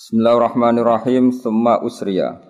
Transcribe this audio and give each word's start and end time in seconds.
Bismillahirrahmanirrahim. 0.00 1.28
Summa 1.28 1.76
usriya. 1.84 2.40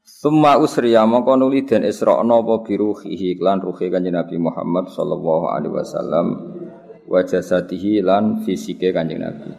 Summa 0.00 0.56
usriya 0.56 1.04
mongko 1.04 1.36
nuli 1.36 1.68
den 1.68 1.84
Isra 1.84 2.24
napa 2.24 2.64
biruhihi 2.64 3.36
lan 3.36 3.60
ruhi 3.60 3.92
Kanjeng 3.92 4.16
Nabi 4.16 4.40
Muhammad 4.40 4.88
sallallahu 4.88 5.52
alaihi 5.52 5.76
wasallam 5.76 6.26
wa 7.04 7.20
jasadihi 7.20 8.00
lan 8.00 8.40
fisike 8.48 8.96
Kanjeng 8.96 9.20
Nabi. 9.20 9.52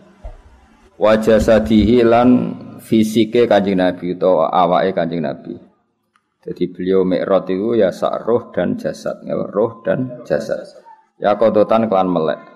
Wa 0.97 1.13
jasadihi 1.13 2.02
lan 2.02 2.30
fisike 2.82 3.46
Kanjeng 3.46 3.78
Nabi 3.78 4.18
utawa 4.18 4.50
awake 4.50 4.98
Kanjeng 4.98 5.21
Nabi. 5.21 5.62
Jadi 6.41 6.73
beliau 6.73 7.05
mi'raj 7.05 7.54
itu 7.54 7.78
ya 7.78 7.94
sak 7.94 8.25
roh 8.25 8.50
dan 8.50 8.82
jasad, 8.82 9.21
ya, 9.30 9.38
roh 9.38 9.86
dan 9.86 10.25
jasad. 10.25 10.66
Ya 11.21 11.38
kodotan 11.38 11.86
kelan 11.86 12.10
melek. 12.10 12.52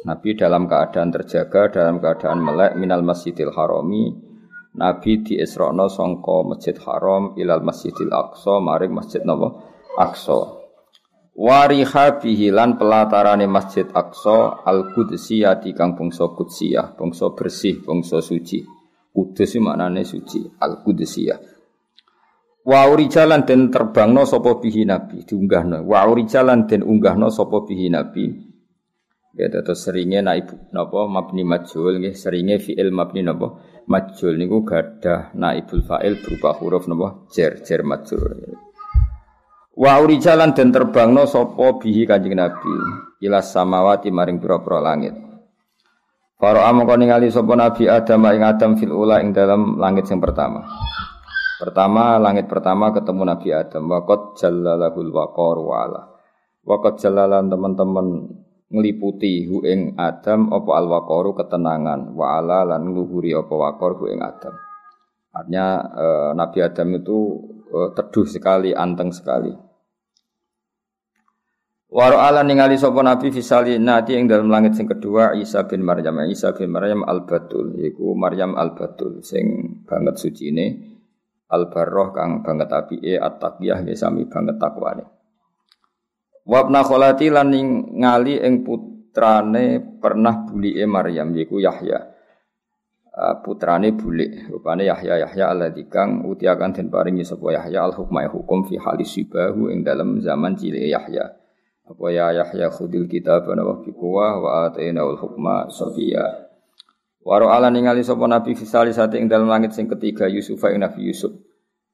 Nabi 0.00 0.32
dalam 0.32 0.64
keadaan 0.64 1.12
terjaga, 1.12 1.68
dalam 1.68 2.00
keadaan 2.00 2.40
melek 2.40 2.72
minal 2.80 3.04
masjidil 3.04 3.52
harami. 3.52 4.08
Nabi 4.70 5.20
di 5.20 5.36
Isra'na 5.36 5.92
songko 5.92 6.46
masjid 6.54 6.78
haram 6.86 7.36
ilal 7.36 7.60
masjidil 7.60 8.08
aqsa 8.08 8.62
maring 8.64 8.96
masjid 8.96 9.20
napa 9.26 9.60
aqsa. 9.98 10.56
Wariha 11.36 12.16
bihilan 12.16 12.80
pelatarane 12.80 13.44
masjid 13.44 13.84
aqsa 13.92 14.64
al 14.64 14.94
qudsiyati 14.96 15.76
kang 15.76 15.98
bangsa 15.98 16.32
qudsiyah, 16.32 16.96
bangsa 16.96 17.36
bersih, 17.36 17.84
bangsa 17.84 18.24
suci. 18.24 18.64
Kudus 19.10 19.52
maknane 19.60 20.06
suci, 20.06 20.48
al 20.64 20.80
qudsiyah. 20.80 21.40
Wa 22.64 22.88
urijalan 22.88 23.44
den 23.44 23.68
terbangno 23.68 24.24
sapa 24.24 24.56
bihi 24.62 24.86
nabi 24.86 25.26
diunggahno. 25.26 25.84
Wa 25.84 26.08
urijalan 26.08 26.64
den 26.70 26.86
unggahno 26.86 27.28
sapa 27.28 27.66
bihi 27.66 27.90
nabi 27.90 28.49
Ya 29.30 29.46
terus 29.46 29.86
seringnya 29.86 30.26
naib 30.26 30.50
napa 30.74 31.06
mabni 31.06 31.46
majul 31.46 32.02
nggih 32.02 32.18
seringnya 32.18 32.58
fi'il 32.58 32.90
mabni 32.90 33.22
napa 33.22 33.62
majul 33.86 34.34
niku 34.34 34.66
gadah 34.66 35.30
naibul 35.38 35.86
fa'il 35.86 36.18
berupa 36.18 36.50
huruf 36.58 36.90
napa 36.90 37.30
jar 37.30 37.62
jar 37.62 37.86
majul. 37.86 38.58
Wa 39.80 40.02
urijalan 40.02 40.50
den 40.50 40.74
terbangno 40.74 41.30
sapa 41.30 41.78
bihi 41.78 42.10
Kanjeng 42.10 42.34
Nabi 42.34 42.74
ila 43.22 43.38
samawati 43.38 44.10
maring 44.10 44.42
pira-pira 44.42 44.82
langit. 44.82 45.14
Para 46.34 46.66
amangka 46.66 46.98
ningali 46.98 47.30
sapa 47.30 47.54
Nabi 47.54 47.86
Adam 47.86 48.26
ing 48.34 48.42
Adam 48.42 48.70
fil 48.74 48.90
ula 48.90 49.22
ing 49.22 49.30
dalam 49.30 49.78
langit 49.78 50.10
yang 50.10 50.18
pertama. 50.18 50.66
Pertama 51.62 52.18
langit 52.18 52.50
pertama 52.50 52.90
ketemu 52.90 53.22
Nabi 53.30 53.48
Adam 53.54 53.84
waqad 53.94 54.34
jallalahul 54.42 55.12
waqar 55.14 55.56
wa 55.62 55.76
ala. 55.86 56.02
Waqad 56.66 56.98
jallalan 56.98 57.46
teman-teman 57.46 58.06
ngliputi 58.70 59.50
hu 59.50 59.66
ing 59.66 59.98
Adam 59.98 60.54
apa 60.54 60.70
al-waqaru 60.78 61.34
ketenangan 61.34 62.14
wa 62.14 62.38
ala 62.38 62.62
lan 62.62 62.86
ngluhuri 62.86 63.34
apa 63.34 63.50
waqar 63.50 63.98
hu 63.98 64.06
ing 64.06 64.22
Adam. 64.22 64.54
Artinya 65.34 65.66
e, 65.90 66.06
Nabi 66.38 66.58
Adam 66.62 66.88
itu 66.94 67.18
e, 67.66 67.78
teduh 67.94 68.26
sekali, 68.26 68.70
anteng 68.70 69.10
sekali. 69.10 69.50
Waro 71.90 72.22
ala 72.22 72.46
ningali 72.46 72.78
sapa 72.78 73.02
Nabi 73.02 73.34
fisali 73.34 73.74
nati 73.82 74.14
ing 74.14 74.30
dalam 74.30 74.46
langit 74.46 74.78
sing 74.78 74.86
kedua 74.86 75.34
Isa 75.34 75.66
bin 75.66 75.82
Maryam 75.82 76.22
Isa 76.30 76.54
bin 76.54 76.70
Maryam 76.70 77.02
al 77.02 77.26
Batul 77.26 77.74
yaiku 77.82 78.14
Maryam 78.14 78.54
al 78.54 78.78
Batul 78.78 79.26
sing 79.26 79.82
banget 79.82 80.14
suci 80.14 80.54
ini 80.54 80.66
al 81.50 81.66
Barroh 81.66 82.14
kang 82.14 82.46
banget 82.46 82.70
apike 82.70 83.18
at-taqiyah 83.18 83.82
sami 83.98 84.22
banget 84.30 84.54
takwane. 84.62 85.19
Wabna 86.50 86.82
kholati 86.82 87.30
lan 87.30 87.54
ngali 87.94 88.42
ing 88.42 88.66
putrane 88.66 89.78
pernah 90.02 90.42
bulike 90.50 90.82
Maryam 90.82 91.30
yiku 91.30 91.62
Yahya. 91.62 92.10
Uh, 93.10 93.38
putrane 93.46 93.94
bulik 93.94 94.50
rupane 94.50 94.82
Yahya 94.90 95.22
Yahya 95.22 95.54
alladzi 95.54 95.86
kang 95.86 96.26
utiakan 96.26 96.74
den 96.74 96.90
paringi 96.90 97.22
sapa 97.22 97.54
Yahya 97.54 97.86
al 97.86 97.94
hukma 97.94 98.26
hukum 98.26 98.66
fi 98.66 98.82
halis 98.82 99.14
sibahu 99.14 99.70
ing 99.70 99.86
dalam 99.86 100.18
zaman 100.18 100.58
cilik 100.58 100.90
Yahya. 100.90 101.38
Apa 101.86 102.04
ya 102.10 102.34
Yahya 102.42 102.66
khudil 102.74 103.06
kitab 103.06 103.46
wa 103.46 103.78
fi 103.86 103.94
quwah 103.94 104.34
wa 104.42 104.50
ataina 104.66 105.06
al 105.06 105.22
hukma 105.22 105.70
safiya. 105.70 106.50
Waro 107.22 107.54
ala 107.54 107.70
ningali 107.70 108.02
sapa 108.02 108.26
Nabi 108.26 108.58
fisali 108.58 108.90
sate 108.90 109.22
ing 109.22 109.30
dalam 109.30 109.46
langit 109.46 109.70
sing 109.70 109.86
ketiga 109.86 110.26
Yusuf 110.26 110.58
ing 110.66 110.82
Nabi 110.82 111.14
Yusuf. 111.14 111.30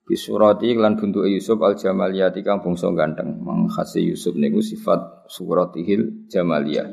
Bisurati 0.07 0.71
lan 0.79 0.95
bentuke 0.95 1.27
Yusuf 1.27 1.59
al 1.67 1.75
jamaliyati 1.75 2.47
kang 2.47 2.63
bangsa 2.63 2.87
ganteng. 2.95 3.43
Mangkhase 3.43 3.99
Yusuf 3.99 4.39
niku 4.39 4.63
sifat 4.63 5.27
suratihil 5.27 6.31
jamaliyah. 6.31 6.87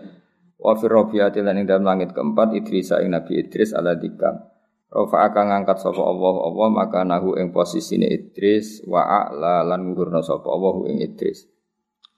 Wa 0.58 0.74
fi 0.74 0.90
rabiati 0.90 1.46
lan 1.46 1.62
ing 1.62 1.70
dalam 1.70 1.86
langit 1.86 2.10
keempat 2.10 2.58
Idris 2.58 2.90
ing 2.98 3.14
Nabi 3.14 3.46
Idris 3.46 3.78
ala 3.78 3.94
dikam. 3.94 4.50
Rafa 4.90 5.30
akan 5.30 5.46
ngangkat 5.46 5.78
sapa 5.78 6.02
Allah 6.02 6.36
Allah 6.42 6.68
maka 6.74 7.06
nahu 7.06 7.38
ing 7.38 7.54
posisine 7.54 8.10
Idris 8.10 8.82
wa 8.90 9.06
a'la 9.06 9.62
lan 9.62 9.94
ngurna 9.94 10.26
sapa 10.26 10.50
Allah 10.50 10.74
ing 10.90 11.06
Idris. 11.06 11.46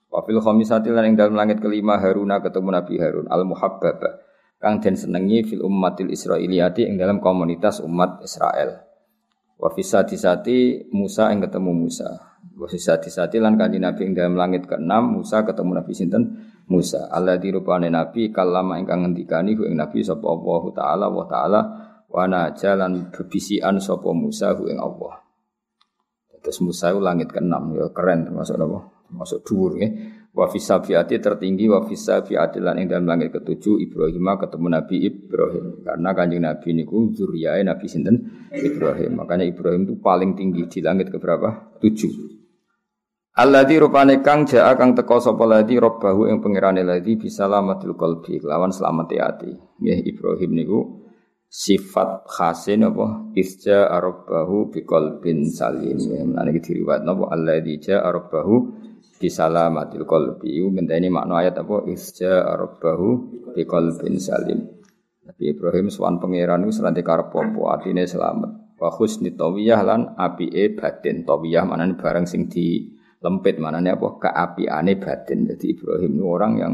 Wa 0.08 0.24
fil 0.24 0.40
khamisati 0.40 0.88
lan 0.96 1.12
ing 1.12 1.14
dalam 1.20 1.36
langit 1.36 1.60
kelima 1.60 2.00
Haruna 2.00 2.40
ketemu 2.40 2.72
Nabi 2.72 2.94
Harun 2.96 3.28
al 3.28 3.44
muhabbaba 3.44 4.24
kang 4.56 4.80
den 4.80 4.96
senengi 4.96 5.44
fil 5.44 5.60
ummatil 5.60 6.08
Israiliyati 6.08 6.88
ing 6.88 6.96
dalam 6.96 7.20
komunitas 7.20 7.84
umat 7.84 8.24
Israel. 8.24 8.85
Wa 9.56 9.72
sati 9.72 10.84
Musa 10.92 11.32
yang 11.32 11.40
ketemu 11.48 11.72
Musa. 11.72 12.08
Wa 12.56 12.68
sati 12.68 13.36
lan 13.40 13.56
kanjeng 13.56 13.84
Nabi 13.84 14.00
ing 14.08 14.12
dalam 14.12 14.36
langit 14.36 14.68
keenam 14.68 15.16
Musa 15.16 15.44
ketemu 15.48 15.80
Nabi 15.80 15.92
sinten 15.96 16.22
Musa. 16.68 17.08
Allah 17.08 17.40
dirupane 17.40 17.88
Nabi 17.88 18.28
kalama 18.28 18.76
ingkang 18.76 19.08
ngendikani 19.08 19.56
ku 19.56 19.64
ing 19.64 19.80
Nabi 19.80 20.04
sapa 20.04 20.24
Allah 20.28 20.62
taala 20.76 21.06
wa 21.08 21.24
taala 21.24 21.60
wa 22.06 22.24
jalan 22.52 23.08
bebisian 23.12 23.80
sapa 23.80 24.12
Musa 24.12 24.52
ku 24.52 24.68
ing 24.68 24.76
Allah. 24.76 25.24
Terus 26.44 26.62
Musa 26.62 26.94
itu 26.94 27.02
langit 27.02 27.32
keenam 27.34 27.74
ya 27.74 27.90
keren 27.90 28.28
termasuk 28.28 28.54
apa? 28.54 28.78
Termasuk 29.10 29.38
dhuwur 29.42 29.72
ya. 29.82 29.88
Wa 30.36 30.52
fi 30.52 30.60
sabiati 30.60 31.16
tertinggi 31.16 31.64
wa 31.64 31.80
fi 31.88 31.96
sabiati 31.96 32.60
lan 32.60 32.76
ing 32.76 32.92
dalam 32.92 33.08
langit 33.08 33.32
ketujuh 33.32 33.80
Ibrahim 33.80 34.36
ketemu 34.36 34.66
Nabi 34.68 34.96
Ibrahim. 35.08 35.80
Karena 35.80 36.10
kanjeng 36.12 36.44
Nabi 36.44 36.68
niku 36.76 37.08
zuriyae 37.16 37.64
Nabi 37.64 37.88
sinten 37.88 38.20
Ibrahim. 38.52 39.16
Makanya 39.16 39.48
Ibrahim 39.48 39.88
itu 39.88 39.96
paling 39.96 40.36
tinggi 40.36 40.68
di 40.68 40.84
langit 40.84 41.08
ke 41.08 41.16
berapa? 41.16 41.80
Tujuh. 41.80 42.36
Alladzi 43.36 43.80
rupane 43.80 44.20
kang 44.20 44.44
jaa 44.44 44.76
kang 44.76 44.92
teko 44.92 45.20
sapa 45.20 45.44
ladzi 45.44 45.80
robbahu 45.80 46.28
ing 46.28 46.44
pangerane 46.44 46.80
ladzi 46.84 47.16
bisalamatil 47.16 47.96
qalbi 47.96 48.36
lawan 48.44 48.72
selamat 48.72 49.12
ati. 49.16 49.52
Nggih 49.80 50.04
Ibrahim 50.04 50.52
niku 50.52 50.78
sifat 51.48 52.28
khasin 52.28 52.84
apa 52.84 53.32
isja 53.32 53.88
rabbahu 53.88 54.68
biqalbin 54.68 55.48
salim. 55.48 55.96
Nah 56.32 56.44
iki 56.48 56.60
diriwayat 56.60 57.08
napa 57.08 57.32
alladzi 57.32 57.88
jaa 57.88 58.04
rabbahu 58.04 58.84
bisalamatil 59.16 60.04
qalbi. 60.04 60.60
Ngenteni 60.60 61.08
makna 61.08 61.42
ayat 61.42 61.60
apa? 61.60 61.88
Isja 61.88 62.44
rabbahu 62.56 63.08
bi 63.56 63.62
qalbin 63.64 64.20
salim. 64.20 64.60
Nabi 65.26 65.44
Ibrahim 65.50 65.90
swan 65.90 66.22
pangeran 66.22 66.62
iku 66.62 66.72
serante 66.72 67.02
karep 67.02 67.34
apa 67.34 67.60
atine 67.74 68.06
selamat. 68.06 68.78
Wa 68.78 68.92
husni 68.94 69.34
tawiyah 69.34 69.80
lan 69.82 70.14
apike 70.14 70.78
batin. 70.78 71.26
Tawiyah 71.26 71.66
manane 71.66 71.98
barang 71.98 72.28
sing 72.28 72.46
di 72.46 72.92
lempit 73.18 73.58
manane 73.58 73.90
apa? 73.90 74.22
Keapiane 74.22 74.94
batin. 75.00 75.50
Jadi 75.50 75.66
Ibrahim 75.74 76.12
itu 76.14 76.24
orang 76.28 76.52
yang 76.60 76.72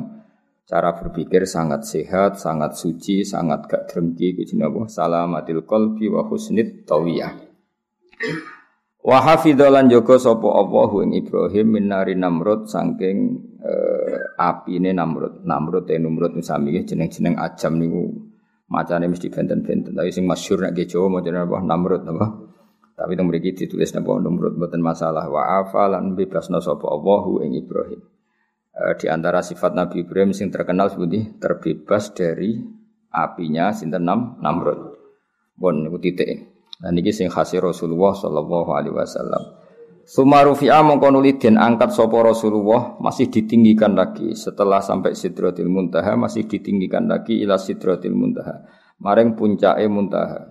cara 0.69 0.92
berpikir 0.92 1.48
sangat 1.48 1.88
sehat, 1.88 2.36
sangat 2.36 2.76
suci, 2.76 3.24
sangat 3.24 3.70
gak 3.70 3.82
drengki. 3.88 4.36
Kuwi 4.36 4.60
apa? 4.60 4.80
Salamatil 4.91 5.64
qalbi 5.64 6.12
wa 6.12 6.28
husnit 6.28 6.84
tawiyah. 6.84 7.32
Wa 9.03 9.19
hafidzalan 9.19 9.91
jaga 9.91 10.15
sapa 10.15 10.47
Allah 10.47 10.91
ing 11.03 11.11
Ibrahim 11.27 11.75
min 11.75 11.91
nari 11.91 12.15
Namrud 12.15 12.71
saking 12.71 13.35
uh, 13.59 14.39
apine 14.39 14.95
Namrud. 14.95 15.43
Namrud 15.43 15.91
te 15.91 15.99
Namrud 15.99 16.39
sami 16.39 16.71
jeneng-jeneng 16.87 17.35
ajam 17.35 17.83
niku 17.83 18.15
macane 18.71 19.11
mesti 19.11 19.27
benten-benten. 19.27 19.99
Tapi 19.99 20.15
sing 20.15 20.23
masyhur 20.23 20.63
nek 20.63 20.78
Jawa 20.87 21.19
jeneng 21.19 21.51
apa 21.51 21.59
Namrud 21.66 22.03
apa. 22.07 22.27
Tapi 22.95 23.19
teng 23.19 23.27
mriki 23.27 23.59
ditulis 23.59 23.91
napa 23.91 24.22
Namrud 24.22 24.54
mboten 24.54 24.78
masalah. 24.78 25.27
Wa 25.27 25.66
afalan 25.66 26.15
bebasna 26.15 26.63
sapa 26.63 26.87
Allah 26.87 27.43
ing 27.43 27.59
Ibrahim. 27.59 28.01
Uh, 28.71 28.95
di 29.03 29.10
antara 29.10 29.43
sifat 29.43 29.75
Nabi 29.75 30.07
Ibrahim 30.07 30.31
sing 30.31 30.55
terkenal 30.55 30.95
seperti 30.95 31.43
terbebas 31.43 32.15
dari 32.15 32.55
apinya 33.10 33.75
sinten 33.75 34.07
Nam 34.07 34.39
Namrud. 34.39 34.95
Bon 35.59 35.75
niku 35.75 35.98
titik. 35.98 36.52
Nah 36.83 36.91
niki 36.91 37.15
sing 37.15 37.31
khasi 37.31 37.63
Rasulullah 37.63 38.11
sallallahu 38.11 38.71
alaihi 38.75 38.95
wasallam. 38.95 39.63
Sumarufi'a 40.03 40.83
mongko 40.83 41.15
nuli 41.15 41.39
den 41.39 41.55
angkat 41.55 41.95
sapa 41.95 42.27
Rasulullah 42.27 42.99
masih 42.99 43.31
ditinggikan 43.31 43.95
lagi 43.95 44.34
setelah 44.34 44.83
sampai 44.83 45.15
Sidratil 45.15 45.71
Muntaha 45.71 46.19
masih 46.19 46.51
ditinggikan 46.51 47.07
lagi 47.07 47.39
ila 47.39 47.55
Sidratil 47.55 48.11
Muntaha. 48.11 48.67
Maring 48.99 49.39
puncake 49.39 49.87
Muntaha. 49.87 50.43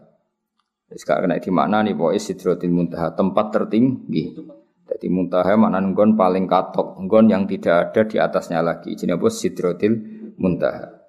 Wis 0.87 1.03
gak 1.03 1.27
kena 1.27 1.39
dimaknani 1.43 1.91
pokoke 1.99 2.19
Sidratil 2.19 2.71
Muntaha 2.71 3.11
tempat 3.11 3.51
tertinggi. 3.51 4.39
Jadi 4.87 5.07
Muntaha 5.11 5.55
maknane 5.59 5.91
nggon 5.91 6.15
paling 6.15 6.47
katok, 6.47 6.99
nggon 7.03 7.31
yang 7.31 7.43
tidak 7.43 7.91
ada 7.91 8.01
di 8.07 8.15
atasnya 8.19 8.63
lagi. 8.63 8.95
Jenenge 8.95 9.19
apa 9.19 9.27
Sidratil 9.27 9.93
Muntaha. 10.39 11.00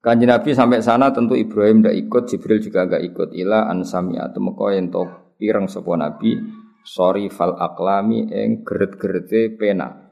Kanji 0.00 0.24
Nabi 0.24 0.56
sampai 0.56 0.80
sana 0.80 1.12
tentu 1.12 1.36
Ibrahim 1.36 1.84
tidak 1.84 1.96
ikut, 2.08 2.22
Jibril 2.32 2.58
juga 2.64 2.88
nggak 2.88 3.04
ikut. 3.12 3.28
Ila 3.36 3.68
ansami 3.68 4.16
atau 4.16 4.40
meko 4.40 4.72
ento 4.72 5.02
pireng 5.36 5.68
sapa 5.68 5.92
Nabi 5.92 6.40
sorry 6.80 7.28
fal 7.28 7.52
aklami 7.52 8.24
eng 8.32 8.64
geret-gerete 8.64 9.52
pena. 9.60 10.08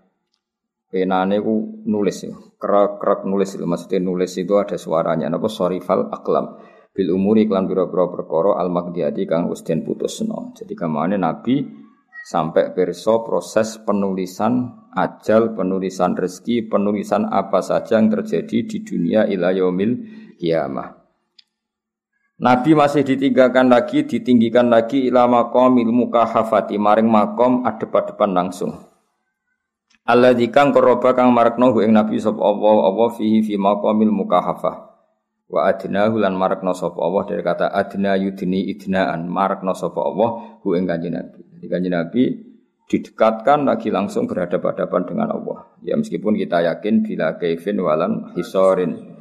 Penane 0.88 1.40
ku 1.40 1.84
nulis 1.88 2.20
ya. 2.20 2.36
Kerak-kerak 2.60 3.24
nulis 3.24 3.56
itu 3.56 3.64
maksudnya 3.64 4.00
nulis 4.04 4.32
itu 4.36 4.56
ada 4.60 4.76
suaranya. 4.76 5.32
Napa 5.32 5.48
sorry 5.48 5.80
fal 5.80 6.08
aklam 6.12 6.60
bil 6.92 7.08
umuri 7.12 7.48
klan 7.48 7.64
biro-biro 7.64 8.12
perkara 8.12 8.60
al 8.60 8.68
magdiati 8.68 9.24
kang 9.24 9.48
wis 9.48 9.64
den 9.64 9.84
putusno. 9.84 10.52
Jadi 10.52 10.72
kamane 10.76 11.16
Nabi 11.16 11.64
sampai 12.24 12.74
perso 12.74 13.22
proses 13.22 13.78
penulisan 13.82 14.86
ajal, 14.96 15.54
penulisan 15.54 16.18
rezeki, 16.18 16.66
penulisan 16.66 17.28
apa 17.30 17.62
saja 17.62 18.00
yang 18.00 18.10
terjadi 18.10 18.66
di 18.66 18.78
dunia 18.82 19.26
ilayomil 19.28 19.92
kiamah. 20.38 20.98
Nabi 22.38 22.70
masih 22.78 23.02
ditinggalkan 23.02 23.66
lagi, 23.66 24.06
ditinggikan 24.06 24.70
lagi 24.70 25.10
ilama 25.10 25.50
komil 25.50 25.90
mukahafati 25.90 26.78
maring 26.78 27.10
makom 27.10 27.66
adep-adepan 27.66 28.30
langsung. 28.30 28.78
Allah 30.08 30.32
dikang 30.32 30.72
koroba 30.72 31.12
kang 31.12 31.34
marakno 31.34 31.74
ing 31.82 31.92
Nabi 31.92 32.16
sop 32.16 32.40
Allah 32.40 32.88
Allah 32.88 33.08
fihi 33.12 33.44
fi 33.44 33.60
maqamil 33.60 34.08
mukahafah. 34.08 34.76
Wa 35.50 35.68
adna 35.68 36.08
hulan 36.08 36.32
marakno 36.32 36.72
sop 36.72 36.96
Allah 36.96 37.28
dari 37.28 37.44
kata 37.44 37.68
adna 37.74 38.16
yudni 38.16 38.72
idnaan 38.72 39.28
marakno 39.28 39.76
sop 39.76 39.98
Allah 40.00 40.60
hu 40.62 40.78
ing 40.78 40.88
kanjeng 40.88 41.12
Nabi. 41.12 41.47
Jadi 41.58 41.66
kanjeng 41.66 41.90
Nabi 41.98 42.22
didekatkan 42.86 43.66
lagi 43.66 43.90
langsung 43.90 44.30
berhadapan-hadapan 44.30 45.02
dengan 45.10 45.28
Allah. 45.34 45.74
Ya 45.82 45.98
meskipun 45.98 46.38
kita 46.38 46.62
yakin 46.62 47.02
bila 47.02 47.34
kaifin 47.34 47.82
walan 47.82 48.30
hisorin. 48.38 49.18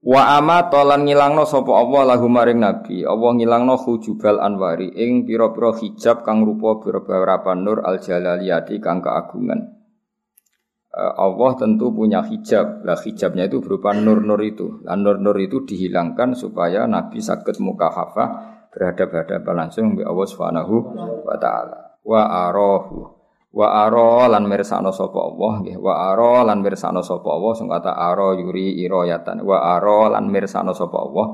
Wa 0.00 0.40
ama 0.40 0.72
tolan 0.72 1.04
ngilangno 1.04 1.44
sapa 1.44 1.76
Allah 1.76 2.16
lahu 2.16 2.26
maring 2.32 2.56
Nabi. 2.56 3.04
Allah 3.04 3.36
ngilangno 3.36 3.76
hujubal 3.76 4.40
anwari 4.40 4.96
ing 4.96 5.28
pira-pira 5.28 5.76
hijab 5.76 6.24
kang 6.24 6.40
rupa 6.40 6.80
beberapa 6.80 7.52
nur 7.52 7.84
al 7.84 8.00
jalaliyati 8.00 8.80
kang 8.80 9.04
keagungan. 9.04 9.60
Eh, 10.92 11.12
Allah 11.20 11.52
tentu 11.60 11.92
punya 11.92 12.24
hijab. 12.24 12.80
Lah 12.88 12.96
hijabnya 12.96 13.44
itu 13.44 13.60
berupa 13.60 13.92
nur-nur 13.92 14.40
itu. 14.40 14.80
Lah 14.88 14.96
nur-nur 14.96 15.36
itu 15.36 15.68
dihilangkan 15.68 16.32
supaya 16.32 16.88
Nabi 16.88 17.20
sakit 17.20 17.60
muka 17.60 17.92
hafah 18.72 18.96
berhadapan-hadapan 18.96 19.54
langsung 19.54 19.92
dengan 19.92 20.08
Allah 20.08 20.26
Subhanahu 20.28 20.74
wa 21.28 21.36
taala. 21.36 21.78
Wa 22.02 22.48
arahu. 22.48 23.20
Wa 23.52 23.68
ara 23.84 24.32
lan 24.32 24.48
mirsakno 24.48 24.88
sapa 24.96 25.18
Allah 25.20 25.60
nggih. 25.60 25.76
Wa 25.76 26.16
ara 26.16 26.40
lan 26.48 26.64
mirsakno 26.64 27.04
sapa 27.04 27.28
Allah 27.28 27.52
sing 27.52 27.68
kata 27.68 27.92
ara 27.92 28.32
yuri 28.32 28.80
irayatan 28.80 29.44
wa 29.44 29.76
ara 29.76 30.16
lan 30.16 30.32
mirsakno 30.32 30.72
sapa 30.72 30.96
Allah. 30.96 31.26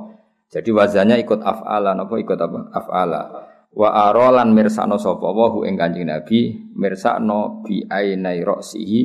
Jadi 0.51 0.71
wazannya 0.75 1.23
ikut 1.23 1.39
af'ala 1.45 1.95
napa 1.95 2.19
ikut 2.19 2.39
apa? 2.41 2.75
Af'ala. 2.75 3.23
Wa 3.71 4.11
ara 4.11 4.35
lan 4.35 4.51
mirsakno 4.51 4.99
sapa 4.99 5.23
Allah 5.31 5.53
ing 5.71 5.79
Kanjeng 5.79 6.11
Nabi 6.11 6.59
mirsakno 6.75 7.63
bi 7.63 7.87
ainai 7.87 8.43
ra'sihi 8.43 9.01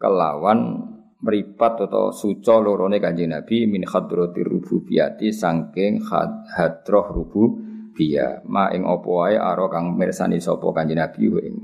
kelawan 0.00 0.80
meripat 1.20 1.84
atau 1.84 2.08
suco 2.08 2.56
lorone 2.56 2.96
Kanjeng 2.96 3.36
Nabi 3.36 3.68
min 3.68 3.84
hadratir 3.84 4.48
rububiyati 4.48 5.28
saking 5.28 6.00
hadroh 6.08 7.12
rubu 7.12 7.65
biya 7.96 8.44
ma 8.44 8.68
ing 8.76 8.84
apa 8.84 9.08
wae 9.08 9.36
aro 9.40 9.72
kang 9.72 9.96
mirsani 9.96 10.36
sapa 10.36 10.68
kanjeng 10.76 11.00
Nabi 11.00 11.24
wa 11.32 11.40
ing 11.40 11.56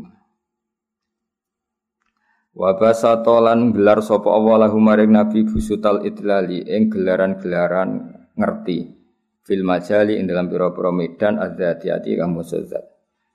Wa 2.53 2.77
basata 2.77 3.41
lan 3.41 3.73
gelar 3.73 4.05
sapa 4.05 4.29
Allah 4.29 4.69
maring 4.69 5.17
Nabi 5.17 5.49
busutal 5.49 6.05
idlali 6.05 6.61
ing 6.69 6.93
gelaran-gelaran 6.93 8.13
ngerti 8.37 8.93
fil 9.41 9.65
majali 9.65 10.21
ing 10.21 10.29
dalam 10.29 10.53
pira-pira 10.53 10.93
medan 10.93 11.41
adzatiyati 11.41 12.13
kang 12.13 12.37
musazzat. 12.37 12.93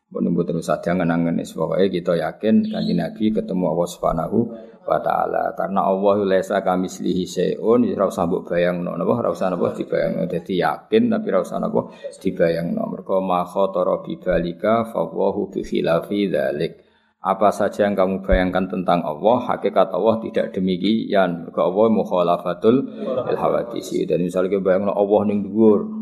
Mbok 0.08 0.48
terus 0.48 0.72
saja 0.72 0.96
ngenangen 0.96 1.44
pokoke 1.44 1.92
kita 1.92 2.16
yakin 2.16 2.72
kanjeng 2.72 3.02
Nabi 3.02 3.34
ketemu 3.34 3.64
Allah 3.68 3.90
Subhanahu 3.92 4.40
wa 4.88 5.00
taala. 5.04 5.52
Karena 5.54 5.84
Allah 5.84 6.16
laisa 6.24 6.64
kamislihi 6.64 7.28
syai'un 7.28 7.84
ya 7.84 8.00
ora 8.00 8.08
usah 8.08 8.24
mbok 8.24 8.48
bayangno 8.48 8.96
napa? 8.96 9.20
Ora 9.20 9.30
usah 9.36 9.52
napa 9.52 9.76
dibayangno. 9.76 10.24
Dadi 10.26 10.56
yakin 10.64 11.04
tapi 11.12 11.26
ora 11.30 11.44
usah 11.44 11.60
napa 11.60 11.92
dibayangno. 12.24 12.84
Mergo 12.88 13.20
ma 13.20 13.44
khatara 13.44 14.00
bi 14.00 14.16
balika 14.16 14.88
fa 14.88 15.04
Allahu 15.04 15.52
bi 15.52 15.62
khilafi 15.66 16.32
dzalik. 16.32 16.74
Apa 17.18 17.50
saja 17.50 17.90
yang 17.90 17.98
kamu 17.98 18.24
bayangkan 18.24 18.70
tentang 18.72 19.04
Allah, 19.04 19.42
hakikat 19.52 19.90
Allah 19.92 20.22
tidak 20.24 20.54
demikian. 20.56 21.50
Mergo 21.50 21.66
Allah 21.66 21.88
mukhalafatul 21.92 22.78
ilhawadisi. 23.28 24.06
Dan 24.08 24.24
misalnya 24.24 24.62
bayangkan 24.62 24.96
Allah 24.96 25.22
ning 25.28 25.44
dhuwur, 25.44 25.97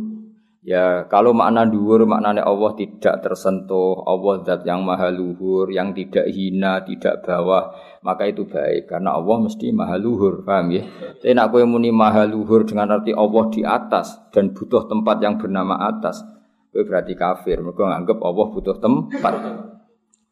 Ya 0.66 1.06
kalau 1.06 1.30
makna 1.30 1.70
dhuwur 1.70 2.10
maknanya 2.10 2.42
Allah 2.42 2.74
tidak 2.74 3.22
tersentuh, 3.22 4.02
Allah 4.02 4.42
zat 4.42 4.66
yang 4.66 4.82
maha 4.82 5.14
luhur, 5.14 5.70
yang 5.70 5.94
tidak 5.94 6.26
hina, 6.34 6.82
tidak 6.82 7.22
bawah, 7.22 7.70
maka 8.02 8.26
itu 8.26 8.50
baik 8.50 8.90
karena 8.90 9.14
Allah 9.14 9.46
mesti 9.46 9.70
maha 9.70 10.02
luhur, 10.02 10.42
paham 10.42 10.74
ya? 10.74 10.82
Tapi 11.22 11.38
nak 11.38 11.54
kowe 11.54 11.62
muni 11.70 11.94
maha 11.94 12.26
luhur 12.26 12.66
dengan 12.66 12.98
arti 12.98 13.14
Allah 13.14 13.46
di 13.54 13.62
atas 13.62 14.18
dan 14.34 14.58
butuh 14.58 14.90
tempat 14.90 15.22
yang 15.22 15.38
bernama 15.38 15.86
atas, 15.86 16.26
kowe 16.74 16.82
berarti 16.82 17.14
kafir. 17.14 17.62
Mereka 17.62 17.86
nganggap 17.86 18.18
Allah 18.26 18.46
butuh 18.50 18.76
tempat. 18.82 19.34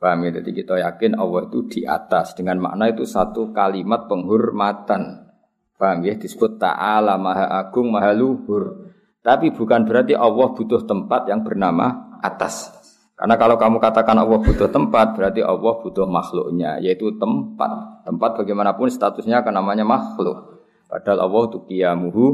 Paham 0.02 0.20
ya? 0.26 0.30
Jadi 0.42 0.50
kita 0.50 0.82
yakin 0.82 1.14
Allah 1.14 1.46
itu 1.46 1.60
di 1.70 1.82
atas 1.86 2.34
dengan 2.34 2.58
makna 2.58 2.90
itu 2.90 3.06
satu 3.06 3.54
kalimat 3.54 4.10
penghormatan. 4.10 5.30
Paham 5.78 6.02
ya? 6.02 6.18
Disebut 6.18 6.58
ta'ala 6.58 7.22
maha 7.22 7.54
agung, 7.54 7.94
maha 7.94 8.18
luhur. 8.18 8.93
Tapi 9.24 9.56
bukan 9.56 9.88
berarti 9.88 10.14
Allah 10.20 10.52
butuh 10.52 10.84
tempat 10.84 11.32
yang 11.32 11.48
bernama 11.48 12.20
atas. 12.20 12.76
Karena 13.16 13.40
kalau 13.40 13.56
kamu 13.56 13.80
katakan 13.80 14.20
Allah 14.20 14.36
butuh 14.36 14.68
tempat, 14.68 15.16
berarti 15.16 15.40
Allah 15.40 15.80
butuh 15.80 16.04
makhluknya, 16.04 16.84
yaitu 16.84 17.16
tempat. 17.16 18.04
Tempat 18.04 18.44
bagaimanapun 18.44 18.92
statusnya 18.92 19.40
akan 19.40 19.64
namanya 19.64 19.88
makhluk. 19.88 20.68
Padahal 20.92 21.32
Allah 21.32 21.44
itu 21.48 21.60
kiamuhu 21.72 22.26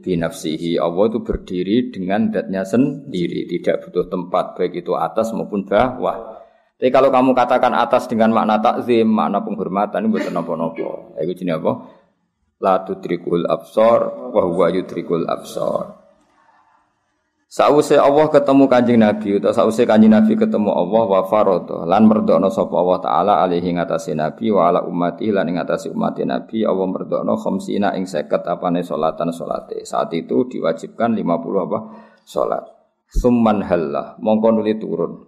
binafsihi. 0.00 0.80
Allah 0.80 1.12
itu 1.12 1.20
berdiri 1.20 1.92
dengan 1.92 2.32
datnya 2.32 2.64
sendiri, 2.64 3.44
tidak 3.44 3.84
butuh 3.84 4.08
tempat, 4.08 4.56
baik 4.56 4.80
itu 4.80 4.96
atas 4.96 5.36
maupun 5.36 5.68
bawah. 5.68 6.40
Tapi 6.78 6.94
kalau 6.94 7.10
kamu 7.10 7.34
katakan 7.34 7.74
atas 7.74 8.06
dengan 8.06 8.30
makna 8.30 8.62
takzim, 8.62 9.10
makna 9.10 9.42
penghormatan, 9.42 10.06
ini 10.06 10.14
bukan 10.14 10.30
nopo-nopo. 10.30 11.18
Itu 11.18 11.34
jenis 11.34 11.58
apa? 11.58 11.72
La 12.62 12.86
tudrikul 12.86 13.50
absor, 13.50 14.30
wa 14.30 14.42
huwa 14.46 14.70
yudrikul 14.70 15.26
absor. 15.26 15.97
Sause 17.48 17.96
Allah 17.96 18.28
ketemu 18.28 18.68
Kanjeng 18.68 19.00
Nabi 19.00 19.40
utawa 19.40 19.56
sause 19.56 19.88
Kanjeng 19.88 20.12
Nabi 20.12 20.36
ketemu 20.36 20.68
Allah 20.68 21.04
wa 21.08 21.20
farada 21.24 21.88
lan 21.88 22.04
merdokno 22.04 22.52
sapa 22.52 22.76
Allah 22.76 22.98
taala 23.00 23.32
alaihi 23.40 23.72
ngatasi 23.72 24.12
Nabi 24.12 24.52
wa 24.52 24.68
ala 24.68 24.84
ummati 24.84 25.32
lan 25.32 25.48
umat 25.56 26.20
Nabi 26.28 26.68
Allah 26.68 26.86
merdokno 26.92 27.40
khamsina 27.40 27.96
ing 27.96 28.04
50 28.04 28.44
apane 28.44 28.84
salatan 28.84 29.32
salate. 29.32 29.80
Saat 29.80 30.12
itu 30.12 30.44
diwajibkan 30.44 31.16
50 31.16 31.64
apa? 31.64 31.78
salat. 32.28 32.68
Summan 33.08 33.64
halla 33.64 34.20
mongko 34.20 34.48
nuli 34.52 34.76
turun. 34.76 35.24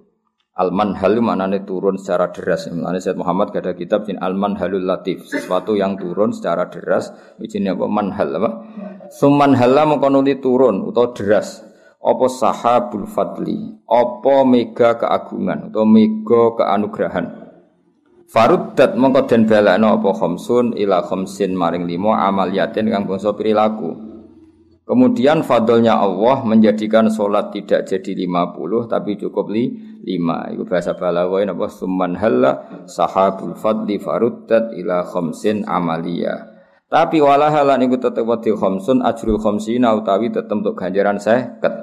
Al 0.61 0.77
manhal 0.77 1.25
maknane 1.25 1.65
turun 1.65 1.97
secara 1.97 2.29
deras. 2.37 2.69
Mulane 2.69 3.01
Said 3.01 3.17
Muhammad 3.17 3.57
ada 3.57 3.73
kitab 3.73 4.05
jin 4.05 4.21
Al 4.21 4.37
manhalul 4.37 4.85
latif, 4.85 5.25
sesuatu 5.25 5.73
yang 5.73 5.97
turun 5.97 6.37
secara 6.37 6.69
deras. 6.69 7.17
Ini 7.41 7.73
apa 7.73 7.89
manhal 7.89 8.37
apa? 8.37 8.51
Summan 9.09 9.57
halla 9.57 9.89
mongko 9.89 10.13
nuli 10.13 10.37
turun 10.37 10.85
utawa 10.85 11.17
deras 11.17 11.70
apa 12.01 12.27
sahabul 12.33 13.05
fadli, 13.05 13.77
apa 13.85 14.37
mega 14.49 14.97
keagungan 14.97 15.69
atau 15.69 15.85
mega 15.85 16.43
keanugerahan. 16.57 17.27
Faruddat 18.31 18.97
mongko 18.97 19.27
den 19.27 19.45
balakno 19.45 20.01
apa 20.01 20.11
khamsun 20.17 20.79
ila 20.79 21.03
khamsin 21.05 21.53
maring 21.53 21.85
limo 21.85 22.17
amaliyatin 22.17 22.89
kang 22.89 23.05
bangsa 23.05 23.37
perilaku. 23.37 24.11
Kemudian 24.87 25.47
fadlnya 25.47 26.03
Allah 26.03 26.43
menjadikan 26.43 27.11
sholat 27.15 27.55
tidak 27.55 27.87
jadi 27.87 28.27
50 28.27 28.91
tapi 28.91 29.15
cukup 29.19 29.47
li 29.51 29.71
5. 30.03 30.55
Itu 30.55 30.67
bahasa 30.67 30.99
Balawain 30.99 31.47
apa 31.47 31.71
summan 31.71 32.19
halla 32.19 32.83
sahabul 32.91 33.55
fadli 33.55 34.03
faruddat 34.03 34.75
ila 34.75 35.07
khamsin 35.07 35.63
amaliyah. 35.63 36.51
Tapi 36.91 37.23
walahalan 37.23 37.87
iku 37.87 38.03
tetep 38.03 38.27
wadi 38.27 38.51
khamsun 38.51 39.07
ajrul 39.07 39.39
khamsina 39.39 39.95
utawi 39.95 40.35
tetep 40.35 40.59
untuk 40.59 40.75
ganjaran 40.75 41.23
seket. 41.23 41.80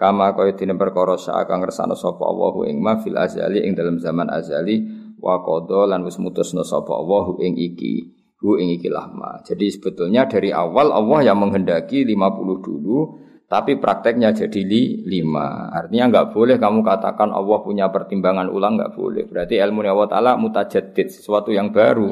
Kama 0.00 0.32
kaya 0.32 0.56
dene 0.56 0.80
perkara 0.80 1.20
sak 1.20 1.52
ngersano 1.52 1.92
sapa 1.92 2.24
Allahu 2.24 2.64
ing 2.64 2.80
ma 2.80 2.96
fil 3.04 3.20
azali 3.20 3.60
ing 3.68 3.76
dalam 3.76 4.00
zaman 4.00 4.32
azali 4.32 4.80
wa 5.20 5.44
qada 5.44 5.92
lan 5.92 6.08
wis 6.08 6.16
mutusna 6.16 6.64
sapa 6.64 6.96
Allahu 6.96 7.36
ing 7.44 7.60
iki. 7.60 8.08
Hu 8.40 8.56
ing 8.56 8.80
iki 8.80 8.88
lama. 8.88 9.44
Jadi 9.44 9.68
sebetulnya 9.68 10.24
dari 10.24 10.56
awal 10.56 10.88
Allah 10.88 11.28
yang 11.28 11.44
menghendaki 11.44 12.08
50 12.08 12.16
dulu 12.64 12.98
tapi 13.44 13.76
prakteknya 13.76 14.32
jadi 14.32 14.62
li, 14.64 15.04
lima. 15.04 15.68
Artinya 15.68 16.08
nggak 16.08 16.26
boleh 16.32 16.56
kamu 16.56 16.80
katakan 16.80 17.34
Allah 17.36 17.58
punya 17.60 17.92
pertimbangan 17.92 18.48
ulang 18.48 18.80
nggak 18.80 18.96
boleh. 18.96 19.28
Berarti 19.28 19.60
ilmu 19.60 19.84
Allah 19.84 20.08
Taala 20.08 20.32
mutajaddid 20.40 21.12
sesuatu 21.12 21.52
yang 21.52 21.76
baru. 21.76 22.08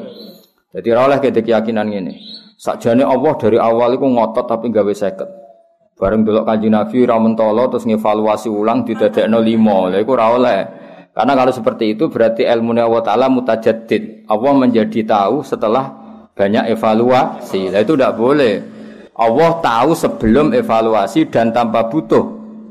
Jadi 0.69 0.93
oleh 0.93 1.17
kita 1.17 1.41
keyakinan 1.41 1.89
ini. 1.89 2.21
Sakjane 2.59 3.01
Allah 3.01 3.33
dari 3.39 3.57
awal 3.57 3.97
iku 3.97 4.05
ngotot 4.05 4.45
tapi 4.45 4.69
gawe 4.69 4.93
seket. 4.93 5.38
Bareng 5.99 6.23
delok 6.23 6.47
Kanjeng 6.47 6.71
Nabi 6.71 7.03
ra 7.03 7.19
terus 7.67 7.83
ngevaluasi 7.83 8.47
ulang 8.47 8.87
didadekno 8.87 9.43
5. 9.43 9.91
Lha 9.91 9.97
iku 9.99 10.15
ora 10.15 10.27
oleh. 10.31 10.59
Karena 11.11 11.35
kalau 11.35 11.51
seperti 11.51 11.99
itu 11.99 12.07
berarti 12.07 12.47
ilmu 12.47 12.71
Allah 12.79 13.03
Ta'ala 13.03 13.27
mutajaddid. 13.27 14.23
Allah 14.31 14.53
menjadi 14.55 15.03
tahu 15.03 15.43
setelah 15.43 15.91
banyak 16.31 16.71
evaluasi. 16.71 17.67
Nah, 17.67 17.83
itu 17.83 17.99
tidak 17.99 18.15
boleh. 18.15 18.63
Allah 19.19 19.59
tahu 19.59 19.91
sebelum 19.91 20.55
evaluasi 20.55 21.27
dan 21.27 21.51
tanpa 21.51 21.91
butuh 21.91 22.23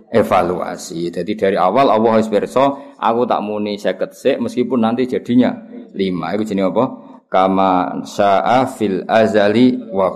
evaluasi. 0.09 1.13
Jadi 1.13 1.37
dari 1.37 1.57
awal 1.61 1.93
Allah 1.93 2.17
harus 2.17 2.33
berso, 2.33 2.97
aku 2.97 3.29
tak 3.29 3.45
muni 3.45 3.77
seket 3.77 4.17
sek 4.17 4.41
meskipun 4.41 4.81
nanti 4.81 5.05
jadinya 5.05 5.53
lima. 5.93 6.33
Itu 6.33 6.49
jenis 6.49 6.73
apa? 6.73 6.85
Kama 7.29 8.01
sa'a 8.09 8.65
fil 8.73 9.05
azali 9.05 9.77
wa. 9.93 10.09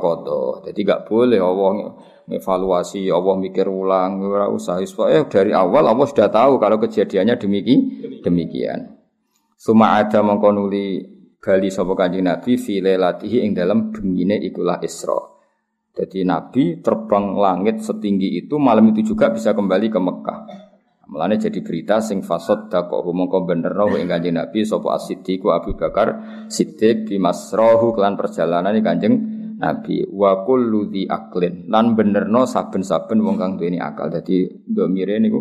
Jadi 0.64 0.81
gak 0.81 1.04
boleh 1.04 1.37
Allah 1.37 1.92
evaluasi, 2.35 3.09
Allah 3.12 3.35
mikir 3.37 3.69
ulang, 3.69 4.21
ora 4.25 4.49
usah. 4.49 4.81
Eh 4.83 5.25
dari 5.29 5.53
awal 5.53 5.85
Allah 5.87 6.07
sudah 6.09 6.29
tahu 6.33 6.57
kalau 6.57 6.81
kejadiannya 6.81 7.37
demikian. 7.37 7.81
demikian. 8.25 8.81
Suma 9.59 10.01
ada 10.01 10.27
mengkonuli 10.27 11.07
bali 11.39 11.71
sapa 11.71 11.95
Kanjeng 11.95 12.27
Nabi 12.27 12.59
fi 12.59 12.83
lailatihi 12.83 13.47
ing 13.47 13.53
dalam 13.55 13.95
bengine 13.95 14.39
ikulah 14.39 14.83
Isra. 14.83 15.19
Jadi 15.93 16.25
Nabi 16.25 16.81
terbang 16.81 17.37
langit 17.37 17.85
setinggi 17.85 18.41
itu 18.41 18.57
malam 18.57 18.91
itu 18.91 19.12
juga 19.12 19.29
bisa 19.29 19.53
kembali 19.53 19.93
ke 19.93 20.01
Mekah. 20.01 20.41
Mulane 21.12 21.37
jadi 21.37 21.61
berita 21.61 22.01
sing 22.01 22.25
fasad 22.25 22.73
dako 22.73 23.05
mongko 23.12 23.45
bener 23.45 23.77
roh 23.77 23.93
ing 24.01 24.09
Kanjeng 24.09 24.41
Nabi 24.41 24.65
sapa 24.65 24.97
Abu 24.97 25.71
Bakar 25.77 26.09
Siddiq 26.49 27.05
bi 27.05 27.21
masrahu 27.21 27.93
kelan 27.93 28.17
perjalanan 28.17 28.73
Kanjeng 28.81 29.15
Nabi 29.62 30.02
wa 30.11 30.42
kullu 30.42 30.90
dzi 30.90 31.07
aklin 31.07 31.71
lan 31.71 31.95
benerno 31.95 32.50
saben-saben 32.50 33.23
wong 33.23 33.38
kang 33.38 33.54
duweni 33.54 33.78
akal. 33.78 34.11
Dadi 34.11 34.50
domire 34.66 35.23
niku 35.23 35.38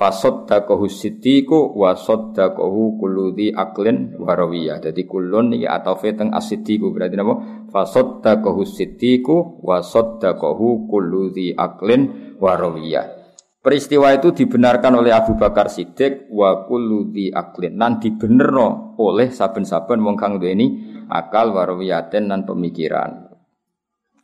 fasaddaqahu 0.00 0.88
siddiqu 0.88 1.76
wa 1.76 1.92
saddaqahu 1.92 2.96
kullu 2.96 3.36
dzi 3.36 3.52
aqlin 3.52 4.16
wa 4.16 4.32
rawiyah. 4.32 4.80
Dadi 4.80 5.04
kulun 5.04 5.52
iki 5.60 5.68
atafe 5.68 6.16
teng 6.16 6.32
as-siddiqu 6.32 6.88
berarti 6.88 7.20
napa? 7.20 7.68
Fasaddaqahu 7.68 8.64
siddiqu 8.64 9.60
wa 9.60 9.84
saddaqahu 9.84 10.88
kullu 10.88 11.28
dzi 11.28 11.52
aqlin 11.52 12.32
wa 12.40 12.56
rawiyah. 12.56 13.20
Peristiwa 13.60 14.16
itu 14.16 14.32
dibenarkan 14.32 14.96
oleh 15.04 15.12
Abu 15.12 15.36
Bakar 15.36 15.68
Siddiq 15.68 16.32
wa 16.32 16.64
kullu 16.64 17.12
dzi 17.12 17.28
aqlin 17.28 17.76
lan 17.76 18.00
dibenerno 18.00 18.96
oleh 18.96 19.28
saben-saben 19.28 20.00
wong 20.00 20.16
kang 20.16 20.40
duweni 20.40 20.96
akal 21.12 21.52
warawiyaten 21.52 22.32
lan 22.32 22.48
pemikiran. 22.48 23.19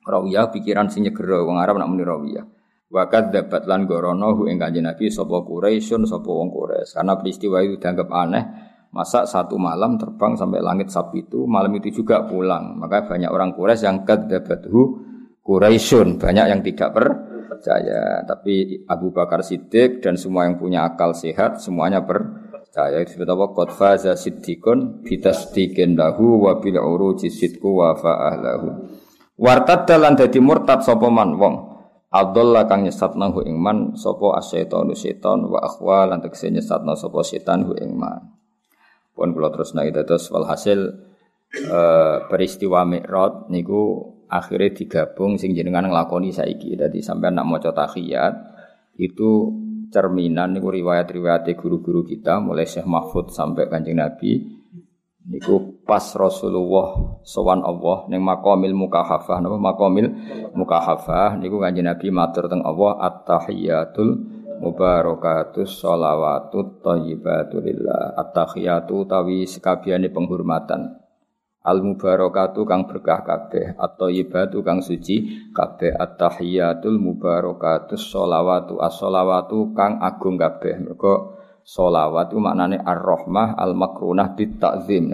Rawiyah 0.06 0.54
pikiran 0.54 0.86
sing 0.86 1.02
nyegera 1.02 1.42
wong 1.42 1.58
Arab 1.58 1.82
nak 1.82 1.90
muni 1.90 2.06
rawiyah. 2.06 2.46
Wakat 2.86 3.34
dapat 3.34 3.66
lan 3.66 3.90
gorono 3.90 4.38
hu 4.38 4.46
ing 4.46 4.62
kanjeng 4.62 4.86
Nabi 4.86 5.10
sapa 5.10 5.42
Quraisyun 5.42 6.06
sapa 6.06 6.30
wong 6.30 6.54
Quraisy. 6.54 7.02
Karena 7.02 7.18
peristiwa 7.18 7.58
itu 7.58 7.74
dianggap 7.82 8.08
aneh, 8.14 8.44
masa 8.94 9.26
satu 9.26 9.58
malam 9.58 9.98
terbang 9.98 10.38
sampai 10.38 10.62
langit 10.62 10.94
sapi 10.94 11.26
itu, 11.26 11.50
malam 11.50 11.74
itu 11.74 11.90
juga 11.90 12.22
pulang. 12.22 12.78
Maka 12.78 13.10
banyak 13.10 13.26
orang 13.26 13.58
Quraisy 13.58 13.82
yang 13.90 14.06
hu 14.70 14.82
Quraisyun, 15.42 16.22
banyak 16.22 16.46
yang 16.46 16.62
tidak 16.62 16.94
percaya. 16.94 18.22
Tapi 18.22 18.86
Abu 18.86 19.10
Bakar 19.10 19.42
Siddiq 19.42 19.98
dan 19.98 20.14
semua 20.14 20.46
yang 20.46 20.54
punya 20.54 20.86
akal 20.86 21.10
sehat 21.10 21.58
semuanya 21.58 22.06
percaya. 22.06 23.02
Itu 23.02 23.18
disebut 23.18 23.28
apa? 23.34 23.44
Qad 23.50 23.70
faza 23.74 24.12
siddiqun 24.14 25.02
bitasdiqin 25.02 25.98
lahu 25.98 26.46
wa 26.46 26.62
bil 26.62 26.78
uruji 26.78 27.34
wa. 27.66 27.98
Wartad 29.36 29.84
dalan 29.84 30.16
dadi 30.16 30.40
murtad 30.40 30.80
sapa 30.80 31.12
man 31.12 31.36
wong 31.36 31.54
Abdullah 32.08 32.64
kang 32.64 32.88
nyesatna 32.88 33.28
hu 33.28 33.44
ingman 33.44 33.92
sopo 33.92 34.32
asyaitonu 34.32 34.96
setan 34.96 35.44
wa 35.44 35.60
akhwa 35.60 36.08
lan 36.08 36.24
tegese 36.24 36.48
nyesatna 36.48 36.96
sapa 36.96 37.20
setan 37.20 37.68
hu 37.68 37.76
ingman. 37.76 38.32
Pun 39.12 39.36
kula 39.36 39.52
terus 39.52 39.76
naik 39.76 39.92
terus 39.92 40.32
walhasil 40.32 40.96
uh, 41.68 42.24
peristiwa 42.32 42.88
Mi'raj 42.88 43.52
niku 43.52 44.12
akhirnya 44.32 44.72
digabung 44.72 45.36
sing 45.36 45.52
jenengan 45.52 45.84
nglakoni 45.84 46.32
saiki. 46.32 46.72
Dadi 46.72 47.04
sampean 47.04 47.36
nak 47.36 47.44
maca 47.44 47.76
tahiyat 47.76 48.34
itu 48.96 49.52
cerminan 49.92 50.56
niku 50.56 50.72
riwayat-riwayat 50.72 51.44
guru-guru 51.60 52.08
kita 52.08 52.40
mulai 52.40 52.64
Syekh 52.64 52.88
Mahfud 52.88 53.28
sampai 53.28 53.68
Kanjeng 53.68 54.00
Nabi 54.00 54.55
Niku 55.26 55.82
pas 55.82 56.06
Rasulullah 56.14 57.18
sowan 57.26 57.58
Allah 57.66 58.06
ning 58.06 58.22
maqamil 58.22 58.70
mukahafah 58.78 59.42
napa 59.42 59.58
maqamil 59.58 60.06
mukahafah 60.54 61.34
niku 61.34 61.58
Kanjeng 61.58 61.90
Nabi 61.90 62.14
matur 62.14 62.46
teng 62.46 62.62
Allah 62.62 62.94
at-tahiyatul 63.10 64.22
mubarakatus 64.62 65.82
sholawatut 65.82 66.78
thayyibatu 66.78 67.58
lillah. 67.58 68.14
At-tahiyatu 68.16 69.04
tawi 69.10 69.44
sekabehane 69.44 70.14
penghormatan. 70.14 71.02
Al 71.66 71.82
mubarakatu 71.82 72.62
kang 72.62 72.86
berkah 72.86 73.26
kabeh 73.26 73.74
at-thayyibatu 73.74 74.62
kang 74.62 74.78
suci 74.78 75.50
kabeh 75.50 75.90
at-tahiyatul 75.90 77.02
mubarakatus 77.02 77.98
sholawatu 77.98 78.78
as-sholawatu 78.78 79.74
kang 79.74 79.98
agung 79.98 80.38
kabeh. 80.38 80.78
Mergo 80.86 81.35
Solawat 81.66 82.30
itu 82.30 82.38
maknanya 82.38 82.86
ar-rahmah 82.86 83.58
al-makrunah 83.58 84.38
bit-ta'zim. 84.38 85.10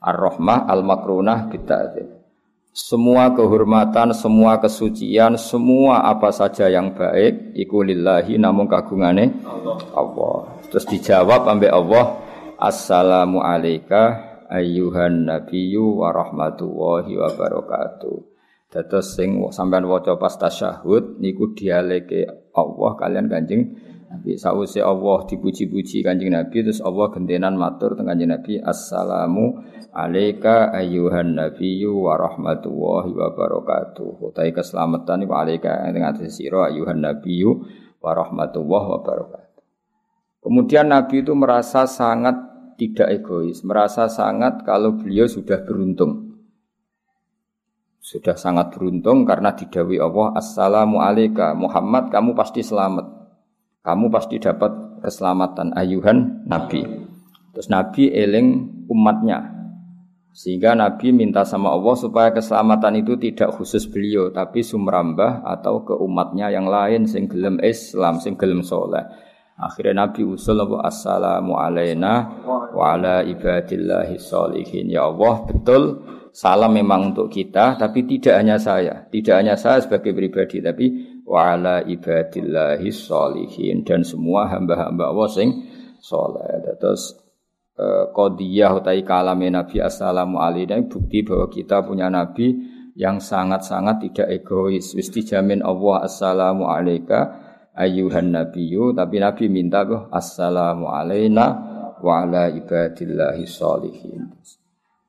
Ar-rahmah 0.00 0.64
al-makrunah 0.64 1.52
bit-ta'zim. 1.52 2.08
Semua 2.72 3.36
kehormatan, 3.36 4.16
semua 4.16 4.56
kesucian, 4.56 5.36
semua 5.36 6.08
apa 6.08 6.32
saja 6.32 6.72
yang 6.72 6.96
baik 6.96 7.52
iku 7.52 7.84
lillahi 7.84 8.40
namun 8.40 8.64
kagungane 8.64 9.44
Allah. 9.44 9.76
Allah. 9.92 10.38
Terus 10.72 10.88
dijawab 10.88 11.44
ambek 11.44 11.68
Allah, 11.68 12.16
Assalamu 12.56 13.44
alayka 13.44 14.32
ayyuhan 14.48 15.28
nabiyyu 15.28 16.00
wa 16.00 16.16
rahmatullahi 16.16 17.12
wa 17.12 17.28
barakatuh. 17.28 18.16
Dados 18.72 19.20
sing 19.20 19.36
sampean 19.52 19.84
waca 19.84 20.16
pas 20.16 20.32
tasyahud 20.32 21.20
niku 21.20 21.52
dialeke 21.52 22.24
Allah 22.56 22.90
kalian 22.96 23.28
Kanjeng 23.28 23.62
Nabi 24.12 24.36
sause 24.36 24.84
Allah 24.84 25.24
dipuji-puji 25.24 26.04
Kanjeng 26.04 26.36
Nabi 26.36 26.60
terus 26.60 26.84
Allah 26.84 27.08
gentenan 27.08 27.56
matur 27.56 27.96
teng 27.96 28.12
Kanjeng 28.12 28.28
Nabi 28.28 28.60
assalamu 28.60 29.56
alayka 29.88 30.68
ayyuhan 30.68 31.32
nabiyyu 31.32 31.96
wa 31.96 32.20
rahmatullahi 32.20 33.08
wa 33.08 33.32
barakatuh. 33.32 34.20
Utai 34.20 34.52
keselamatan 34.52 35.24
iku 35.24 35.32
alayka 35.32 35.88
ing 35.88 36.28
sira 36.28 36.68
ayyuhan 36.68 37.00
nabiyyu 37.00 37.64
wa 38.04 38.12
rahmatullahi 38.12 38.86
wa 38.92 39.00
barakatuh. 39.00 39.64
Kemudian 40.44 40.92
Nabi 40.92 41.24
itu 41.24 41.32
merasa 41.32 41.88
sangat 41.88 42.36
tidak 42.76 43.08
egois, 43.16 43.64
merasa 43.64 44.12
sangat 44.12 44.60
kalau 44.68 44.92
beliau 44.92 45.24
sudah 45.24 45.64
beruntung. 45.64 46.36
Sudah 47.96 48.36
sangat 48.36 48.76
beruntung 48.76 49.24
karena 49.24 49.56
didawi 49.56 49.96
Allah 49.96 50.36
Assalamu 50.36 51.00
alayka 51.00 51.56
Muhammad 51.56 52.12
kamu 52.12 52.36
pasti 52.36 52.60
selamat 52.60 53.21
kamu 53.82 54.14
pasti 54.14 54.38
dapat 54.38 55.02
keselamatan 55.02 55.74
ayuhan 55.74 56.46
Nabi. 56.46 56.86
Terus 57.50 57.66
Nabi 57.66 58.14
eling 58.14 58.48
umatnya. 58.86 59.50
Sehingga 60.32 60.72
Nabi 60.72 61.12
minta 61.12 61.44
sama 61.44 61.68
Allah 61.68 61.92
supaya 61.92 62.32
keselamatan 62.32 63.04
itu 63.04 63.20
tidak 63.20 63.52
khusus 63.52 63.84
beliau, 63.84 64.32
tapi 64.32 64.64
sumrambah 64.64 65.44
atau 65.44 65.84
ke 65.84 65.92
umatnya 65.92 66.48
yang 66.48 66.64
lain 66.64 67.04
sing 67.04 67.28
gelem 67.28 67.60
Islam, 67.60 68.16
sing 68.16 68.40
gelem 68.40 68.64
soleh. 68.64 69.04
Akhirnya 69.60 70.08
Nabi 70.08 70.24
usul 70.24 70.56
apa 70.56 70.88
assalamu 70.88 71.60
alaina 71.60 72.32
wa 72.48 72.96
ala 72.96 73.20
ibadillahi 73.20 74.16
sholihin. 74.16 74.88
Ya 74.88 75.04
Allah, 75.04 75.44
betul 75.44 76.00
salam 76.32 76.72
memang 76.72 77.12
untuk 77.12 77.28
kita, 77.28 77.76
tapi 77.76 78.08
tidak 78.08 78.40
hanya 78.40 78.56
saya, 78.56 79.04
tidak 79.12 79.34
hanya 79.36 79.60
saya 79.60 79.84
sebagai 79.84 80.16
pribadi, 80.16 80.64
tapi 80.64 80.86
wa 81.22 81.54
ibadillahi 81.86 82.90
sholihin 82.90 83.86
dan 83.86 84.02
semua 84.02 84.50
hamba-hamba 84.50 85.10
Allah 85.10 85.28
sing 85.30 85.50
soleh. 86.02 86.60
Terus 86.76 87.14
eh, 87.78 88.04
qadiyah 88.10 88.74
utai 88.76 89.06
kalame 89.06 89.48
Nabi 89.48 89.78
assalamu 89.78 90.42
bukti 90.90 91.22
bahwa 91.22 91.46
kita 91.46 91.86
punya 91.86 92.10
nabi 92.10 92.58
yang 92.98 93.22
sangat-sangat 93.22 94.10
tidak 94.10 94.28
egois. 94.42 94.92
Wis 94.92 95.08
dijamin 95.08 95.64
Allah 95.64 96.04
assalamu 96.04 96.68
alaika 96.68 97.40
ayyuhan 97.72 98.34
nabiyyu 98.34 98.92
tapi 98.92 99.16
Nabi 99.22 99.48
minta 99.48 99.86
bahwa 99.86 100.12
assalamu 100.12 100.92
alaina 100.92 101.46
wa 102.02 102.26
ala 102.26 102.50
ibadillahi 102.52 103.46
sholihin. 103.46 104.34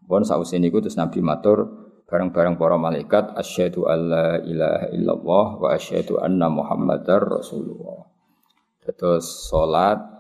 Bon 0.03 0.22
sausen 0.22 0.62
niku 0.62 0.79
terus 0.79 0.96
Nabi 0.96 1.20
matur 1.20 1.83
bareng-bareng 2.13 2.62
para 2.62 2.77
malaikat 2.77 3.34
asyhadu 3.34 3.89
alla 3.89 4.38
ilaha 4.46 4.93
illallah 4.93 5.46
wa 5.58 5.67
asyhadu 5.74 6.22
anna 6.22 6.46
muhammadar 6.46 7.25
rasulullah. 7.25 8.05
Terus 8.86 9.50
salat 9.50 10.13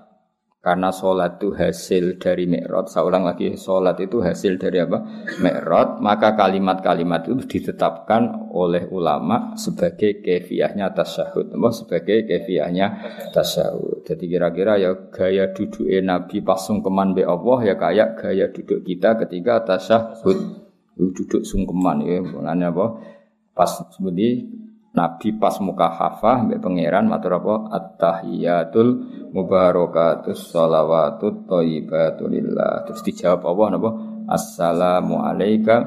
Karena 0.63 0.95
sholat 0.95 1.43
itu 1.43 1.51
hasil 1.51 2.23
dari 2.23 2.47
mi'rad. 2.47 2.87
Saya 2.87 3.03
ulang 3.03 3.27
lagi, 3.27 3.51
sholat 3.59 3.99
itu 3.99 4.23
hasil 4.23 4.55
dari 4.55 4.79
apa? 4.79 5.27
Mi'rad. 5.43 5.99
Maka 5.99 6.39
kalimat-kalimat 6.39 7.27
itu 7.27 7.43
ditetapkan 7.43 8.47
oleh 8.47 8.87
ulama 8.87 9.59
sebagai 9.59 10.23
kefiahnya 10.23 10.95
tasyahud. 10.95 11.51
Sebagai 11.51 12.23
kefiahnya 12.23 12.87
tasyahud. 13.35 14.07
Jadi 14.07 14.23
kira-kira 14.23 14.79
ya 14.79 14.95
gaya 15.11 15.51
duduk 15.51 15.83
Nabi 15.99 16.39
pas 16.39 16.63
sungkeman 16.63 17.11
be 17.11 17.27
Allah 17.27 17.59
ya 17.67 17.75
kayak 17.75 18.23
gaya 18.23 18.47
duduk 18.47 18.87
kita 18.87 19.19
ketika 19.19 19.67
tasyahud. 19.67 20.62
Duduk 20.93 21.41
sungkeman 21.41 22.05
ya. 22.05 22.21
Mulanya 22.21 22.69
apa? 22.69 23.01
Pas 23.53 23.69
seperti 23.69 24.49
Nabi 24.93 25.33
pas 25.41 25.57
muka 25.57 25.89
hafah 25.89 26.45
mbek 26.45 26.61
pangeran 26.61 27.09
matur 27.09 27.41
apa 27.41 27.65
at-tahiyatul 27.81 28.89
mubarakatus 29.33 30.53
shalawatut 30.53 31.49
thayyibatulillah. 31.49 32.85
Terus 32.85 33.01
dijawab 33.01 33.41
Allah 33.41 33.67
napa? 33.73 33.89
Assalamu 34.29 35.25
alayka 35.25 35.81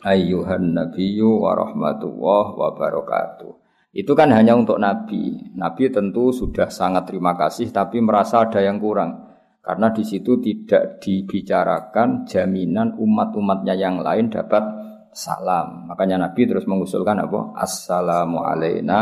ayyuhan 0.00 0.72
nabiyyu 0.72 1.44
wa 1.44 1.52
rahmatullah 1.52 2.44
wa 2.56 2.68
barakatuh. 2.72 3.52
Itu 3.92 4.16
kan 4.16 4.32
hanya 4.32 4.56
untuk 4.56 4.80
Nabi. 4.80 5.52
Nabi 5.52 5.92
tentu 5.92 6.32
sudah 6.32 6.72
sangat 6.72 7.12
terima 7.12 7.36
kasih 7.36 7.68
tapi 7.68 8.00
merasa 8.00 8.40
ada 8.40 8.64
yang 8.64 8.80
kurang. 8.80 9.29
Karena 9.60 9.92
di 9.92 10.00
situ 10.00 10.40
tidak 10.40 11.04
dibicarakan 11.04 12.24
jaminan 12.24 12.96
umat-umatnya 12.96 13.76
yang 13.76 14.00
lain 14.00 14.32
dapat 14.32 14.80
salam. 15.10 15.90
Makanya 15.90 16.16
Nabi 16.30 16.46
terus 16.46 16.64
mengusulkan 16.64 17.18
apa? 17.20 17.52
Assalamu 17.58 18.40
alaina 18.40 19.00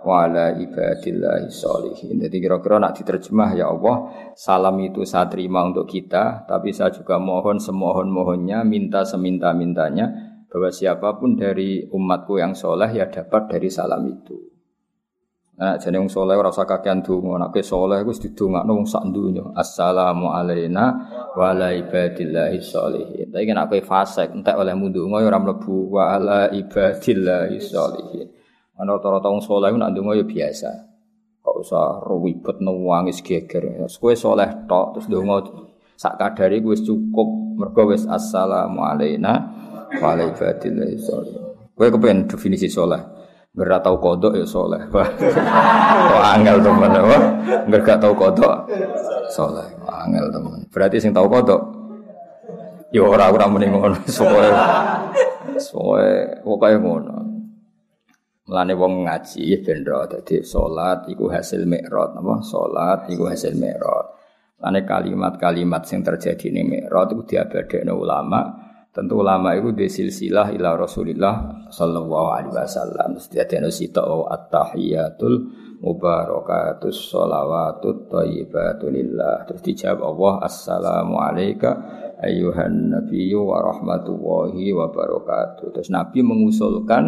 wa 0.00 0.24
ala 0.24 0.56
ibadillahi 0.56 1.46
sholihin. 1.52 2.18
Jadi 2.26 2.36
kira-kira 2.40 2.80
nak 2.80 2.96
diterjemah 2.96 3.50
ya 3.54 3.68
Allah, 3.70 3.96
salam 4.34 4.80
itu 4.80 5.04
saya 5.04 5.28
terima 5.28 5.62
untuk 5.62 5.86
kita, 5.86 6.48
tapi 6.48 6.72
saya 6.72 6.90
juga 6.90 7.20
mohon 7.20 7.60
semohon-mohonnya, 7.60 8.64
minta 8.64 9.04
seminta-mintanya 9.04 10.30
bahwa 10.50 10.70
siapa 10.74 11.14
pun 11.20 11.38
dari 11.38 11.86
umatku 11.86 12.42
yang 12.42 12.58
soleh 12.58 12.90
ya 12.90 13.06
dapat 13.06 13.46
dari 13.46 13.70
salam 13.70 14.02
itu. 14.10 14.59
Nah, 15.60 15.76
jadi 15.76 16.00
wong 16.00 16.08
soleh 16.08 16.40
ora 16.40 16.48
usah 16.48 16.64
kakean 16.64 17.04
donga. 17.04 17.36
Nek 17.36 17.52
ke 17.52 17.60
soleh 17.60 18.00
iku 18.00 18.16
didongakno 18.16 18.80
wong 18.80 18.88
sak 18.88 19.04
donya. 19.12 19.44
Assalamu 19.52 20.32
alayna 20.32 20.84
wa 21.36 21.52
ala 21.52 21.76
ibadillahi 21.76 22.56
sholihin. 22.64 23.28
Tapi 23.28 23.44
nek 23.44 23.68
kowe 23.68 23.80
fasik 23.84 24.32
entek 24.32 24.56
oleh 24.56 24.72
ndonga 24.72 25.20
ya 25.20 25.28
ora 25.28 25.36
mlebu 25.36 25.92
wa 25.92 26.16
ala 26.16 26.48
ibadillahi 26.48 27.60
sholihin. 27.60 28.32
Ana 28.80 28.96
rata-rata 28.96 29.28
wong 29.28 29.44
soleh 29.44 29.68
nek 29.76 29.92
ndonga 29.92 30.16
ya 30.16 30.24
biasa. 30.24 30.70
Kok 31.44 31.56
usah 31.60 32.08
ribet 32.08 32.56
nangis 32.64 33.20
geger. 33.20 33.84
Kowe 34.00 34.16
soleh 34.16 34.64
tok 34.64 34.96
terus 34.96 35.12
ndonga 35.12 35.44
sak 36.00 36.16
kadare 36.16 36.56
wis 36.64 36.80
cukup 36.88 37.28
mergo 37.60 37.92
wis 37.92 38.08
assalamu 38.08 38.80
alayna 38.80 39.52
wa 40.00 40.16
ala 40.16 40.24
ibadillahi 40.24 40.96
sholihin. 40.96 41.44
Definisi 42.24 42.72
soleh? 42.72 43.00
Nggak 43.50 43.82
tahu 43.82 43.96
kodok 43.98 44.38
ya 44.38 44.46
soleh. 44.46 44.78
Kok 44.86 46.22
angel 46.22 46.62
teman 46.62 46.94
apa? 46.94 47.18
Nggak 47.66 47.98
tahu 47.98 48.14
kodok 48.14 48.70
soleh. 49.34 49.66
Angel 49.90 50.30
teman. 50.30 50.62
Berarti 50.70 51.02
sing 51.02 51.10
tahu 51.10 51.26
kodok. 51.26 51.62
Ya 52.94 53.02
ora 53.02 53.30
ora 53.30 53.50
muni 53.50 53.66
ngono. 53.66 53.98
Soe 54.06 54.46
soe 55.58 56.06
pokoke 56.46 56.78
ngono. 56.78 57.16
Mulane 58.50 58.74
wong 58.74 59.06
ngaji 59.06 59.62
ben 59.62 59.86
ro 59.86 60.10
dadi 60.10 60.42
salat 60.42 61.06
iku 61.06 61.30
hasil 61.30 61.66
mikrot 61.66 62.18
apa? 62.18 62.34
Salat 62.42 63.06
iku 63.10 63.30
hasil 63.30 63.54
mikrot. 63.54 64.06
Mulane 64.58 64.86
kalimat-kalimat 64.86 65.86
sing 65.86 66.02
terjadi 66.06 66.54
ning 66.54 66.70
mikrot 66.70 67.14
iku 67.14 67.22
diabadekno 67.26 67.94
ulama 67.98 68.59
Tentu 68.90 69.22
ulama 69.22 69.54
itu 69.54 69.70
di 69.70 69.86
silsilah 69.86 70.50
ila 70.50 70.74
Rasulillah 70.74 71.66
sallallahu 71.70 72.28
alaihi 72.34 72.50
wasallam. 72.58 73.14
Terus 73.14 73.30
dia 73.30 73.46
sita 73.70 74.02
at-tahiyatul 74.02 75.46
mubarakatus 75.78 76.98
sholawatut 76.98 78.10
thayyibatulillah. 78.10 79.46
Terus 79.46 79.62
dijawab 79.62 80.00
Allah 80.02 80.32
assalamu 80.42 81.22
alayka 81.22 81.70
ayyuhan 82.18 82.90
nabiyyu 82.90 83.46
wa 83.46 83.62
rahmatullahi 83.62 84.74
wa 84.74 84.90
barakatuh. 84.90 85.70
Terus 85.70 85.94
Nabi 85.94 86.26
mengusulkan 86.26 87.04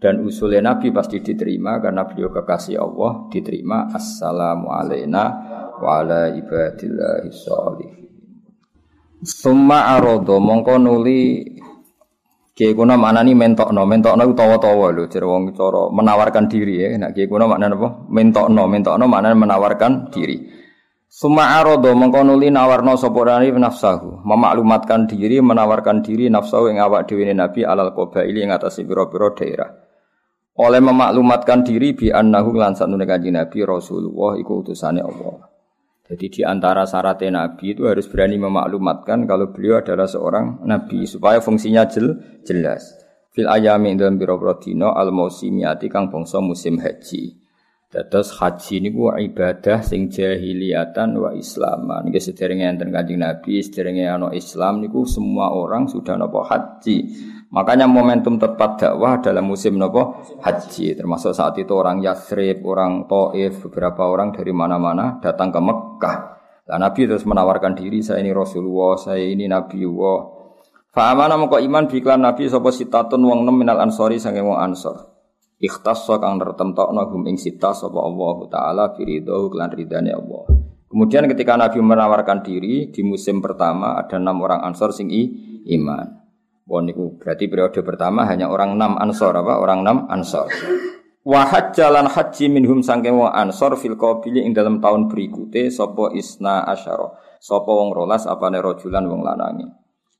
dan 0.00 0.24
usulnya 0.24 0.64
Nabi 0.64 0.96
pasti 0.96 1.20
diterima 1.20 1.76
karena 1.76 2.08
beliau 2.08 2.32
kekasih 2.32 2.80
Allah 2.80 3.28
diterima 3.28 3.92
assalamu 3.92 4.72
alayna 4.72 5.24
wa 5.76 6.00
ala 6.00 6.32
ibadillahi 6.32 7.28
sholihin. 7.28 8.07
Summa 9.22 9.98
arodo 9.98 10.38
mongko 10.38 10.78
nuli 10.78 11.42
Kiai 12.58 12.74
kuna 12.74 12.98
maknani 12.98 13.38
mentokno, 13.38 13.86
mentokno 13.86 14.26
utawa-tawa 14.34 14.90
lho, 14.90 15.06
jare 15.06 15.30
wong 15.30 15.54
cara 15.54 15.94
menawarkan 15.94 16.50
diri 16.50 16.82
ya. 16.82 16.98
Nek 16.98 17.14
kiai 17.14 17.30
kuna 17.30 17.46
maknane 17.46 17.78
apa? 17.78 17.88
Mentokno, 18.10 18.66
mentokno 18.66 19.06
maknane 19.06 19.38
menawarkan 19.38 20.10
diri. 20.10 20.42
Suma 21.06 21.54
arodo 21.56 21.94
mongko 21.96 22.20
nuli 22.20 22.50
nawarno 22.50 22.98
sapa 22.98 23.16
rani 23.24 23.54
nafsahu, 23.54 24.26
memaklumatkan 24.26 25.06
diri, 25.08 25.40
menawarkan 25.40 26.04
diri 26.04 26.28
nafsahu 26.28 26.68
ing 26.68 26.82
awak 26.82 27.08
dhewe 27.08 27.32
Nabi 27.32 27.64
alal 27.64 27.96
qabaili 27.96 28.44
ing 28.44 28.52
atas 28.52 28.82
pira-pira 28.82 29.32
daerah. 29.32 29.70
Oleh 30.60 30.84
memaklumatkan 30.84 31.64
diri 31.64 31.96
bi 31.96 32.12
annahu 32.12 32.52
lan 32.60 32.76
satune 32.76 33.08
kanjeng 33.08 33.40
Nabi 33.40 33.64
Rasulullah 33.64 34.36
iku 34.36 34.60
utusane 34.60 35.00
Allah. 35.00 35.47
Jadi 36.08 36.40
di 36.40 36.40
antara 36.40 36.88
syarat 36.88 37.20
Nabi 37.28 37.76
itu 37.76 37.84
harus 37.84 38.08
berani 38.08 38.40
memaklumatkan 38.40 39.28
kalau 39.28 39.52
beliau 39.52 39.84
adalah 39.84 40.08
seorang 40.08 40.64
Nabi 40.64 41.04
supaya 41.04 41.44
fungsinya 41.44 41.84
jel, 41.84 42.16
jelas. 42.48 42.96
Fil 43.28 43.44
ayami 43.44 43.92
dalam 43.92 44.16
biro 44.16 44.40
dino 44.56 44.96
al 44.96 45.12
mausimiati 45.12 45.92
kang 45.92 46.08
bangsa 46.08 46.40
musim 46.40 46.80
haji. 46.80 47.36
Dados 47.88 48.36
haji 48.36 48.84
niku 48.84 49.12
ibadah 49.12 49.80
sing 49.80 50.08
jahiliyatan 50.12 51.12
wa 51.16 51.32
islaman. 51.32 52.08
Niki 52.08 52.20
sederenge 52.20 52.68
enten 52.68 52.92
Kanjeng 52.92 53.20
Nabi, 53.24 53.64
sederenge 53.64 54.04
ana 54.04 54.28
Islam 54.32 54.84
niku 54.84 55.08
semua 55.08 55.52
orang 55.56 55.88
sudah 55.88 56.16
napa 56.16 56.44
haji. 56.44 56.98
Makanya 57.48 57.88
momentum 57.88 58.36
tepat 58.36 58.76
dakwah 58.76 59.24
dalam 59.24 59.48
musim 59.48 59.80
nopo 59.80 60.20
haji, 60.44 60.92
termasuk 60.92 61.32
saat 61.32 61.56
itu 61.56 61.72
orang 61.72 62.04
Yathrib, 62.04 62.60
orang 62.60 63.08
Taif, 63.08 63.64
beberapa 63.64 64.04
orang 64.04 64.36
dari 64.36 64.52
mana-mana 64.52 65.16
datang 65.16 65.48
ke 65.48 65.56
Mekah. 65.56 66.16
Nah, 66.68 66.76
Nabi 66.76 67.08
terus 67.08 67.24
menawarkan 67.24 67.72
diri, 67.72 68.04
saya 68.04 68.20
ini 68.20 68.36
Rasulullah, 68.36 69.00
saya 69.00 69.24
ini 69.24 69.48
Nabi 69.48 69.80
Allah. 69.88 70.18
Fa'amana 70.92 71.40
moko 71.40 71.56
iman 71.56 71.88
biklan 71.88 72.20
Nabi 72.20 72.48
sapa 72.52 72.68
sitatun 72.68 73.24
wong 73.24 73.48
nem 73.48 73.56
minal 73.56 73.80
ansori 73.80 74.20
sange 74.20 74.44
wong 74.44 74.60
ansor. 74.60 75.08
Ikhtasso 75.56 76.20
kang 76.20 76.36
nertemtokno 76.36 77.08
hum 77.08 77.24
ing 77.32 77.40
sita 77.40 77.72
sapa 77.72 77.96
Allah 77.96 78.36
taala 78.52 78.84
firidho 78.92 79.48
klan 79.48 79.72
ridane 79.72 80.12
Allah. 80.12 80.44
Kemudian 80.88 81.24
ketika 81.28 81.56
Nabi 81.56 81.80
menawarkan 81.80 82.44
diri 82.44 82.92
di 82.92 83.00
musim 83.04 83.40
pertama 83.40 83.96
ada 83.96 84.16
enam 84.16 84.40
orang 84.44 84.64
ansor 84.64 84.92
sing 84.92 85.08
iman. 85.68 86.27
Wah 86.68 86.84
berarti 86.84 87.48
periode 87.48 87.80
pertama 87.80 88.28
hanya 88.28 88.52
orang 88.52 88.76
enam 88.76 89.00
ansor 89.00 89.32
apa? 89.32 89.56
Orang 89.56 89.88
enam 89.88 90.04
ansor. 90.12 90.52
Wahad 91.24 91.72
jalan 91.72 92.04
haji 92.12 92.52
minhum 92.52 92.84
sangke 92.84 93.08
wong 93.08 93.32
ansor 93.32 93.72
fil 93.80 93.96
qabili 93.96 94.44
ing 94.44 94.52
dalam 94.52 94.76
tahun 94.76 95.08
berikutnya 95.08 95.72
sopo 95.72 96.12
isna 96.12 96.68
asyara. 96.68 97.16
Sopo 97.40 97.72
wong 97.72 97.96
rolas 97.96 98.28
apane 98.28 98.60
rojulan 98.60 99.08
wong 99.08 99.24
lanangi. 99.24 99.64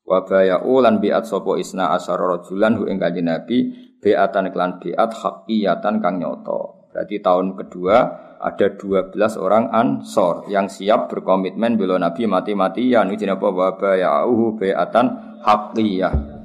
Wa 0.09 0.25
bayau 0.25 0.81
lan 0.81 1.05
biat 1.05 1.29
sopo 1.29 1.61
isna 1.61 1.93
asyara 1.93 2.41
rojulan 2.41 2.81
hu 2.81 2.89
ing 2.89 2.97
kanjeng 2.97 3.29
Nabi 3.29 3.69
biatan 4.01 4.49
iklan 4.49 4.81
biat 4.81 5.11
hakiyatan 5.21 6.01
kang 6.01 6.17
nyoto. 6.17 6.89
Berarti 6.89 7.21
tahun 7.21 7.61
kedua 7.61 7.97
ada 8.41 8.67
12 8.73 9.17
orang 9.37 9.69
ansor 9.69 10.49
yang 10.49 10.73
siap 10.73 11.13
berkomitmen 11.13 11.77
bela 11.77 12.01
Nabi 12.01 12.25
mati-matian. 12.25 13.13
Ini 13.13 13.37
apa? 13.37 13.49
Wa 13.53 13.77
bayau 13.77 14.57
biatan 14.57 15.07
hakiyah 15.45 16.38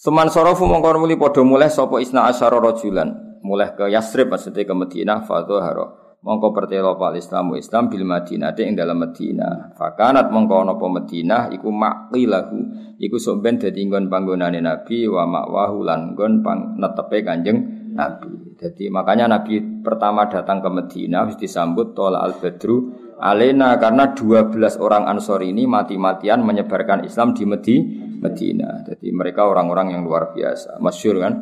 Seman 0.00 0.32
sorofu 0.32 0.64
mongkon 0.64 1.04
muli 1.04 1.12
podo 1.20 1.44
mulai 1.44 1.68
sopo 1.68 2.00
isna 2.00 2.24
asyara 2.24 2.56
rojulan 2.56 3.36
mulai 3.44 3.76
ke 3.76 3.84
Yasrib 3.92 4.32
maksudnya 4.32 4.64
ke 4.64 4.72
Madinah 4.72 5.28
haro 5.28 6.16
mongko 6.24 6.56
pertelo 6.56 6.96
pal 6.96 7.20
Islamu 7.20 7.60
Islam 7.60 7.92
bil 7.92 8.08
Madinah 8.08 8.56
ing 8.56 8.80
dalam 8.80 8.96
Madinah 8.96 9.76
fakanat 9.76 10.32
mongko 10.32 10.64
nopo 10.64 10.88
Madinah 10.88 11.52
iku 11.52 11.68
maqilahu 11.68 12.58
iku 12.96 13.16
somben 13.20 13.60
dadi 13.60 13.76
nggon 13.84 14.08
panggonane 14.08 14.64
Nabi 14.64 15.04
wa 15.04 15.28
makwahu 15.28 15.84
lan 15.84 16.16
pang 16.16 16.80
netepe 16.80 17.20
Kanjeng 17.20 17.92
Nabi. 17.92 18.56
Jadi 18.56 18.88
makanya 18.88 19.28
Nabi 19.28 19.84
pertama 19.84 20.32
datang 20.32 20.64
ke 20.64 20.68
Madinah 20.72 21.28
harus 21.28 21.36
disambut 21.36 21.92
tola 21.92 22.24
al 22.24 22.40
badru 22.40 22.88
alena 23.20 23.76
karena 23.76 24.16
12 24.16 24.80
orang 24.80 25.12
Ansor 25.12 25.44
ini 25.44 25.68
mati-matian 25.68 26.40
menyebarkan 26.40 27.04
Islam 27.04 27.36
di 27.36 27.44
Madinah 27.44 28.09
Medina. 28.20 28.84
Jadi 28.84 29.08
mereka 29.10 29.48
orang-orang 29.48 29.96
yang 29.96 30.04
luar 30.04 30.36
biasa. 30.36 30.76
Masyur 30.78 31.16
kan? 31.18 31.34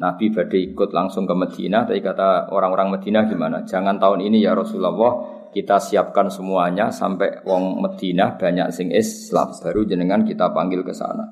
Nabi 0.00 0.32
badai 0.32 0.72
ikut 0.72 0.96
langsung 0.96 1.28
ke 1.28 1.34
Medina, 1.36 1.84
tapi 1.84 2.00
kata 2.00 2.48
orang-orang 2.48 2.96
Medina 2.96 3.28
gimana? 3.28 3.68
Jangan 3.68 4.00
tahun 4.00 4.24
ini 4.24 4.40
ya 4.40 4.56
Rasulullah, 4.56 5.44
kita 5.52 5.76
siapkan 5.76 6.32
semuanya 6.32 6.88
sampai 6.88 7.44
wong 7.44 7.84
Medina 7.84 8.32
banyak 8.32 8.72
sing 8.72 8.88
Islam 8.96 9.52
baru 9.60 9.84
jenengan 9.84 10.24
kita 10.24 10.56
panggil 10.56 10.80
ke 10.80 10.96
sana. 10.96 11.26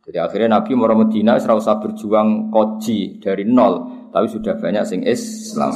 Jadi 0.00 0.16
akhirnya 0.16 0.56
Nabi 0.56 0.72
mau 0.72 0.88
Medina 0.96 1.36
serasa 1.36 1.76
usah 1.76 1.76
berjuang 1.76 2.48
koji 2.48 3.20
dari 3.20 3.44
nol, 3.44 4.08
tapi 4.08 4.32
sudah 4.32 4.56
banyak 4.56 4.84
sing 4.88 5.00
Islam. 5.04 5.74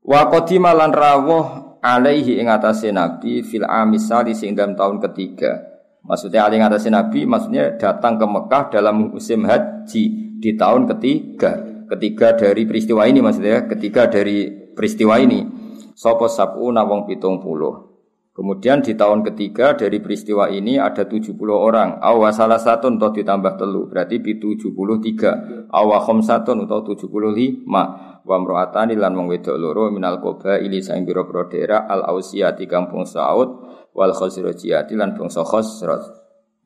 Wa 0.00 0.24
qadima 0.30 0.72
lan 0.72 0.94
rawuh 0.94 1.76
alaihi 1.84 2.40
ing 2.40 2.48
Nabi 2.96 3.44
fil 3.44 3.68
amisali 3.68 4.32
sing 4.32 4.56
dalam 4.56 4.72
tahun 4.72 5.04
ketiga. 5.04 5.69
Maksudnya 6.04 6.48
alaihi 6.48 6.64
atase 6.64 6.88
Nabi 6.88 7.28
maksudnya 7.28 7.76
datang 7.76 8.16
ke 8.16 8.26
Mekah 8.26 8.64
dalam 8.72 9.14
musim 9.14 9.44
haji 9.44 10.04
di 10.40 10.50
tahun 10.56 10.88
ketiga. 10.96 11.84
Ketiga 11.90 12.38
dari 12.38 12.62
peristiwa 12.64 13.02
ini 13.04 13.18
maksudnya 13.18 13.66
ketiga 13.66 14.06
dari 14.06 14.46
peristiwa 14.72 15.18
ini 15.18 15.60
Sopo 16.00 16.32
sabu 16.32 16.72
nawong 16.72 17.04
pitung 17.04 17.44
puluh. 17.44 17.90
Kemudian 18.30 18.80
di 18.80 18.96
tahun 18.96 19.20
ketiga 19.20 19.76
dari 19.76 20.00
peristiwa 20.00 20.48
ini 20.48 20.80
ada 20.80 21.04
70 21.04 21.36
orang. 21.52 22.00
Awa 22.00 22.32
salah 22.32 22.56
satu 22.56 22.88
atau 22.88 23.12
ditambah 23.12 23.60
telu 23.60 23.84
berarti 23.84 24.16
di 24.16 24.40
73. 24.40 25.68
Awa 25.68 26.00
satu 26.24 26.56
atau 26.56 26.80
75. 26.80 27.68
Wa 28.24 28.36
mro'atani 28.40 28.96
lan 28.96 29.12
wong 29.12 29.28
wedok 29.28 29.60
loro 29.60 29.92
minal 29.92 30.24
koba 30.24 30.56
ili 30.56 30.80
saing 30.80 31.04
biro 31.04 31.28
al 31.68 32.00
ausiyati 32.08 32.64
kampung 32.64 33.04
Saud 33.04 33.48
wal 34.00 34.16
khosrojiyati 34.16 34.96
lan 34.96 35.12
bangsa 35.12 35.44
khosroj. 35.44 36.16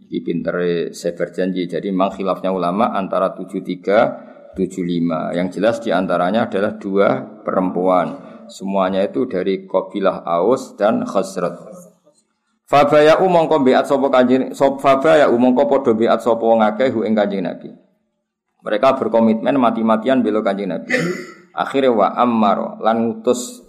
Iki 0.07 0.19
pinter 0.23 0.55
saya 0.95 1.19
berjanji. 1.19 1.67
Jadi 1.67 1.91
memang 1.91 2.15
khilafnya 2.15 2.55
ulama 2.55 2.95
antara 2.95 3.35
73 3.35 4.55
75. 4.55 5.35
Yang 5.35 5.49
jelas 5.59 5.77
di 5.83 5.91
antaranya 5.91 6.47
adalah 6.47 6.79
dua 6.79 7.43
perempuan 7.43 8.23
semuanya 8.47 9.03
itu 9.03 9.27
dari 9.27 9.67
kabilah 9.67 10.23
Aus 10.23 10.79
dan 10.79 11.03
Khazraj. 11.03 11.59
Fabaya 12.65 13.21
umongko 13.21 13.61
biat 13.61 13.85
sopo 13.85 14.09
kanjeng 14.09 14.57
sop 14.57 14.81
fabaya 14.81 15.29
umongko 15.29 15.69
podo 15.69 15.93
biat 15.93 16.25
sopo 16.25 16.49
wong 16.49 16.65
akeh 16.65 16.89
hu 16.89 17.05
ing 17.05 17.13
kanjeng 17.13 17.45
Nabi. 17.45 17.69
Mereka 18.65 18.97
berkomitmen 18.97 19.61
mati-matian 19.61 20.25
bela 20.25 20.41
kanjeng 20.41 20.73
Nabi. 20.73 20.97
Akhirnya 21.53 21.93
wa 21.93 22.09
ammaro 22.17 22.81
lan 22.81 22.97
ngutus 23.05 23.61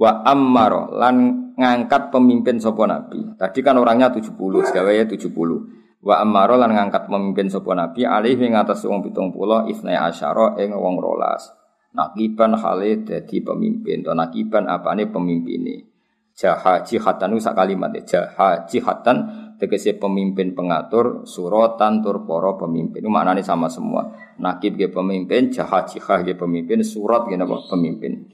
wa 0.00 0.24
ammaro 0.24 0.96
lan 0.96 1.43
ngangkat 1.54 2.10
pemimpin 2.10 2.58
sopo 2.58 2.84
Nabi. 2.84 3.38
Tadi 3.38 3.58
kan 3.62 3.78
orangnya 3.78 4.10
70, 4.10 4.34
segawaya 4.66 5.06
70. 5.06 6.04
Wa 6.04 6.20
ammaro 6.20 6.60
lan 6.60 6.76
ngangkat 6.76 7.08
pemimpin 7.08 7.48
sopo 7.48 7.72
Nabi 7.72 8.04
alih 8.04 8.36
ing 8.36 8.52
atas 8.58 8.84
wong 8.84 9.00
70 9.00 9.72
isnai 9.72 9.96
asyara 9.96 10.60
ing 10.60 10.76
wong 10.76 11.00
rolas. 11.00 11.48
Nakiban 11.94 12.58
hale 12.58 13.06
dadi 13.06 13.40
pemimpin. 13.40 14.04
To 14.04 14.12
nakiban 14.12 14.66
apane 14.68 15.08
pemimpine. 15.08 15.94
Jaha 16.34 16.82
jihatan 16.82 17.38
sak 17.38 17.54
kalimat 17.54 17.94
ya. 17.94 18.02
Jaha 18.02 18.66
jihatan 18.66 19.16
tegese 19.56 19.94
pemimpin 19.94 20.52
pengatur 20.52 21.22
suratan 21.22 22.02
tur 22.02 22.26
para 22.26 22.58
pemimpin. 22.58 22.98
Itu 22.98 23.08
maknanya 23.08 23.46
sama 23.46 23.70
semua. 23.70 24.10
Nakib 24.42 24.74
ge 24.74 24.90
pemimpin, 24.90 25.54
jaha 25.54 25.86
jihah 25.86 26.26
ge 26.26 26.34
pemimpin, 26.34 26.82
surat 26.82 27.30
ge 27.30 27.38
pemimpin. 27.38 28.26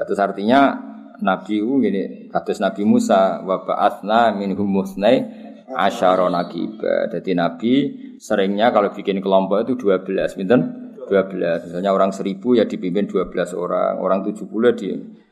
Itu 0.00 0.12
artinya 0.16 0.80
Nabi 1.20 1.60
ini 1.60 2.28
kados 2.28 2.58
Nabi 2.60 2.82
Musa 2.84 3.44
wa 3.44 3.62
ba'atsna 3.64 4.34
minhum 4.36 4.66
musnai 4.66 5.22
asyara 5.70 6.26
nakiba. 6.26 7.08
Jadi 7.12 7.30
Nabi 7.36 7.72
seringnya 8.18 8.74
kalau 8.74 8.90
bikin 8.90 9.22
kelompok 9.22 9.62
itu 9.64 9.78
12 9.78 10.36
pinten 10.36 10.60
12. 11.06 11.70
Misalnya 11.70 11.90
orang 11.90 12.10
1000 12.14 12.58
ya 12.58 12.64
dipimpin 12.66 13.10
12 13.10 13.54
orang, 13.58 13.98
orang 13.98 14.20
70 14.26 14.78
di 14.78 14.90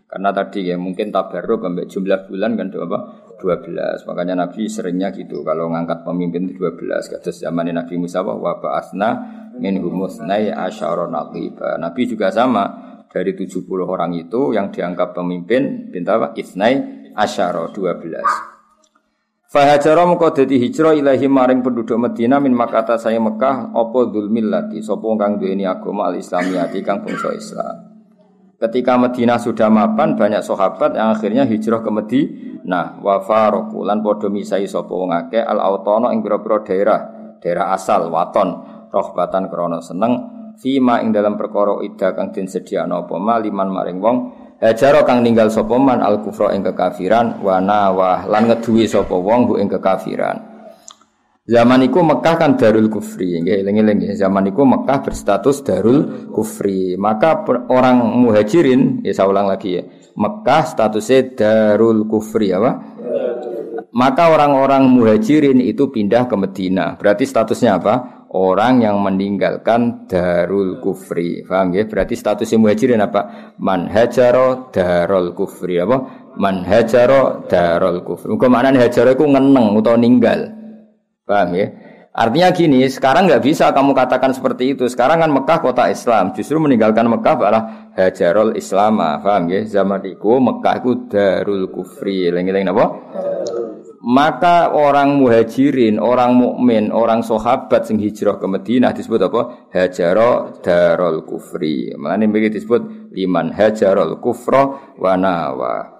karena 0.08 0.32
tadi 0.32 0.64
ya 0.64 0.80
mungkin 0.80 1.12
tabarruk 1.12 1.68
sampai 1.68 1.84
jumlah 1.84 2.20
bulan 2.32 2.56
kan 2.56 2.72
apa 2.72 2.98
12. 3.38 4.08
Makanya 4.08 4.34
Nabi 4.40 4.64
seringnya 4.66 5.12
gitu 5.12 5.44
kalau 5.44 5.68
ngangkat 5.68 6.02
pemimpin 6.02 6.48
itu 6.48 6.64
12. 6.64 7.12
Kata 7.12 7.28
zaman 7.28 7.70
Nabi 7.70 7.94
Musa 8.00 8.24
wa 8.24 8.56
ba'asna 8.56 9.10
min 9.60 9.78
humusnai 9.78 10.48
asyara 10.48 11.06
naqiba. 11.06 11.76
Nabi 11.76 12.08
juga 12.08 12.32
sama 12.32 12.64
dari 13.08 13.32
70 13.32 13.64
orang 13.82 14.12
itu 14.14 14.52
yang 14.52 14.68
dianggap 14.68 15.16
pemimpin 15.16 15.88
pinta 15.88 16.20
apa? 16.20 16.36
Isnai 16.36 17.08
asyara 17.16 17.72
12. 17.72 18.58
Fahajara 19.48 20.04
muka 20.04 20.36
dadi 20.36 20.60
hijrah 20.60 20.92
ilahi 20.92 21.24
maring 21.24 21.64
penduduk 21.64 21.96
Medina 21.96 22.36
min 22.36 22.52
makata 22.52 23.00
saya 23.00 23.16
Mekah 23.16 23.72
apa 23.72 24.00
dzul 24.12 24.28
millati 24.28 24.84
sapa 24.84 25.08
kang 25.16 25.40
duweni 25.40 25.64
agama 25.64 26.12
al-islamiyati 26.12 26.84
kang 26.84 27.00
bangsa 27.00 27.32
Islam. 27.32 27.76
Ketika 28.60 29.00
Medina 29.00 29.40
sudah 29.40 29.72
mapan 29.72 30.20
banyak 30.20 30.44
sahabat 30.44 31.00
yang 31.00 31.16
akhirnya 31.16 31.48
hijrah 31.48 31.80
ke 31.80 31.88
Medina 31.88 33.00
wa 33.00 33.24
faroku 33.24 33.88
lan 33.88 34.04
padha 34.04 34.28
misai 34.28 34.68
sapa 34.68 34.92
wong 34.92 35.16
akeh 35.16 35.40
al 35.40 35.64
autono 35.64 36.12
ing 36.12 36.20
pira-pira 36.20 36.60
daerah, 36.60 37.00
daerah 37.40 37.72
asal 37.72 38.12
waton 38.12 38.52
rohbatan 38.92 39.48
krana 39.48 39.80
seneng 39.80 40.37
fima 40.58 41.00
ing 41.00 41.14
dalam 41.14 41.38
perkara 41.38 41.80
ida 41.80 42.12
kang 42.12 42.34
den 42.34 42.50
sediakno 42.50 43.06
apa 43.06 43.14
maliman 43.16 43.70
maring 43.70 43.98
wong 44.02 44.18
Hajaro 44.58 45.06
kang 45.06 45.22
ninggal 45.22 45.54
sapa 45.54 45.78
man 45.78 46.02
al 46.02 46.18
kufra 46.18 46.50
ing 46.50 46.66
kekafiran 46.66 47.38
wa 47.46 47.62
nawah 47.62 48.26
lan 48.26 48.50
ngeduwi 48.50 48.90
sapa 48.90 49.14
wong 49.14 49.54
ing 49.54 49.70
kekafiran. 49.70 50.34
Zaman 51.48 51.86
iku 51.86 52.04
Mekah 52.04 52.34
kan 52.36 52.58
darul 52.58 52.90
kufri, 52.90 53.38
nggih 53.38 53.64
eling-eling 53.64 54.12
zaman 54.18 54.50
iku 54.50 54.66
Mekah 54.66 55.00
berstatus 55.00 55.62
darul 55.64 56.28
kufri. 56.28 56.98
Maka 56.98 57.40
orang 57.70 58.02
muhajirin, 58.18 59.00
ya 59.00 59.14
saya 59.14 59.30
ulang 59.30 59.46
lagi 59.46 59.78
ya. 59.78 59.86
Mekah 60.18 60.62
statusnya 60.66 61.38
darul 61.38 62.04
kufri 62.10 62.50
apa? 62.50 62.98
Maka 63.94 64.28
orang-orang 64.28 64.90
muhajirin 64.90 65.62
itu 65.62 65.88
pindah 65.88 66.28
ke 66.28 66.36
Medina. 66.36 66.98
Berarti 66.98 67.24
statusnya 67.24 67.78
apa? 67.80 68.17
Orang 68.32 68.84
yang 68.84 69.00
meninggalkan 69.00 70.04
darul 70.04 70.80
kufri. 70.84 71.44
Paham 71.44 71.72
ya? 71.72 71.88
Berarti 71.88 72.14
statusnya 72.16 72.60
muhajirin 72.60 73.00
apa? 73.00 73.54
Man 73.60 73.88
hajaro 73.88 74.68
darul 74.72 75.32
kufri 75.32 75.80
apa? 75.80 76.28
Man 76.36 76.64
hajaro 76.64 77.48
darul 77.48 78.04
kufri. 78.04 78.28
Muga 78.32 78.48
maknane 78.52 78.78
hajaro 78.82 79.16
iku 79.16 79.24
ngeneng 79.24 79.76
utawa 79.76 79.96
ninggal. 79.96 80.40
Paham 81.24 81.56
ya? 81.56 81.66
Artinya 82.18 82.50
gini, 82.50 82.82
sekarang 82.90 83.30
nggak 83.30 83.46
bisa 83.46 83.70
kamu 83.70 83.94
katakan 83.94 84.34
seperti 84.34 84.74
itu. 84.74 84.90
Sekarang 84.90 85.22
kan 85.22 85.30
Mekah 85.30 85.62
kota 85.62 85.86
Islam, 85.86 86.34
justru 86.34 86.58
meninggalkan 86.58 87.06
Mekah 87.06 87.34
adalah 87.38 87.62
hajarul 87.94 88.58
Islam. 88.58 88.98
Paham 89.22 89.46
ya? 89.46 89.62
Zaman 89.62 90.02
itu 90.02 90.26
Mekah 90.26 90.82
itu 90.82 91.06
darul 91.06 91.70
kufri. 91.70 92.26
Lengi-lengi 92.34 92.74
apa? 92.74 92.86
Maka 93.98 94.70
orang 94.70 95.18
muhajirin, 95.18 95.98
orang 95.98 96.38
mukmin, 96.38 96.94
orang 96.94 97.26
sahabat 97.26 97.82
sing 97.82 97.98
hijrah 97.98 98.38
ke 98.38 98.46
Madinah 98.46 98.94
disebut 98.94 99.26
apa? 99.26 99.40
Hajaro 99.74 100.62
darul 100.62 101.26
kufri. 101.26 101.90
Makanya 101.98 102.30
begitu 102.30 102.62
disebut 102.62 103.10
liman 103.10 103.50
hajarul 103.50 104.22
kufra 104.22 104.94
wa 104.94 105.12
nawa. 105.18 105.98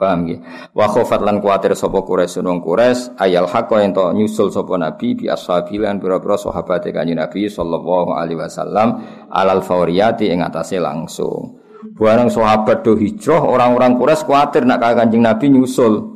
Paham 0.00 0.24
ya? 0.24 0.40
Wa 0.72 0.88
khofat 0.88 1.22
lan 1.22 1.38
kuatir 1.38 1.76
sapa 1.78 2.02
Quraisy 2.02 2.42
wong 2.42 2.58
Quraisy 2.64 3.20
ayal 3.22 3.46
haqqo 3.46 3.78
ento 3.78 4.10
nyusul 4.10 4.50
sapa 4.50 4.74
Nabi 4.74 5.14
bi 5.14 5.24
ashabi 5.30 5.78
lan 5.78 6.02
pira-pira 6.02 6.34
sahabate 6.34 6.90
kanjeng 6.90 7.22
Nabi 7.22 7.46
sallallahu 7.46 8.10
alaihi 8.10 8.40
wasallam 8.40 8.98
alal 9.30 9.62
fauriyati 9.62 10.26
ing 10.32 10.42
atase 10.42 10.82
langsung. 10.82 11.60
Barang 11.94 12.32
sahabat 12.32 12.82
do 12.82 12.98
hijrah 12.98 13.46
orang-orang 13.46 14.00
Quraisy 14.00 14.24
kuatir 14.26 14.64
nak 14.64 14.80
kanjeng 14.80 15.22
Nabi 15.22 15.54
nyusul. 15.54 16.11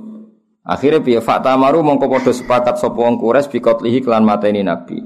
Akhirnya 0.66 0.98
piye 0.98 1.22
fakta 1.22 1.54
maru 1.54 1.86
mongko 1.86 2.10
padha 2.10 2.34
sepakat 2.34 2.82
sapa 2.82 2.98
wong 2.98 3.22
Quraisy 3.22 3.54
bi 3.54 3.58
qatlihi 3.62 4.02
kelan 4.02 4.26
mateni 4.26 4.66
Nabi. 4.66 4.98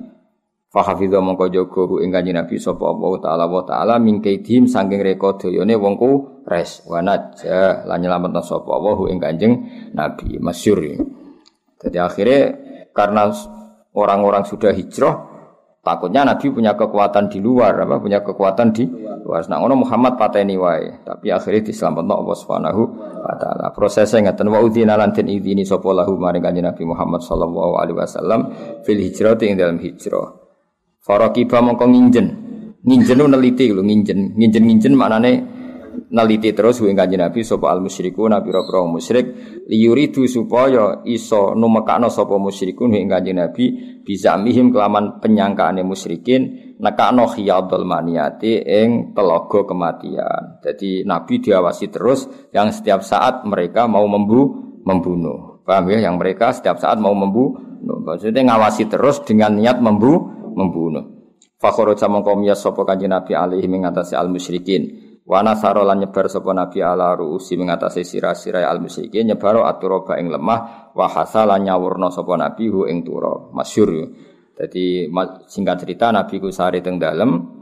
Fa 0.73 0.81
hafidha 0.81 1.21
mongko 1.21 1.53
jaga 1.53 1.83
hu 1.85 2.01
ing 2.01 2.09
kanjeng 2.09 2.41
Nabi 2.41 2.57
sapa 2.57 2.89
Allah 2.89 3.13
taala 3.21 3.45
wa 3.45 3.61
taala 3.69 3.95
mingkaidim 4.01 4.65
saking 4.65 5.05
reka 5.05 5.37
dayane 5.37 5.77
wong 5.77 6.01
Quraisy 6.01 6.89
wa 6.89 7.05
najah 7.05 7.85
lan 7.85 7.99
nyelametna 8.01 8.41
sapa 8.41 8.73
Allah 8.73 8.95
hu 8.97 9.05
ing 9.13 9.21
kanjeng 9.21 9.53
Nabi 9.93 10.41
masyhur. 10.41 10.81
Jadi 11.77 11.99
akhirnya 12.01 12.41
karena 12.97 13.29
orang-orang 13.93 14.49
sudah 14.49 14.73
hijrah 14.73 15.30
takutnya 15.81 16.29
Nabi 16.29 16.47
punya 16.53 16.77
kekuatan 16.77 17.33
di 17.33 17.41
luar 17.41 17.73
apa 17.85 17.97
punya 18.01 18.21
kekuatan 18.21 18.69
di 18.73 18.85
luar. 19.25 19.45
Nah, 19.49 19.61
ngono 19.61 19.85
Muhammad 19.85 20.17
pateni 20.17 20.57
wae, 20.57 21.05
tapi 21.05 21.33
akhirnya 21.33 21.69
diselametno 21.73 22.15
Allah 22.21 22.37
Subhanahu 22.37 22.83
wa 23.21 23.35
taala. 23.37 23.73
Prosesnya 23.73 24.31
ngaten 24.31 24.49
wa 24.49 24.61
udzina 24.65 24.97
lan 24.97 25.13
den 25.13 25.29
idini 25.29 25.65
sapa 25.65 25.93
lahu 25.93 26.17
maring 26.17 26.41
kanjeng 26.41 26.65
Nabi 26.65 26.83
Muhammad 26.89 27.21
sallallahu 27.21 27.81
alaihi 27.81 27.97
wasallam 27.97 28.41
fil 28.85 29.01
hijrah 29.01 29.37
ing 29.45 29.57
dalam 29.61 29.77
hijrah. 29.77 30.41
Faraqiba 31.01 31.65
mongko 31.65 31.85
nginjen. 31.89 32.27
Nginjen 32.81 33.21
neliti 33.21 33.69
lho 33.69 33.85
nginjen. 33.85 34.37
Nginjen-nginjen 34.41 34.93
maknane 34.97 35.33
neliti 36.11 36.51
terus 36.55 36.83
ing 36.83 36.99
kanjeng 36.99 37.23
Nabi 37.23 37.43
sapa 37.43 37.71
al 37.71 37.83
musyrikun 37.83 38.35
nabi 38.35 38.51
pira 38.51 38.83
musyrik 38.87 39.27
liyuridu 39.67 40.27
supaya 40.27 41.03
iso 41.07 41.55
numekakno 41.55 42.11
sapa 42.11 42.35
musyrikun 42.39 42.95
ing 42.95 43.07
kanjeng 43.11 43.39
Nabi 43.39 43.65
bisa 44.03 44.35
mihim 44.39 44.75
kelaman 44.75 45.23
penyangkaane 45.23 45.87
musyrikin 45.87 46.75
nekakno 46.81 47.29
khiyadul 47.31 47.85
maniati 47.85 48.59
ing 48.65 49.13
telaga 49.13 49.69
kematian. 49.69 50.63
Jadi 50.65 51.05
Nabi 51.05 51.35
diawasi 51.39 51.87
terus 51.93 52.27
yang 52.51 52.73
setiap 52.73 53.05
saat 53.05 53.45
mereka 53.45 53.87
mau 53.87 54.07
membu 54.09 54.71
membunuh. 54.83 55.63
Paham 55.63 55.93
ya? 55.93 56.09
Yang 56.09 56.17
mereka 56.17 56.47
setiap 56.57 56.81
saat 56.81 56.99
mau 56.99 57.13
membunuh. 57.13 58.01
Maksudnya 58.03 58.43
ngawasi 58.43 58.89
terus 58.89 59.23
dengan 59.23 59.55
niat 59.55 59.79
membu 59.79 60.19
membunuh. 60.57 61.21
Fakhoroja 61.61 62.09
mongko 62.09 62.41
miyas 62.41 62.65
sapa 62.65 62.89
kanjeng 62.89 63.13
Nabi 63.13 63.37
alaihi 63.37 63.69
mengatasi 63.69 64.17
al 64.17 64.33
musyrikin. 64.33 65.10
Wa 65.25 65.45
nasara 65.45 65.85
lan 65.85 66.03
nyebar 66.03 66.27
sapa 66.27 66.51
nabi 66.51 66.81
ala 66.81 67.15
ruusi 67.15 67.55
mengatasi 67.55 68.03
sirah-sirah 68.03 68.67
al 68.67 68.83
musyrikin 68.83 69.31
nyebaro 69.31 69.69
aturoba 69.69 70.19
ing 70.19 70.33
lemah 70.33 70.91
wa 70.97 71.07
hasala 71.07 71.61
nyawurna 71.61 72.11
sapa 72.11 72.35
nabi 72.35 72.67
hu 72.67 72.89
ing 72.89 73.05
turo 73.07 73.53
masyhur. 73.55 74.11
Jadi 74.57 75.09
singkat 75.49 75.87
cerita 75.87 76.13
nabi 76.13 76.37
ku 76.43 76.53
sari 76.53 76.85
teng 76.85 77.01
dalem 77.01 77.61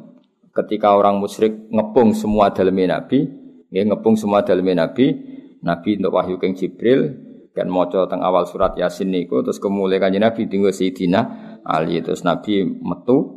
ketika 0.50 0.96
orang 0.96 1.22
musyrik 1.22 1.70
ngepung 1.70 2.16
semua 2.16 2.50
daleme 2.50 2.88
nabi, 2.90 3.22
nggih 3.70 3.84
ngepung 3.94 4.18
semua 4.18 4.42
daleme 4.42 4.74
nabi, 4.74 5.14
nabi 5.62 5.90
untuk 5.98 6.14
wahyu 6.14 6.36
keng 6.42 6.54
Jibril 6.58 7.28
kan 7.58 7.66
maca 7.66 8.06
teng 8.06 8.22
awal 8.22 8.46
surat 8.46 8.78
Yasin 8.78 9.10
niku 9.10 9.42
terus 9.42 9.58
kemulai 9.58 9.98
kanjeng 9.98 10.22
Nabi 10.22 10.46
tinggal 10.46 10.70
Sayyidina 10.70 11.20
Ali 11.66 11.98
terus 11.98 12.22
Nabi 12.22 12.62
metu 12.62 13.34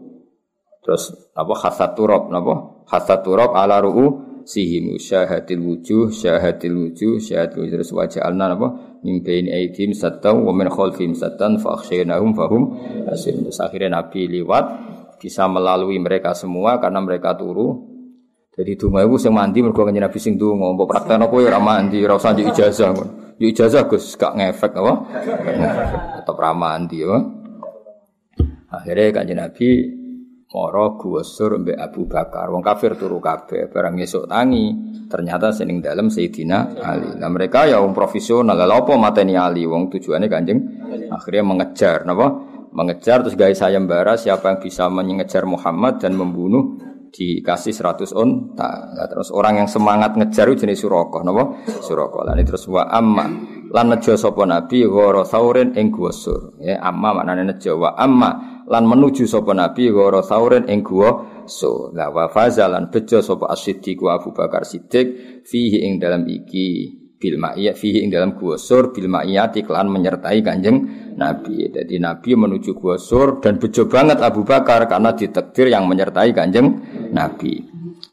terus 0.85 1.09
apa 1.33 1.53
khasat 1.57 1.97
turab 1.97 2.29
napa 2.29 2.80
hatta 2.91 3.23
turab 3.23 3.55
ala 3.55 3.79
ru'u 3.79 4.31
sihim 4.43 4.99
syahadil 4.99 5.63
wujuh 5.63 6.11
syahadil 6.11 6.75
wujuh 6.75 7.23
syahadil 7.23 7.63
wujuh. 7.63 7.75
Terus 7.79 7.91
waja'alna 7.95 8.51
apa? 8.51 8.67
Min 9.07 9.23
baini 9.23 9.49
aidim 9.49 9.95
sattan 9.95 10.43
wa 10.43 10.51
min 10.51 10.67
khalfihim 10.67 11.15
sattan 11.15 11.57
fa 11.57 11.79
akhshaynahum 11.79 12.37
fahum 12.37 12.77
terus 13.07 13.57
akhirnya 13.57 13.97
Nabi 13.97 14.29
liwat 14.29 14.65
bisa 15.17 15.49
melalui 15.49 15.97
mereka 15.97 16.35
semua 16.37 16.77
karena 16.77 16.99
mereka 17.01 17.33
turu. 17.33 17.89
Jadi 18.51 18.75
donga 18.75 19.07
iku 19.07 19.15
sing 19.15 19.31
mandi 19.31 19.63
mergo 19.63 19.87
kanjeng 19.87 20.03
Nabi 20.03 20.19
sing 20.19 20.35
donga 20.35 20.75
mbok 20.75 20.91
praktekno 20.91 21.31
kowe 21.31 21.39
ora 21.39 21.57
mandi 21.57 22.03
ora 22.03 22.19
usah 22.19 22.35
ijazah 22.35 22.91
ngono. 22.91 23.11
Ijazah 23.41 23.89
Gus 23.89 24.13
gak 24.19 24.37
ngefek 24.37 24.75
apa? 24.75 24.93
Tetep 26.19 26.35
ra 26.35 26.51
mandi 26.53 27.01
apa? 27.01 27.19
Akhirnya 28.75 29.09
kanjeng 29.15 29.39
Nabi 29.39 29.67
Moro 30.51 30.99
guwesur 30.99 31.63
mbek 31.63 31.79
Abu 31.79 32.11
Bakar. 32.11 32.51
Wong 32.51 32.59
kafir 32.59 32.99
turu 32.99 33.23
kabeh, 33.23 33.71
barang 33.71 33.95
esuk 34.03 34.27
tangi. 34.27 34.75
Ternyata 35.07 35.55
sening 35.55 35.79
dalam 35.79 36.11
Sayyidina 36.11 36.75
Ali. 36.83 37.15
Nah 37.15 37.31
mereka 37.31 37.71
ya 37.71 37.79
wong 37.79 37.95
profesional. 37.95 38.59
Lalu 38.59 38.73
apa 38.83 38.93
mateni 38.99 39.39
Ali? 39.39 39.63
Wong 39.63 39.87
tujuannya 39.87 40.27
kanjeng 40.27 40.59
akhirnya 41.07 41.43
mengejar, 41.47 42.03
napa? 42.03 42.51
Mengejar 42.71 43.23
terus 43.23 43.39
guys 43.39 43.63
sayembara 43.63 44.19
siapa 44.19 44.51
yang 44.51 44.59
bisa 44.59 44.91
mengejar 44.91 45.47
Muhammad 45.47 46.03
dan 46.03 46.19
membunuh 46.19 46.75
dikasih 47.11 47.71
100 47.71 48.11
unta. 48.15 48.95
Nah, 48.95 49.07
terus 49.07 49.31
orang 49.31 49.63
yang 49.63 49.67
semangat 49.71 50.15
ngejar 50.15 50.51
itu 50.51 50.67
jenis 50.67 50.83
Surakoh, 50.83 51.23
napa? 51.23 51.63
Surakoh. 51.63 52.27
Lan 52.27 52.39
terus 52.43 52.67
wa 52.67 52.91
amma 52.91 53.27
lan 53.71 53.95
nejo 53.95 54.19
sapa 54.19 54.43
nabi 54.43 54.83
ghara 54.83 55.23
sauren 55.23 55.73
ing 55.79 55.89
guwasur. 55.95 56.59
Ya 56.59 56.83
amma 56.83 57.23
maknane 57.23 57.47
nejo 57.47 57.79
wa 57.79 57.95
amma 57.95 58.63
lan 58.67 58.83
menuju 58.85 59.23
sapa 59.25 59.55
nabi 59.55 59.87
ghara 59.89 60.19
sauren 60.21 60.67
ing 60.67 60.83
guwa 60.83 61.43
so 61.47 61.89
la 61.95 62.11
wa 62.11 62.27
fazalan 62.27 62.91
bejo 62.91 63.23
sapa 63.23 63.47
as-siddiq 63.51 63.99
wa 64.03 64.19
Abu 64.19 64.35
Bakar 64.35 64.67
Siddiq 64.67 65.41
fihi 65.47 65.87
ing 65.87 65.99
dalam 66.03 66.27
iki 66.27 66.99
bil 67.21 67.37
ma'iyah 67.37 67.77
fihi 67.77 68.01
ing 68.01 68.09
dalam 68.09 68.33
gua 68.33 68.57
sur 68.57 68.89
bil 68.89 69.05
ma'iyati 69.05 69.61
kelan 69.61 69.93
menyertai 69.93 70.41
kanjeng 70.41 70.77
Nabi. 71.15 71.69
Jadi 71.69 72.01
Nabi 72.01 72.33
menuju 72.33 72.73
gua 72.73 72.97
sur 72.97 73.37
dan 73.37 73.61
bejo 73.61 73.85
banget 73.85 74.17
Abu 74.25 74.41
Bakar 74.41 74.89
karena 74.89 75.13
ditakdir 75.13 75.69
yang 75.69 75.85
menyertai 75.85 76.33
kanjeng 76.33 76.81
Nabi. 77.13 77.61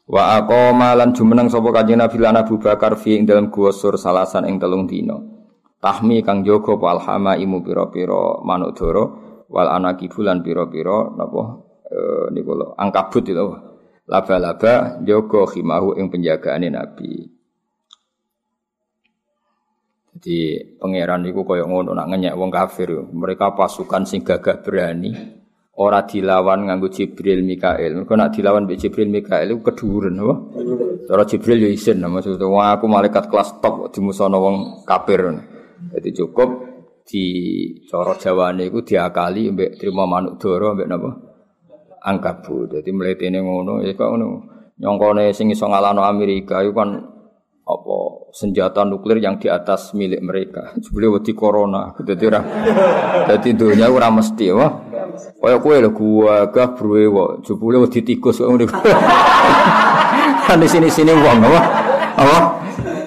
Wa 0.05 0.41
aqama 0.41 0.93
lan 0.93 1.17
jumeneng 1.17 1.49
sapa 1.49 1.73
kanjeng 1.73 1.97
Nabi 1.97 2.17
lan 2.21 2.37
Abu 2.37 2.61
Bakar 2.61 2.93
fi 3.01 3.17
ing 3.17 3.25
dalam 3.25 3.49
gua 3.49 3.73
sur 3.73 3.97
salasan 3.97 4.45
ing 4.45 4.61
telung 4.61 4.85
dino. 4.85 5.38
Tahmi 5.79 6.19
kang 6.27 6.43
jaga 6.43 6.75
palhama 6.75 7.39
imu 7.39 7.63
pira-pira 7.63 8.43
manuk 8.43 8.75
dara 8.75 9.03
wal 9.47 9.69
anaki 9.71 10.11
bulan 10.11 10.43
piro-piro 10.43 11.15
napa 11.15 11.41
e, 11.87 11.97
niku 12.35 12.75
angkabut 12.75 13.23
itu 13.23 13.47
laba-laba 14.11 14.99
jaga 15.07 15.41
khimahu 15.47 15.95
ing 15.95 16.11
penjagaane 16.11 16.67
nabi 16.67 17.31
jadi 20.19 20.39
pangeran 20.83 21.23
niku 21.23 21.47
kaya 21.47 21.63
ngono 21.63 21.95
nak 21.95 22.11
ngenyek 22.11 22.35
wong 22.35 22.51
kafir 22.51 22.91
mereka 23.15 23.55
pasukan 23.55 24.03
sing 24.03 24.19
gagah 24.19 24.59
berani 24.59 25.15
ora 25.79 26.03
dilawan 26.03 26.67
nganggo 26.67 26.91
Jibril 26.91 27.39
Mikael. 27.39 27.95
Mergo 27.95 28.19
nak 28.19 28.35
dilawan 28.35 28.67
mbek 28.67 28.83
Jibril 28.83 29.07
Mikael 29.07 29.47
iku 29.55 29.71
keduren 29.71 30.19
apa? 30.19 30.35
Cara 31.07 31.23
Jibril 31.23 31.63
ya 31.63 31.69
isin 31.71 32.03
maksudnya 32.03 32.51
wah 32.51 32.75
aku 32.75 32.91
malaikat 32.91 33.31
kelas 33.31 33.63
top 33.63 33.95
dimusono 33.95 34.37
wong 34.43 34.55
kafir. 34.83 35.39
Jadi 35.87 36.09
cukup 36.11 36.49
di 37.09 37.25
coro 37.89 38.13
Jawane 38.13 38.69
iku 38.69 38.85
diakali 38.85 39.49
mbek 39.49 39.81
trimo 39.81 40.05
manuk 40.05 40.37
doro 40.37 40.77
mbek 40.77 40.87
napa? 40.87 41.09
Angkabu. 42.05 42.69
Dadi 42.69 42.91
mletene 42.93 43.41
ngono 43.41 43.81
ya 43.81 43.95
kok 43.97 44.09
ngono. 44.13 44.27
Nyongkone 44.79 45.35
sing 45.35 45.51
iso 45.51 45.67
ngalano 45.67 46.05
Amerika 46.05 46.63
iku 46.63 46.71
kan 46.71 46.89
apa 47.69 47.97
senjata 48.33 48.81
nuklir 48.85 49.21
yang 49.21 49.41
di 49.41 49.49
atas 49.49 49.97
milik 49.97 50.21
mereka. 50.21 50.73
Jebule 50.77 51.19
wedi 51.19 51.33
corona. 51.33 51.91
Dadi 51.97 52.23
ora 52.29 52.41
dadi 53.25 53.49
dunya 53.57 53.89
ora 53.89 54.13
mesti 54.13 54.45
wah. 54.53 54.71
Kaya 55.39 55.57
kowe 55.59 55.75
lho 55.75 55.89
gua 55.91 56.47
gah 56.53 56.71
bruwe 56.77 57.09
kok 57.09 57.31
jebule 57.49 57.77
wedi 57.83 58.05
tikus. 58.05 58.39
Kan 60.49 60.57
di 60.57 60.65
sini-sini 60.65 61.13
wong 61.13 61.45
apa? 61.45 61.61
Apa? 62.17 62.58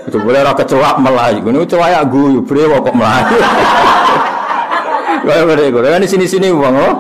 Itu 0.09 0.19
boleh 0.19 0.43
ora 0.43 0.53
kecoak 0.57 0.97
melayu. 0.99 1.41
Ini 1.47 1.59
kecoak 1.63 1.89
ya 1.91 2.03
guyu, 2.03 2.41
brewo 2.43 2.83
kok 2.83 2.97
melayu. 2.97 3.39
Kaya 5.27 5.43
ngene 5.47 5.65
kok. 5.71 5.83
Kan 5.87 6.03
sini-sini 6.03 6.51
wong 6.51 6.75
oh. 6.75 6.95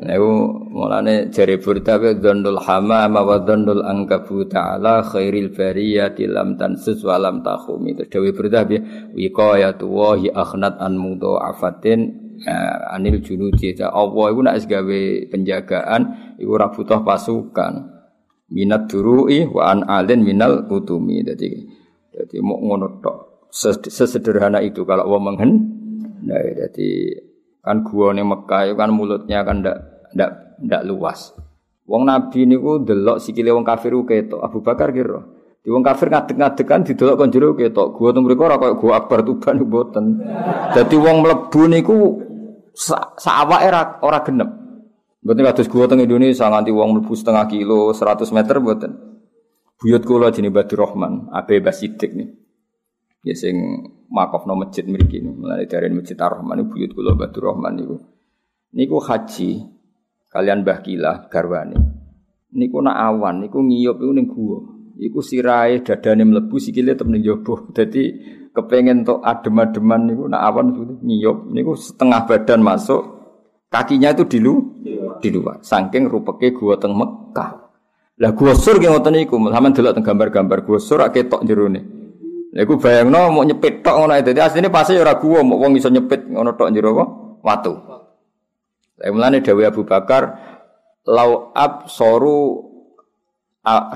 Niku 0.00 0.32
mulane 0.72 1.28
jari 1.28 1.60
burda 1.60 2.00
wa 2.00 2.16
dzannul 2.16 2.56
hamama 2.64 3.20
wa 3.20 3.36
dzannul 3.44 3.84
angkabu 3.84 4.48
ta'ala 4.48 5.04
khairil 5.04 5.52
bariyati 5.52 6.24
lam 6.24 6.56
tansus 6.56 7.04
wa 7.04 7.20
lam 7.20 7.44
takhumi. 7.44 7.92
Terus 7.92 8.08
dewe 8.08 8.32
burda 8.32 8.64
bi 8.64 8.80
wiqayatu 9.12 9.84
wa 9.84 10.16
hi 10.16 10.32
akhnat 10.32 10.80
an 10.80 10.96
mudha'afatin 10.96 12.00
eh, 12.48 12.96
anil 12.96 13.20
junudi. 13.20 13.76
Allah 13.76 14.24
iku 14.32 14.40
nek 14.40 14.56
gawe 14.64 15.00
penjagaan 15.28 16.02
iku 16.40 16.50
ora 16.56 16.72
butuh 16.72 17.04
pasukan. 17.04 18.00
Minat 18.50 18.88
duru'i 18.88 19.44
wa 19.52 19.68
an 19.68 19.84
alin 19.84 20.24
minal 20.24 20.64
utumi. 20.64 21.20
Jadi 21.20 21.69
jadi 22.10 22.36
mau 22.42 22.58
ngono 22.58 22.98
tok. 22.98 23.16
Sesederhana 23.90 24.62
itu 24.62 24.86
kalau 24.86 25.10
wong 25.10 25.22
menghen. 25.34 25.50
Nah, 26.22 26.38
jadi 26.38 27.18
kan 27.60 27.82
gua 27.82 28.14
nih 28.14 28.22
Mekah 28.22 28.72
kan 28.78 28.90
mulutnya 28.94 29.42
kan 29.42 29.62
ndak 29.62 29.76
ndak 30.14 30.30
ndak 30.62 30.82
luas. 30.86 31.34
Wong 31.90 32.06
Nabi 32.06 32.46
niku 32.46 32.86
delok 32.86 33.18
sikile 33.18 33.50
wong 33.50 33.66
kafir 33.66 33.90
ku 33.94 34.06
ketok. 34.06 34.38
Abu 34.38 34.62
Bakar 34.62 34.94
kira. 34.94 35.18
Di 35.60 35.68
wong 35.68 35.82
kafir 35.82 36.08
ngadeg-ngadeg 36.08 36.66
kan 36.66 36.86
didelok 36.86 37.14
kon 37.18 37.30
jero 37.34 37.58
ketok. 37.58 37.98
Gua 37.98 38.14
teng 38.14 38.22
mriku 38.22 38.46
ora 38.46 38.56
koyo 38.62 38.78
gua 38.78 39.02
akbar 39.02 39.26
tuban 39.26 39.58
mboten. 39.58 40.04
Dadi 40.70 40.96
wong 40.96 41.26
mlebu 41.26 41.60
niku 41.66 41.96
sawake 43.18 43.66
ora 43.66 43.98
ora 44.06 44.22
genep. 44.22 44.50
Mboten 45.26 45.42
kados 45.50 45.66
gua 45.66 45.90
teng 45.90 45.98
Indonesia 45.98 46.46
nganti 46.46 46.70
wong 46.70 46.94
mlebu 46.94 47.12
setengah 47.18 47.50
kilo, 47.50 47.90
100 47.90 48.30
meter 48.30 48.56
mboten. 48.62 49.09
Buyut 49.80 50.04
kula 50.04 50.28
jenenge 50.28 50.52
Badur 50.52 50.84
Rahman, 50.84 51.32
Abe 51.32 51.64
Basidik 51.64 52.12
nih. 52.12 52.28
Ya 53.24 53.32
sing 53.32 53.56
makofno 54.12 54.52
masjid 54.52 54.84
mriki 54.84 55.24
niku. 55.24 55.40
Mulane 55.40 55.64
dari 55.64 55.88
Masjid 55.88 56.20
Ar-Rahman 56.20 56.60
niku 56.60 56.68
buyut 56.76 56.90
kula 56.92 57.12
Badur 57.16 57.52
Rahman 57.52 57.72
niku. 57.80 57.96
Niku 58.76 58.96
haji 59.00 59.50
kalian 60.28 60.64
Mbah 60.64 60.78
Kilah 60.84 61.16
garwane. 61.32 61.80
Niku 62.52 62.84
nak 62.84 62.96
awan 62.96 63.44
niku 63.44 63.64
ngiyup 63.64 63.96
iku 64.04 64.12
ning 64.12 64.26
gua. 64.28 64.58
Iku 65.00 65.24
sirahe 65.24 65.80
dadane 65.80 66.28
mlebu 66.28 66.56
sikile 66.60 66.92
tem 66.92 67.08
ning 67.08 67.24
jaba. 67.24 67.64
Dadi 67.76 68.04
kepengen 68.52 69.04
tok 69.04 69.24
adem-ademan 69.24 70.12
niku 70.12 70.24
nak 70.28 70.42
awan 70.44 70.66
ngiyup 71.00 71.48
niku 71.52 71.72
setengah 71.76 72.28
badan 72.28 72.60
masuk 72.60 73.00
kakinya 73.72 74.12
itu 74.12 74.28
di 74.28 74.38
lu 74.44 74.60
di 75.20 75.28
luar. 75.32 75.60
Saking 75.64 76.08
rupeke 76.08 76.52
gua 76.52 76.76
teng 76.76 76.96
Mekah. 76.96 77.59
Lah 78.20 78.36
gua 78.36 78.52
sur 78.52 78.76
ki 78.76 78.84
ngoten 78.84 79.16
niku, 79.16 79.40
sampean 79.48 79.72
delok 79.72 79.96
teng 79.96 80.04
gambar-gambar 80.04 80.58
gua 80.68 80.76
sur 80.76 81.00
ak 81.00 81.16
ketok 81.16 81.40
jerone. 81.48 81.80
Lha 82.52 82.68
iku 82.68 82.76
bayangno 82.76 83.32
mau 83.32 83.46
nyepit 83.46 83.80
tok 83.80 83.96
ngono 83.96 84.12
dadi 84.20 84.40
asline 84.42 84.68
pasti 84.68 84.98
ora 85.00 85.16
gua 85.16 85.40
mau 85.40 85.56
wong 85.56 85.80
iso 85.80 85.88
nyepit 85.88 86.28
ngono 86.28 86.52
tok 86.52 86.68
jero 86.68 86.92
apa? 87.00 87.04
Watu. 87.40 87.72
Lah 89.00 89.08
mulane 89.08 89.40
dawuh 89.40 89.64
Abu 89.64 89.88
Bakar 89.88 90.22
lau 91.08 91.48
ab 91.56 91.88
soru 91.88 92.68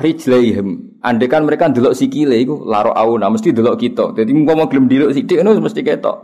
rijlaihim. 0.01 0.97
Andai 1.05 1.29
kan 1.29 1.45
mereka 1.45 1.69
delok 1.69 1.93
sikile 1.93 2.41
iku 2.41 2.65
laro 2.65 2.97
auna 2.97 3.29
mesti 3.29 3.53
delok 3.53 3.77
kita. 3.77 4.17
Jadi 4.17 4.33
mau 4.33 4.57
mau 4.57 4.73
gelem 4.73 4.89
delok 4.89 5.13
sithik 5.13 5.45
ngono 5.45 5.61
mesti 5.61 5.85
ketok. 5.85 6.17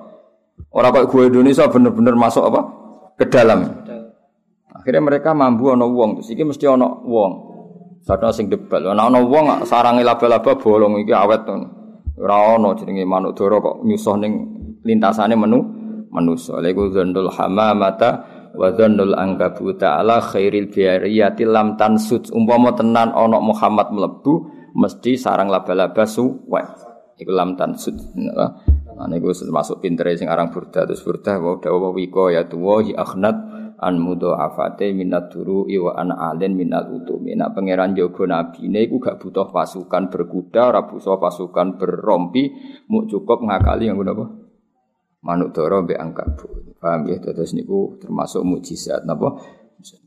Ora 0.73 0.89
kok 0.89 1.11
gue 1.11 1.29
Indonesia 1.29 1.69
bener-bener 1.69 2.15
masuk 2.17 2.47
apa? 2.49 2.61
Ke 3.21 3.29
dalam. 3.29 3.65
Akhirnya 4.71 5.03
mereka 5.05 5.37
mampu 5.37 5.69
ono 5.69 5.93
wong, 5.93 6.21
terus 6.21 6.33
iki 6.33 6.47
mesti 6.47 6.65
ono 6.65 7.05
wong. 7.05 7.33
Sadha 8.01 8.33
sing 8.33 8.49
debal. 8.49 8.89
Ana 8.89 9.07
ono 9.13 9.29
wong 9.29 9.69
sarange 9.69 10.01
laba-laba 10.01 10.57
bolong 10.57 11.05
iki 11.05 11.13
awet 11.13 11.45
to. 11.45 11.55
Ora 12.21 12.57
ono 12.57 12.77
jenenge 12.77 13.05
manuk 13.05 13.37
dara 13.37 13.61
kok 13.61 13.85
nyusuh 13.85 14.17
ning 14.21 14.33
lintasane 14.85 15.37
menu 15.37 15.61
manusa. 16.13 16.61
Lha 16.61 16.69
iku 16.73 16.89
dzandul 16.93 17.33
hamamata 17.33 18.11
wa 18.55 18.69
dzannul 18.75 19.15
angkabuta 19.15 20.03
ala 20.03 20.19
khairil 20.19 20.71
biariyati 20.73 21.47
lam 21.47 21.79
tansut 21.79 22.35
umpama 22.35 22.75
tenan 22.75 23.15
ana 23.15 23.39
Muhammad 23.39 23.95
mlebu 23.95 24.51
mesti 24.75 25.15
sarang 25.15 25.51
laba-laba 25.51 26.03
suwe 26.07 26.63
iku 27.19 27.31
lam 27.31 27.55
tansut 27.55 27.95
nah 28.17 29.07
niku 29.09 29.33
termasuk 29.33 29.81
pintere 29.81 30.13
sing 30.19 30.29
aran 30.29 30.53
burda 30.53 30.85
terus 30.85 31.01
burda 31.01 31.41
wa 31.41 31.57
dawa 31.57 31.89
wiko 31.95 32.29
ya 32.29 32.45
tuwa 32.45 32.85
hi 32.85 32.93
akhnat 32.93 33.37
an 33.81 33.97
afate 34.37 34.93
minat 34.93 35.33
duru 35.33 35.65
iwa 35.65 35.97
an 35.97 36.13
alen 36.13 36.53
minal 36.53 36.93
utumi 36.93 37.33
nak 37.33 37.57
pangeran 37.57 37.97
jaga 37.97 38.29
nabine 38.29 38.85
iku 38.85 39.01
gak 39.01 39.17
butuh 39.17 39.49
pasukan 39.49 40.13
berkuda 40.13 40.69
ora 40.69 40.85
butuh 40.85 41.17
pasukan 41.17 41.81
berrompi 41.81 42.53
mu 42.93 43.09
cukup 43.09 43.41
ngakali 43.41 43.89
yang 43.89 43.97
apa 44.05 44.41
manuk 45.25 45.53
doro 45.53 45.85
mbek 45.85 46.01
bu. 46.37 46.47
Paham 46.81 47.09
ya? 47.09 47.21
Terus 47.21 47.53
niku 47.53 48.01
termasuk 48.01 48.41
mukjizat 48.41 49.05
napa? 49.05 49.37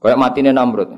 Kayak 0.01 0.17
matine 0.17 0.49
Namrud. 0.53 0.89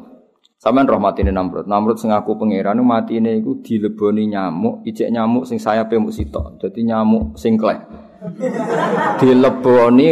Sampeyan 0.55 0.87
roh 0.87 0.99
matine 1.03 1.31
Namrud. 1.35 1.67
Namrud 1.67 1.99
sing 1.99 2.15
aku 2.15 2.39
pangeran 2.39 2.79
matine 2.83 3.35
iku 3.39 3.59
dileboni 3.59 4.31
nyamuk, 4.31 4.87
ijek 4.87 5.11
nyamuk 5.11 5.43
sing 5.43 5.59
sayape 5.59 5.99
muk 5.99 6.15
sitok. 6.15 6.59
Dadi 6.63 6.87
nyamuk 6.87 7.35
sing 7.35 7.59
klek. 7.59 8.07
dileboni 9.19 10.07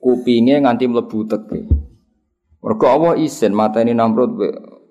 kupinge 0.00 0.64
nganti 0.64 0.84
mlebu 0.88 1.18
teke. 1.28 1.60
Mergo 2.66 2.86
Allah 2.90 3.14
isin 3.22 3.54
mateni 3.54 3.94
Namrud 3.94 4.42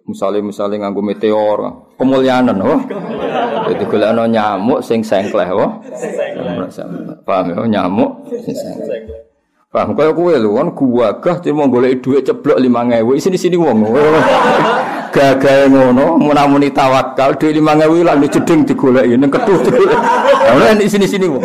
misalnya 0.08 0.40
misalnya 0.40 0.88
nganggo 0.88 1.04
meteor. 1.04 1.92
Kemuliaan 2.00 2.48
oh. 2.64 2.80
Jadi 3.68 3.84
kalau 3.92 4.24
nyamuk 4.32 4.80
sing 4.80 5.04
sengkleh 5.04 5.52
oh. 5.52 5.84
Paham 7.28 7.52
ya 7.52 7.60
nyamuk 7.68 8.32
sing 8.32 8.56
sengkleh. 8.56 9.28
Paham 9.76 9.92
kaya 9.92 10.16
kue 10.16 10.40
lu 10.40 10.56
kan 10.56 10.72
gua 10.72 11.20
gah 11.20 11.44
cuma 11.44 11.68
golek 11.68 12.00
duit 12.00 12.24
ceblok 12.24 12.64
lima 12.64 12.88
ngewe 12.88 13.20
sini 13.20 13.36
sini 13.36 13.60
wong 13.60 13.84
gagal 15.16 15.68
ngono 15.68 16.16
munamuni 16.16 16.72
tawakal 16.72 17.36
ngewe 17.36 18.08
lalu 18.08 18.32
cedeng 18.32 18.64
digolek 18.64 19.04
ini 19.04 19.28
ketuh. 19.28 19.60
Nah 20.56 20.72
ini 20.72 20.88
sini 20.88 21.04
sini 21.04 21.28
wong 21.28 21.44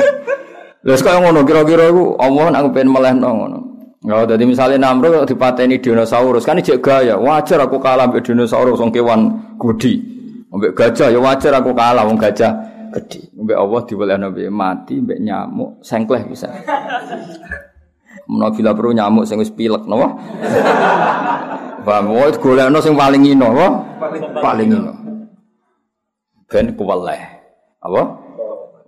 Lalu 0.86 0.94
sekarang 0.94 1.26
ngono 1.26 1.42
kira-kira 1.42 1.90
aku 1.90 2.14
Allah 2.22 2.54
aku 2.54 2.68
pengen 2.70 2.94
meleh 2.94 3.18
ngono. 3.18 3.69
Oh, 4.00 4.24
jadi 4.24 4.40
misalnya 4.48 4.88
Namrud 4.88 5.28
dipateni 5.28 5.76
dinosaurus 5.76 6.48
kan 6.48 6.56
ijek 6.56 6.80
gaya. 6.80 7.20
Wajar 7.20 7.68
aku 7.68 7.76
kalah 7.76 8.08
mbek 8.08 8.32
dinosaurus 8.32 8.80
wong 8.80 8.88
kewan 8.88 9.52
gudi. 9.60 10.00
Mbek 10.48 10.72
gajah 10.72 11.12
ya 11.12 11.20
wajar 11.20 11.60
aku 11.60 11.76
kalah 11.76 12.08
wong 12.08 12.16
gajah 12.16 12.48
gede. 12.96 13.28
Mbek 13.36 13.58
Allah 13.60 13.80
diwelehno 13.84 14.26
mbek 14.32 14.48
mati 14.48 15.04
mbek 15.04 15.20
nyamuk 15.20 15.84
sengkleh 15.84 16.24
bisa. 16.24 16.48
Menawa 18.24 18.56
bila 18.56 18.72
perlu 18.72 18.96
nyamuk 18.96 19.28
sing 19.28 19.36
wis 19.36 19.52
pilek 19.52 19.84
napa? 19.84 20.16
Paham, 21.84 22.12
wae 22.16 22.32
golekno 22.40 22.80
sing 22.80 22.92
paling 22.96 23.24
ino, 23.24 23.52
apa? 23.56 23.68
Paling 24.40 24.68
ino. 24.68 24.92
Ben 26.48 26.72
kuweleh. 26.72 27.20
Apa? 27.84 28.02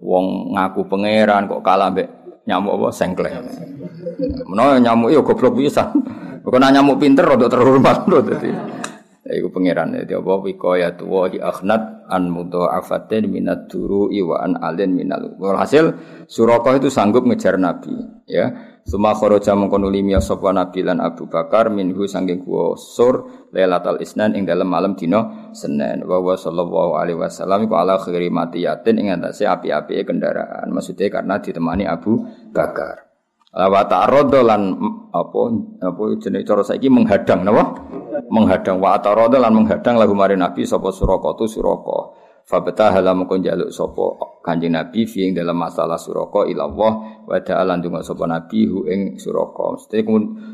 Wong 0.01 0.57
ngaku 0.57 0.89
pangeran 0.89 1.53
kok 1.53 1.61
kalah 1.61 1.93
mbek 1.93 2.09
nyamuk 2.49 2.81
apa 2.81 2.87
sengkleh. 2.97 3.33
Menawa 4.47 4.79
nyamuk 4.79 5.11
yo 5.11 5.21
goblok 5.27 5.59
bisa. 5.59 5.91
Bukan 6.43 6.63
nyamuk 6.63 6.99
pinter 6.99 7.27
rada 7.27 7.47
terhormat 7.47 8.07
lho 8.07 8.19
dadi. 8.23 8.51
Ya 9.23 9.39
iku 9.39 9.55
pangeran 9.55 9.95
dadi 9.95 10.19
apa 10.19 10.35
wikaya 10.43 10.99
tuwa 10.99 11.31
di 11.31 11.39
akhnat 11.39 12.11
an 12.11 12.27
mudha'afatin 12.27 13.31
minat 13.31 13.71
duru 13.71 14.11
iwa 14.11 14.43
an 14.43 14.59
alin 14.59 14.99
minal. 14.99 15.39
Hasil 15.39 15.95
Suraka 16.27 16.75
itu 16.75 16.91
sanggup 16.91 17.23
ngejar 17.23 17.55
Nabi, 17.61 17.95
ya. 18.27 18.51
Suma 18.83 19.15
kharaja 19.15 19.55
mengkono 19.55 19.87
limya 19.87 20.19
sapa 20.19 20.51
Nabi 20.51 20.83
lan 20.83 20.99
Abu 20.99 21.31
Bakar 21.31 21.71
minhu 21.71 22.03
sangking 22.03 22.43
kuwa 22.43 22.75
sur 22.75 23.47
Lailatul 23.55 24.03
Isnan 24.03 24.35
ing 24.35 24.43
dalam 24.43 24.67
malam 24.67 24.99
dina 24.99 25.55
Senin. 25.55 26.03
Wa 26.03 26.19
wa 26.19 26.35
sallallahu 26.35 26.99
alaihi 26.99 27.15
wasallam 27.15 27.71
iku 27.71 27.79
ala 27.79 28.03
khairi 28.03 28.27
matiyatin 28.27 28.99
ing 28.99 29.15
atase 29.15 29.47
api-api 29.47 30.03
kendaraan. 30.03 30.67
Maksudnya 30.75 31.15
karena 31.15 31.39
ditemani 31.39 31.87
Abu 31.87 32.27
Bakar. 32.51 33.12
Wa 33.53 33.85
ta'arada 33.85 34.41
lan 34.41 34.81
apa 35.13 35.41
apa 35.85 36.03
jenenge 36.17 36.49
cara 36.49 36.65
saiki 36.65 36.89
menghadang 36.89 37.45
napa? 37.45 37.85
Menghadang 38.33 38.81
wa 38.81 38.97
ta'arada 38.97 39.37
lan 39.37 39.53
menghadang 39.53 40.01
lagu 40.01 40.17
mari 40.17 40.41
Nabi 40.41 40.65
sapa 40.65 40.89
Suraka 40.89 41.37
tu 41.37 41.45
Suraka. 41.45 42.17
Fabeta 42.43 42.91
halam 42.91 43.25
kon 43.31 43.39
jaluk 43.39 43.71
sopo 43.71 44.33
kanjeng 44.43 44.75
Nabi 44.75 45.07
fi 45.07 45.31
ing 45.31 45.39
dalam 45.39 45.55
masalah 45.55 45.95
suraka 45.95 46.51
ilallah 46.51 47.23
wa 47.23 47.39
ta'ala 47.39 47.79
ndonga 47.79 48.03
sapa 48.03 48.27
Nabi 48.27 48.67
hu 48.67 48.83
ing 48.91 49.15
suraka. 49.15 49.79
Mesti 49.79 50.03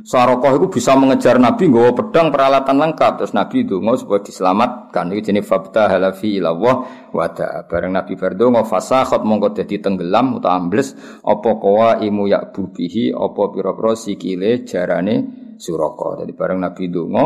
suraka 0.05 0.49
iku 0.53 0.69
bisa 0.69 0.93
mengejar 1.01 1.41
Nabi 1.41 1.73
nggawa 1.73 1.97
pedang 1.97 2.29
peralatan 2.29 2.77
lengkap 2.77 3.13
terus 3.25 3.33
Nabi 3.33 3.65
ndonga 3.65 3.97
supaya 3.97 4.21
diselamatkan. 4.21 5.05
Iki 5.17 5.33
jenenge 5.33 5.49
fabeta 5.49 5.89
halafi 5.89 6.37
ilallah 6.37 6.75
wa 7.09 7.27
ta'a. 7.33 7.65
Bareng 7.65 7.97
Nabi 7.97 8.21
berdonga 8.21 8.69
fasakhat 8.69 9.25
mongko 9.25 9.57
dadi 9.57 9.81
tenggelam 9.81 10.37
utawa 10.37 10.61
ambles 10.61 10.93
apa 11.25 11.51
kawa 11.57 12.05
imu 12.05 12.29
yak 12.29 12.53
bubihi 12.53 13.17
apa 13.17 13.43
pira-pira 13.49 13.97
sikile 13.97 14.69
jarane 14.69 15.15
suraka. 15.57 16.21
Jadi 16.21 16.33
bareng 16.37 16.61
Nabi 16.61 16.93
ndonga 16.93 17.25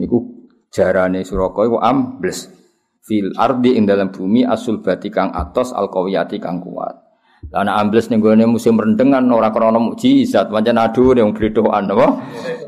niku 0.00 0.18
jarane 0.72 1.20
suraka 1.20 1.68
iku 1.68 1.78
ambles 1.84 2.63
fil 3.04 3.36
ardi 3.36 3.76
ing 3.76 3.84
dalam 3.84 4.08
bumi 4.08 4.48
asul 4.48 4.80
bati 4.80 5.12
kang 5.12 5.28
atos 5.28 5.76
al 5.76 5.92
qawiyati 5.92 6.40
kang 6.40 6.64
kuat. 6.64 7.04
Lah 7.52 7.60
ana 7.60 7.76
ambles 7.76 8.08
ning 8.08 8.24
gone 8.24 8.40
musim 8.48 8.80
rendengan 8.80 9.28
ora 9.28 9.52
krana 9.52 9.76
mukjizat, 9.76 10.48
pancen 10.48 10.80
adu 10.80 11.12
yang 11.12 11.36
bledokan 11.36 11.92
apa? 11.92 12.06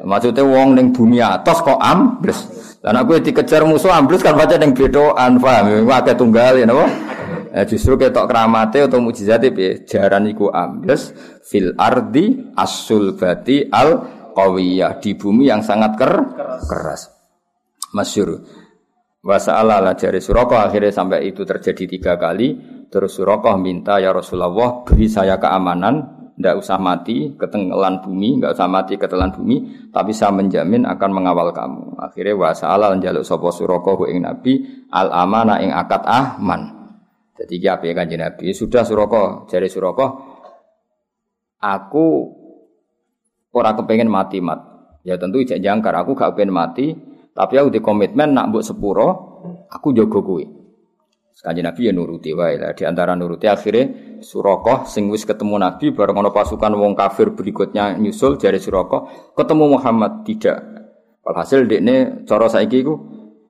Maksude 0.05 0.44
wong 0.44 0.77
ning 0.77 0.92
bumi 0.92 1.25
atos 1.25 1.64
kok 1.64 1.81
ambles. 1.81 2.44
Nek 2.85 3.03
kowe 3.09 3.16
dikejar 3.16 3.64
musuh 3.64 3.88
ambles 3.88 4.20
kan 4.20 4.37
pancen 4.37 4.61
ning 4.61 4.77
bledokan, 4.77 5.40
paham? 5.40 5.81
Iku 5.81 5.90
akeh 5.96 6.14
tunggal 6.20 6.61
ya 6.61 6.68
napa? 6.68 6.85
Eh, 7.57 7.64
justru 7.64 7.96
ketok 7.96 8.29
keramate 8.29 8.85
atau 8.85 9.01
mukjizate 9.01 9.49
piye? 9.49 9.88
Jaran 9.88 10.29
iku 10.29 10.53
ambles 10.53 11.16
fil 11.40 11.72
ardi 11.81 12.53
asul 12.53 13.16
bati 13.16 13.64
al 13.72 14.05
qawiyah 14.37 15.01
di 15.01 15.16
bumi 15.16 15.49
yang 15.49 15.64
sangat 15.64 15.96
ker 15.96 16.12
keras. 16.68 17.09
Masyur. 17.96 18.44
Wasa'ala 19.26 19.82
lah 19.82 19.98
jari 19.98 20.22
Suraka 20.22 20.70
akhirnya 20.70 20.94
sampai 20.94 21.26
itu 21.26 21.42
terjadi 21.42 21.98
tiga 21.98 22.14
kali. 22.14 22.54
Terus 22.86 23.18
Suraka 23.18 23.58
minta 23.58 23.98
ya 23.98 24.14
Rasulullah 24.14 24.86
beri 24.86 25.10
saya 25.10 25.34
keamanan, 25.42 26.30
tidak 26.38 26.62
usah 26.62 26.78
mati 26.78 27.34
ketelan 27.34 28.06
bumi, 28.06 28.38
nggak 28.38 28.54
usah 28.54 28.70
mati 28.70 28.94
ketelan 28.94 29.34
bumi, 29.34 29.90
tapi 29.90 30.14
saya 30.14 30.30
menjamin 30.30 30.86
akan 30.86 31.10
mengawal 31.10 31.50
kamu. 31.50 31.98
Akhirnya 31.98 32.38
wasa'ala 32.38 32.94
jaluk 33.02 33.26
sopo 33.26 33.50
Suraka 33.50 33.98
ing 34.06 34.22
Nabi 34.22 34.86
al 34.94 35.10
amana 35.10 35.58
ing 35.58 35.74
akad 35.74 36.06
ahman. 36.06 36.94
Jadi 37.34 37.66
apa 37.66 37.82
ya 37.82 37.98
kanjeng 37.98 38.22
Nabi? 38.22 38.54
Sudah 38.54 38.86
Suraka 38.86 39.50
jari 39.50 39.66
Suraka, 39.66 40.06
aku 41.66 42.06
ora 43.50 43.74
kepengen 43.74 44.06
mati 44.06 44.38
mat. 44.38 44.62
Ya 45.02 45.18
tentu 45.18 45.42
ijak 45.42 45.58
jangkar, 45.58 45.94
aku 45.98 46.14
gak 46.14 46.34
pengen 46.34 46.50
mati, 46.54 46.94
tapi 47.37 47.61
aku 47.61 47.68
di 47.68 47.85
komitmen 47.85 48.33
nak 48.33 48.49
buat 48.49 48.64
sepuro, 48.64 49.09
aku 49.68 49.92
jogo 49.92 50.25
kuwi. 50.25 50.57
Kanjeng 51.37 51.68
Nabi 51.68 51.81
ya 51.87 51.92
nuruti 51.92 52.33
wae 52.33 52.57
lah. 52.57 52.72
Di 52.72 52.88
antara 52.88 53.12
nuruti 53.12 53.44
akhirnya 53.44 54.18
Surakoh 54.25 54.88
sing 54.88 55.12
wis 55.12 55.29
ketemu 55.29 55.61
Nabi 55.61 55.92
bareng 55.92 56.16
ono 56.16 56.33
pasukan 56.33 56.72
wong 56.72 56.96
kafir 56.96 57.37
berikutnya 57.37 58.01
nyusul 58.01 58.40
jari 58.40 58.57
Surakoh 58.57 59.31
ketemu 59.37 59.79
Muhammad 59.79 60.25
tidak. 60.25 60.64
Walhasil 61.20 61.68
dekne 61.68 62.25
cara 62.25 62.49
saiki 62.49 62.81
iku 62.81 62.94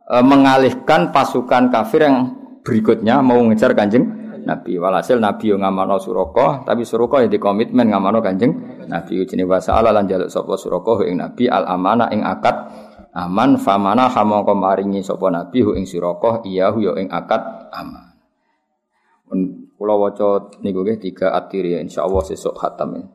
e, 0.03 0.17
mengalihkan 0.19 1.15
pasukan 1.15 1.71
kafir 1.71 2.11
yang 2.11 2.35
berikutnya 2.67 3.23
mau 3.23 3.39
ngejar 3.47 3.73
Kanjeng 3.79 4.05
Nabi. 4.43 4.77
Walhasil 4.83 5.23
Nabi 5.23 5.55
yang 5.55 5.63
ngamano 5.63 6.03
Surakoh, 6.03 6.67
tapi 6.67 6.83
Surakoh 6.83 7.23
yang 7.23 7.31
dikomitmen 7.31 7.87
ngamano 7.87 8.19
Kanjeng 8.19 8.83
Nabi. 8.91 9.23
Jenenge 9.25 9.47
wasa 9.47 9.79
Allah 9.79 9.95
lan 9.95 10.11
jaluk 10.11 10.27
sapa 10.29 10.59
Surakoh 10.59 11.07
ing 11.07 11.23
Nabi 11.23 11.47
al 11.47 11.65
amanah 11.65 12.11
ing 12.11 12.27
akad 12.27 12.57
aman 13.17 13.57
famana 13.57 14.13
hamangka 14.13 14.53
maringi 14.53 15.01
sapa 15.01 15.33
nabi 15.33 15.65
hu 15.65 15.73
ing 15.73 15.89
iya 16.45 16.69
hu 16.69 16.85
ya 16.85 16.93
ing 17.01 17.09
akad 17.09 17.73
aman 17.73 18.13
kula 19.77 19.95
waca 19.97 20.53
niku 20.61 20.85
nggih 20.85 21.01
tiga 21.01 21.33
atiri 21.33 21.77
ya 21.77 21.81
insyaallah 21.81 22.23
sesuk 22.29 22.57
khatam 22.57 23.09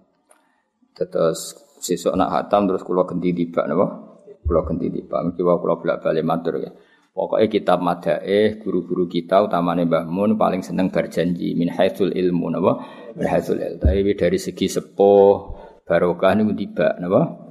terus 0.97 1.57
sesuk 1.81 2.13
nak 2.17 2.29
khatam 2.33 2.69
terus 2.69 2.81
kula 2.81 3.05
ganti 3.05 3.33
tiba 3.33 3.65
napa 3.69 4.17
kula 4.45 4.65
ganti 4.65 4.89
tiba 4.89 5.21
mesti 5.21 5.41
wae 5.41 5.57
kula 5.61 5.77
bolak-balik 5.77 6.25
matur 6.25 6.57
ya 6.57 6.71
Pokoknya 7.11 7.51
kitab 7.51 7.83
madaeh 7.83 8.55
guru-guru 8.55 9.03
kita 9.03 9.43
utamanya 9.43 9.83
Mbah 9.83 10.07
Mun 10.07 10.39
paling 10.39 10.63
seneng 10.63 10.87
berjanji 10.87 11.59
min 11.59 11.67
haitsul 11.67 12.15
ilmu 12.15 12.47
napa? 12.55 12.87
Min 13.19 13.27
haitsul 13.27 13.59
ilmu. 13.59 13.83
Tapi 13.83 14.15
dari 14.15 14.39
segi 14.39 14.71
sepuh 14.71 15.35
barokah 15.83 16.31
niku 16.39 16.55
tiba 16.55 16.95
napa? 17.03 17.50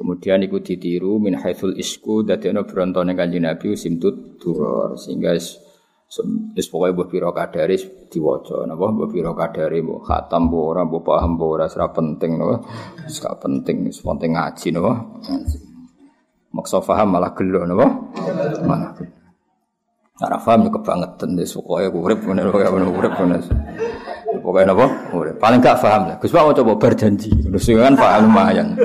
Kemudian 0.00 0.40
ikut 0.40 0.64
ditiru 0.64 1.20
min 1.20 1.36
haitsul 1.36 1.76
isku 1.76 2.24
dadekno 2.24 2.64
brontone 2.64 3.12
Kanjeng 3.12 3.44
Nabi 3.44 3.76
simtut 3.76 4.40
duror 4.40 4.96
sehingga 4.96 5.36
Wis 6.10 6.66
pokoke 6.66 6.90
mbok 6.90 7.06
pira 7.06 7.30
kadare 7.30 7.78
diwaca 8.10 8.66
napa? 8.66 8.90
Mbok 8.90 9.14
pira 9.14 9.30
kadare 9.30 9.78
mbok 9.78 10.02
khatam 10.10 10.50
mbok 10.50 10.64
ora 10.74 10.82
paham 10.82 11.38
mbok 11.38 11.50
ora 11.54 11.86
penting 11.86 12.34
napa? 12.34 12.66
Wis 13.06 13.22
penting 13.22 13.76
wis 13.86 14.02
penting 14.02 14.34
ngaji 14.34 14.68
napa? 14.74 14.92
Maksa 16.50 16.82
paham 16.82 17.14
malah 17.14 17.30
gelo 17.30 17.62
napa? 17.62 17.86
Malah 18.66 18.90
Ora 20.20 20.36
paham 20.42 20.66
yo 20.66 20.70
kebangetan 20.74 21.38
wis 21.38 21.54
pokoke 21.54 21.86
urip 21.94 22.20
ngene 22.26 22.50
kaya 22.50 22.74
urip 22.74 23.14
ngene 23.14 23.38
Pokoknya 24.38 24.70
napa? 24.70 24.86
Paling 25.42 25.58
gak 25.58 25.82
paham 25.82 26.02
lah. 26.06 26.16
Gus 26.22 26.30
Pak 26.30 26.42
mau 26.46 26.54
coba 26.54 26.72
berjanji. 26.78 27.34
Terus 27.34 27.66
kan 27.66 27.98
paham 27.98 28.30
lumayan. 28.30 28.78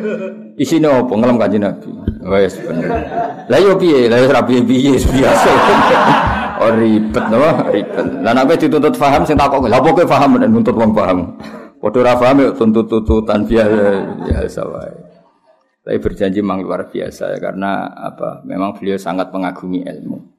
Isine 0.58 0.90
apa 0.90 1.14
ngelem 1.14 1.38
kanjeng 1.38 1.62
Nabi. 1.62 1.90
Wes 2.26 2.58
bener. 2.58 2.90
Lah 3.46 3.60
yo 3.62 3.78
piye? 3.78 4.10
Lah 4.10 4.18
yo 4.18 4.26
ora 4.34 4.42
piye-piye 4.42 4.98
biasa. 4.98 5.50
Oh 6.56 6.72
ribet 6.74 7.26
no, 7.30 7.38
ribet. 7.70 8.08
Lah 8.26 8.32
nek 8.34 8.58
dituntut 8.58 8.96
paham 8.98 9.22
sing 9.28 9.38
takok, 9.38 9.68
lha 9.70 9.78
apa 9.78 10.02
paham 10.08 10.42
dan 10.42 10.50
nuntut 10.50 10.74
wong 10.74 10.96
paham. 10.96 11.38
Padha 11.78 11.98
ora 12.02 12.14
paham 12.18 12.36
ya 12.42 12.50
tuntut-tuntutan 12.56 13.46
biasa 13.46 13.84
biasa 14.26 14.62
wae. 14.66 14.96
Tapi 15.86 15.98
berjanji 16.02 16.42
memang 16.42 16.66
luar 16.66 16.90
biasa 16.90 17.36
ya 17.36 17.38
karena 17.38 17.94
apa? 17.94 18.42
Memang 18.42 18.74
beliau 18.74 18.98
sangat 18.98 19.30
mengagumi 19.30 19.86
ilmu. 19.86 20.35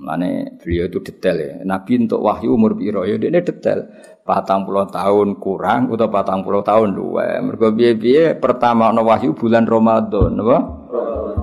Mane 0.00 0.56
beliau 0.56 0.88
itu 0.88 0.98
detail 1.04 1.36
ya. 1.36 1.52
Nabi 1.60 2.08
untuk 2.08 2.24
wahyu 2.24 2.56
umur 2.56 2.72
piro 2.72 3.04
ya 3.04 3.20
ini 3.20 3.44
detail. 3.44 3.84
Patang 4.24 4.64
puluh 4.64 4.88
tahun 4.88 5.36
kurang 5.36 5.92
atau 5.92 6.08
patang 6.08 6.40
puluh 6.40 6.64
tahun 6.64 6.96
dua. 6.96 7.44
Mereka 7.44 7.76
biaya 7.76 8.32
pertama 8.40 8.88
no 8.96 9.04
wahyu 9.04 9.36
bulan 9.36 9.68
Ramadan, 9.68 10.40
apa? 10.40 10.58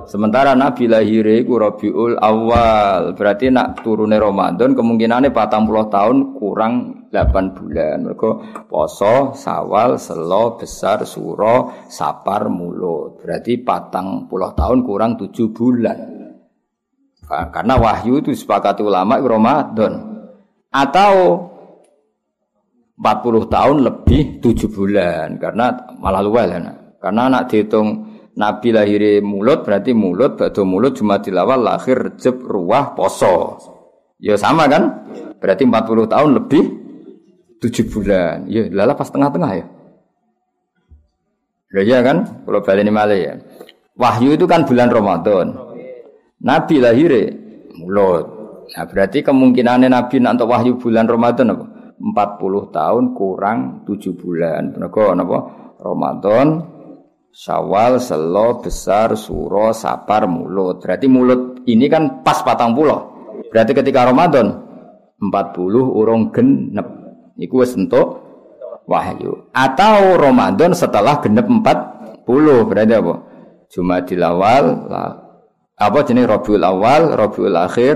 Sementara 0.08 0.56
Nabi 0.56 0.88
lahir 0.88 1.28
iku 1.44 1.60
Rabiul 1.60 2.16
Awal. 2.16 3.12
Berarti 3.12 3.52
nak 3.52 3.84
turune 3.84 4.16
Ramadan 4.16 4.72
kemungkinannya 4.72 5.30
patang 5.30 5.68
puluh 5.68 5.86
tahun 5.92 6.34
kurang 6.34 7.04
8 7.12 7.56
bulan. 7.56 8.04
Mereka 8.08 8.30
poso, 8.68 9.32
sawal, 9.36 10.00
selo, 10.00 10.56
besar, 10.56 11.04
suro, 11.04 11.86
sapar, 11.88 12.48
mulut. 12.48 13.20
Berarti 13.20 13.60
patang 13.60 14.26
puluh 14.28 14.52
tahun 14.56 14.80
kurang 14.84 15.20
7 15.20 15.52
bulan. 15.52 16.17
Karena 17.28 17.76
wahyu 17.76 18.24
itu 18.24 18.32
sepakati 18.32 18.80
ulama 18.80 19.20
Ramadan. 19.20 19.92
Atau 20.72 21.44
40 22.98 23.46
tahun 23.52 23.76
lebih 23.84 24.40
7 24.40 24.72
bulan. 24.72 25.36
Karena 25.36 25.76
malah 26.00 26.24
luwel 26.24 26.48
ya. 26.48 26.72
Karena 26.98 27.30
anak 27.30 27.52
dihitung 27.52 28.08
Nabi 28.38 28.70
lahir 28.70 29.18
mulut 29.18 29.66
berarti 29.66 29.90
mulut, 29.90 30.38
batu 30.38 30.62
mulut 30.62 30.94
cuma 30.94 31.18
dilawal 31.18 31.58
lahir 31.58 32.14
jeb 32.22 32.38
ruah 32.38 32.94
poso. 32.94 33.58
Ya 34.22 34.38
sama 34.38 34.70
kan? 34.70 35.10
Berarti 35.42 35.66
40 35.66 36.06
tahun 36.06 36.30
lebih 36.38 36.62
7 37.58 37.90
bulan. 37.90 38.46
Ya 38.46 38.70
lala 38.70 38.94
pas 38.94 39.10
tengah-tengah 39.10 39.52
ya. 39.58 39.66
Ya 41.74 41.82
iya 41.84 41.98
kan? 42.00 42.46
Kalau 42.46 42.62
balik 42.62 42.82
ini 42.86 42.92
malah 42.94 43.18
ya. 43.18 43.34
Wahyu 43.98 44.38
itu 44.38 44.46
kan 44.46 44.62
bulan 44.62 44.88
Ramadan. 44.88 45.67
Nabi 46.38 46.78
lahir 46.78 47.12
mulut. 47.74 48.26
Nah, 48.68 48.84
berarti 48.84 49.24
kemungkinannya 49.24 49.88
Nabi 49.90 50.20
nanti 50.22 50.44
wahyu 50.44 50.76
bulan 50.78 51.08
Ramadan 51.08 51.56
apa? 51.56 51.64
40 51.98 52.70
tahun 52.70 53.04
kurang 53.18 53.58
7 53.88 54.14
bulan. 54.14 54.70
Kenapa? 54.70 55.18
Napa? 55.18 55.38
Ramadan 55.78 56.62
Syawal, 57.34 58.02
Selo, 58.02 58.62
Besar, 58.62 59.14
Suro, 59.14 59.70
Sapar, 59.74 60.26
Mulut. 60.26 60.82
Berarti 60.82 61.06
mulut 61.10 61.62
ini 61.66 61.86
kan 61.90 62.22
pas 62.22 62.42
patang 62.42 62.74
pulau. 62.74 63.14
Berarti 63.50 63.74
ketika 63.74 64.06
Ramadan 64.06 64.58
40 65.18 65.58
urung 65.74 66.30
genep. 66.30 66.86
Iku 67.38 67.62
wis 67.62 67.78
entuk 67.78 68.18
wahyu. 68.86 69.50
Atau 69.54 70.18
Ramadan 70.18 70.74
setelah 70.74 71.22
genep 71.22 71.46
40 71.46 72.26
berarti 72.66 72.94
apa? 72.94 73.14
Jumadil 73.70 74.22
awal. 74.22 74.64
Apa 75.78 76.02
jenis 76.02 76.26
Rabiul 76.26 76.66
awal, 76.66 77.14
Rabiul 77.14 77.54
akhir, 77.54 77.94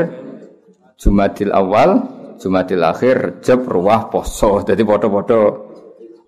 Jumadil 0.94 1.50
awal, 1.50 1.90
Jumadil 2.38 2.82
akhir, 2.86 3.42
Rejab, 3.42 3.66
Ruah, 3.66 4.06
Poso. 4.06 4.62
Jadi 4.62 4.86
foto-foto 4.86 5.38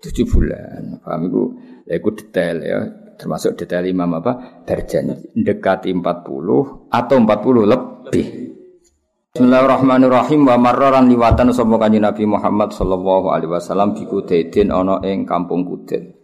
tujuh 0.03 0.25
bulan. 0.27 0.99
Paham 0.99 1.21
iku? 1.31 1.41
Ya 1.87 1.93
iku 2.01 2.09
detail 2.11 2.57
ya 2.59 2.79
termasuk 3.15 3.55
detail 3.55 3.87
imam 3.87 4.19
apa 4.19 4.63
berjanji 4.67 5.31
dekati 5.31 5.93
40 5.95 6.91
atau 6.91 7.15
40 7.15 7.71
lebih 7.71 8.27
Bismillahirrahmanirrahim 9.35 10.47
wa 10.47 10.55
marraran 10.55 11.11
liwatan 11.11 11.51
sapa 11.51 11.75
kanjeng 11.75 12.07
Nabi 12.07 12.23
Muhammad 12.23 12.71
sallallahu 12.71 13.35
alaihi 13.35 13.51
wasallam 13.51 13.91
di 13.91 14.07
Kudaidin 14.07 14.71
ana 14.71 15.03
ing 15.03 15.27
kampung 15.27 15.67
Kudaid. 15.67 16.14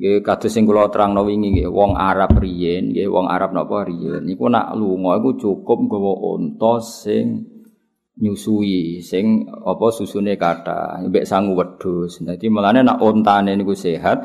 Nggih 0.00 0.24
kados 0.24 0.48
sing 0.48 0.64
kula 0.64 0.88
terangno 0.88 1.28
wingi 1.28 1.60
nggih 1.60 1.68
wong 1.68 1.92
Arab 1.92 2.40
riyen 2.40 2.88
nggih 2.96 3.04
wong 3.12 3.28
Arab 3.28 3.52
napa 3.52 3.84
riyen. 3.84 4.24
Niku 4.24 4.48
nak 4.48 4.72
lunga 4.72 5.20
iku 5.20 5.36
cukup 5.36 5.76
nggawa 5.76 6.12
unta 6.40 6.80
sing 6.80 7.44
nyusui 8.16 9.04
sing 9.04 9.44
apa 9.44 9.92
susune 9.92 10.40
kata 10.40 11.04
mbek 11.04 11.28
sangu 11.28 11.52
wedhus. 11.52 12.16
Dadi 12.24 12.48
melane 12.48 12.80
nak 12.80 12.96
untane 13.04 13.52
niku 13.52 13.76
sehat 13.76 14.24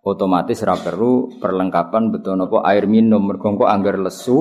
otomatis 0.00 0.64
ra 0.64 0.80
perlu 0.80 1.36
perlengkapan 1.36 2.08
betul 2.08 2.40
nopo 2.40 2.64
air 2.64 2.88
minum. 2.88 3.20
Mergo 3.20 3.52
engko 3.52 3.68
angger 3.68 4.00
lesu 4.00 4.40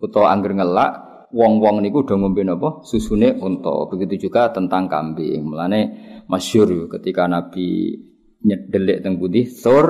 utawa 0.00 0.32
angger 0.32 0.56
ngelak 0.56 0.92
wong-wong 1.28 1.84
niku 1.84 2.08
udah 2.08 2.16
ngombe 2.16 2.40
napa? 2.40 2.80
Susune 2.88 3.36
unta. 3.36 3.84
Begitu 3.92 4.32
juga 4.32 4.48
tentang 4.48 4.88
kambing. 4.88 5.44
Mulane 5.44 5.80
masyhur 6.24 6.88
ketika 6.88 7.28
Nabi 7.28 7.92
nyedelik 8.46 9.02
teng 9.02 9.18
putih 9.18 9.50
Thor 9.50 9.86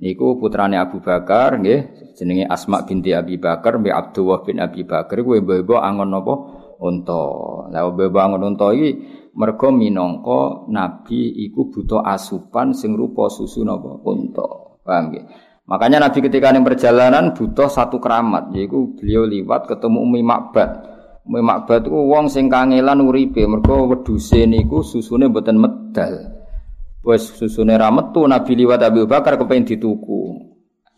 niku 0.00 0.40
putrane 0.40 0.80
Abu 0.80 1.04
Bakar 1.04 1.60
nggih 1.60 2.12
jenenge 2.16 2.48
Asma 2.48 2.88
binti 2.88 3.12
Abi 3.12 3.36
Bakar 3.36 3.76
mbek 3.76 3.92
Abdullah 3.92 4.40
bin 4.42 4.56
Abi 4.58 4.82
Bakar 4.88 5.20
kuwi 5.20 5.44
mbok 5.44 5.80
angon 5.80 6.08
napa 6.08 6.34
unta. 6.80 7.24
Lah 7.68 7.84
mbok 7.92 8.16
angon 8.16 8.56
unta 8.56 8.72
iki 8.72 8.90
mergo 9.36 9.68
minangka 9.70 10.66
nabi 10.72 11.44
iku 11.46 11.68
butuh 11.68 12.00
asupan 12.00 12.72
sing 12.72 12.96
rupa 12.96 13.28
susu 13.28 13.60
napa? 13.62 14.00
Unta. 14.08 14.80
Paham 14.80 15.12
nggih? 15.12 15.24
Makanya 15.68 16.02
nabi 16.02 16.18
ketika 16.24 16.50
ning 16.50 16.66
perjalanan 16.66 17.36
butuh 17.36 17.70
satu 17.70 18.02
keramat 18.02 18.50
yaiku 18.56 18.96
beliau 18.98 19.22
liwat 19.28 19.70
ketemu 19.70 20.02
Umi 20.02 20.24
Makbad. 20.24 20.70
Umi 21.28 21.44
Makbad 21.44 21.86
itu 21.86 21.94
wong 21.94 22.26
sing 22.32 22.48
kangelan 22.48 23.04
uripe 23.04 23.44
mergo 23.44 23.86
wedhuse 23.86 24.48
niku 24.48 24.82
susune 24.82 25.28
mboten 25.30 25.60
medal 25.60 26.39
wis 27.00 27.32
susune 27.36 27.74
ra 27.76 27.88
metu 27.88 28.24
nabi 28.28 28.56
liwat 28.56 28.80
Abu 28.84 29.08
Bakar 29.08 29.40
kepengin 29.40 29.76
dituku. 29.76 30.50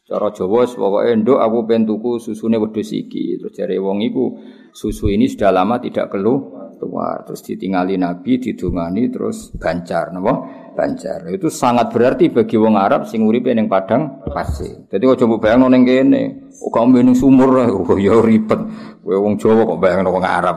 Cara 0.03 0.29
Jawa 0.35 0.67
pokoke 0.67 1.13
nduk 1.15 1.39
aku 1.41 1.59
pengen 1.65 1.89
tuku 1.89 2.19
susune 2.19 2.59
wedhus 2.59 2.91
iki. 2.93 3.39
Terus 3.39 3.55
jare 3.55 3.79
wong 3.79 4.03
iku 4.03 4.35
susu 4.75 5.09
ini 5.09 5.31
sudah 5.31 5.55
lama 5.55 5.79
tidak 5.79 6.13
keluar 6.13 6.63
keluar. 6.83 7.23
Terus 7.23 7.47
ditinggali 7.47 7.95
Nabi 7.95 8.43
didungani 8.43 9.07
terus 9.07 9.55
bancar 9.55 10.11
napa? 10.11 10.35
Bancar. 10.75 11.31
Itu 11.31 11.47
sangat 11.47 11.95
berarti 11.95 12.35
bagi 12.35 12.59
wong 12.59 12.75
Arab 12.75 13.07
sing 13.07 13.23
uripe 13.23 13.55
ning 13.55 13.71
padang 13.71 14.25
pasir. 14.27 14.91
Dadi 14.91 15.07
aja 15.07 15.23
mbok 15.29 15.39
bayangno 15.39 15.71
ning 15.71 15.87
kene. 15.87 16.51
Kok 16.51 16.73
kamu 16.75 17.07
ning 17.07 17.15
sumur 17.15 17.63
oh 17.63 17.95
ya 18.01 18.19
ribet. 18.19 18.59
Kowe 19.05 19.17
wong 19.23 19.39
Jawa 19.39 19.63
kok 19.69 19.79
bayangno 19.79 20.11
wong 20.11 20.25
Arab. 20.27 20.57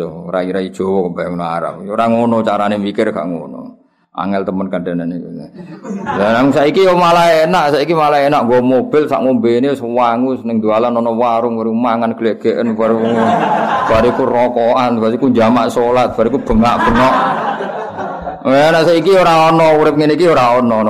Ora 0.00 0.40
ira 0.40 0.64
Jawa 0.64 1.10
kok 1.10 1.14
bayangno 1.18 1.44
Arab. 1.44 1.74
Ora 1.84 2.04
ngono 2.08 2.40
carane 2.40 2.80
mikir 2.80 3.12
gak 3.12 3.28
ngono 3.28 3.65
Angel 4.16 4.48
temen 4.48 4.72
kandanan 4.72 5.12
itu. 5.12 5.28
Lah 6.08 6.40
nang 6.40 6.48
saiki 6.48 6.88
malah 6.88 7.44
enak, 7.44 7.76
saiki 7.76 7.92
malah 7.92 8.16
enak 8.24 8.48
nggo 8.48 8.64
mobil 8.64 9.04
sak 9.04 9.20
ngombene 9.20 9.76
sewangu 9.76 10.40
ning 10.40 10.56
dalan 10.64 10.96
ana 10.96 11.12
warung 11.12 11.60
warung 11.60 11.76
mangan 11.76 12.16
glegeken 12.16 12.72
baru 12.72 12.96
bariku 13.84 14.24
rokokan, 14.24 14.96
bariku 14.96 15.28
jamak 15.36 15.68
salat, 15.68 16.16
bariku 16.16 16.40
bengak-bengok. 16.40 17.14
Wah, 18.48 18.68
nek 18.72 18.88
saiki 18.88 19.12
ora 19.12 19.52
ana 19.52 19.76
urip 19.76 20.00
ngene 20.00 20.16
iki 20.16 20.32
ora 20.32 20.64
no. 20.64 20.80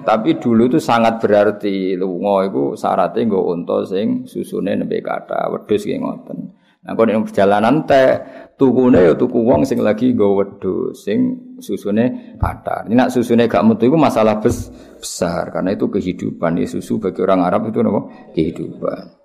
Tapi 0.00 0.40
dulu 0.40 0.72
itu 0.72 0.80
sangat 0.80 1.20
berarti 1.20 1.92
lunga 2.00 2.48
iku 2.48 2.72
syaratnya 2.72 3.28
nggo 3.28 3.52
unta 3.52 3.84
sing 3.84 4.24
susune 4.24 4.72
nembe 4.72 5.04
kata, 5.04 5.52
wedhus 5.52 5.84
ki 5.84 6.00
ngoten. 6.00 6.59
Nah, 6.80 6.96
kok 6.96 7.04
ning 7.04 7.28
perjalanan 7.28 7.84
teh 7.84 8.08
tukune 8.56 9.04
ya 9.04 9.12
tuku 9.12 9.44
wong 9.44 9.68
sing 9.68 9.84
lagi 9.84 10.16
nggo 10.16 10.32
wedhus 10.32 11.04
sing 11.04 11.52
susune 11.60 12.36
patar. 12.40 12.88
Ini 12.88 12.96
nak 12.96 13.12
susune 13.12 13.44
gak 13.44 13.60
mutu 13.68 13.84
itu 13.84 14.00
masalah 14.00 14.40
bes, 14.40 14.72
besar 14.96 15.52
karena 15.52 15.76
itu 15.76 15.92
kehidupan 15.92 16.56
ya 16.56 16.64
susu 16.64 16.96
bagi 16.96 17.20
orang 17.20 17.44
Arab 17.44 17.68
itu 17.68 17.84
apa? 17.84 18.32
Kehidupan. 18.32 19.19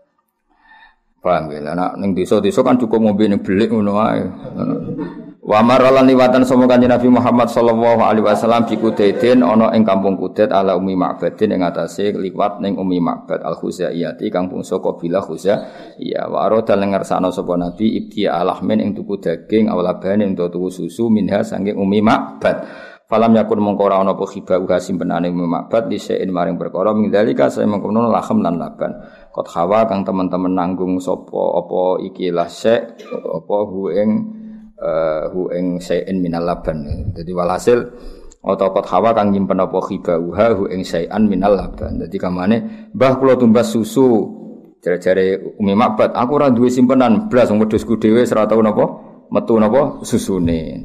Paham 1.25 1.49
ya? 1.49 1.73
Nah, 1.73 1.97
ning 1.97 2.13
desa-desa 2.13 2.61
kan 2.61 2.77
cukup 2.77 3.01
mobil 3.01 3.33
ning 3.33 3.41
belik 3.41 3.73
ngono 3.73 3.97
ae. 3.97 4.21
Wa 5.45 5.61
maralan 5.65 6.09
liwatan 6.09 6.41
sama 6.41 6.65
kanjeng 6.65 6.89
Nabi 6.89 7.05
Muhammad 7.05 7.49
sallallahu 7.53 8.01
alaihi 8.01 8.25
wasallam 8.25 8.65
di 8.65 8.81
Kudaidin 8.81 9.45
ana 9.45 9.73
ing 9.77 9.85
kampung 9.85 10.17
Kudaid 10.17 10.49
ala 10.49 10.73
Umi 10.73 10.97
Ma'badin 10.97 11.53
ing 11.53 11.61
atase 11.61 12.13
liwat 12.13 12.65
ning 12.65 12.77
Umi 12.81 12.97
Ma'bad 12.97 13.45
al 13.45 13.53
Khuzaiyati 13.53 14.25
kampung 14.33 14.65
saka 14.65 14.97
bila 14.97 15.21
Iya 16.01 16.25
wa 16.29 16.49
arada 16.49 16.73
lengersano 16.73 17.29
sapa 17.29 17.57
Nabi 17.61 17.93
ibti 17.93 18.25
alahmin 18.25 18.81
ing 18.81 18.97
tuku 18.97 19.21
daging 19.21 19.69
awlaban 19.69 20.25
ing 20.25 20.33
tuku 20.33 20.69
susu 20.73 21.13
minha 21.13 21.45
sange 21.45 21.77
Umi 21.77 22.01
Ma'bad. 22.01 22.57
Falam 23.05 23.37
yakun 23.37 23.61
mongko 23.61 23.85
ora 23.85 24.01
ana 24.01 24.17
apa 24.17 24.25
khiba 24.25 24.57
uga 24.57 24.81
simpenane 24.81 25.29
Umi 25.29 25.45
Ma'bad 25.45 25.93
di 25.93 26.01
sein 26.01 26.25
maring 26.33 26.57
perkara 26.57 26.89
ming 26.93 27.13
dalika 27.13 27.53
saya 27.53 27.69
mengkono 27.69 28.09
lahem 28.09 28.41
lan 28.41 28.57
laban. 28.57 28.97
Kot 29.35 29.51
hawa 29.51 29.83
kang 29.83 30.07
teman-teman 30.07 30.55
nanggung 30.55 30.95
sapa 31.03 31.59
apa 31.59 31.99
iki 32.07 32.31
lah 32.31 32.47
sek 32.47 33.03
apa 33.11 33.57
hu 33.67 33.91
ing 33.91 34.09
uh, 34.79 35.27
hu 35.27 35.51
ing 35.51 35.83
sayin 35.83 36.23
minal 36.23 36.47
laban. 36.47 37.11
Jadi 37.11 37.35
walhasil 37.35 37.83
atau 38.39 38.71
kot 38.71 38.87
hawa 38.87 39.11
kang 39.11 39.35
nyimpen 39.35 39.59
apa 39.59 39.75
uha 40.23 40.47
hu 40.55 40.71
ing 40.71 40.87
sayan 40.87 41.27
minal 41.27 41.51
laban. 41.51 41.99
Jadi 41.99 42.15
kamane 42.15 42.87
mbah 42.95 43.19
kula 43.19 43.35
tumbas 43.35 43.75
susu 43.75 44.07
jare-jare 44.79 45.59
Umi 45.59 45.75
Makbat, 45.75 46.15
aku 46.15 46.31
ora 46.39 46.47
duwe 46.47 46.71
simpenan 46.71 47.27
blas 47.27 47.51
wong 47.51 47.67
wedhusku 47.67 47.99
dhewe 47.99 48.23
ora 48.23 48.47
tau 48.47 48.63
napa 48.63 48.85
metu 49.35 49.59
napa 49.59 49.99
susune. 50.07 50.79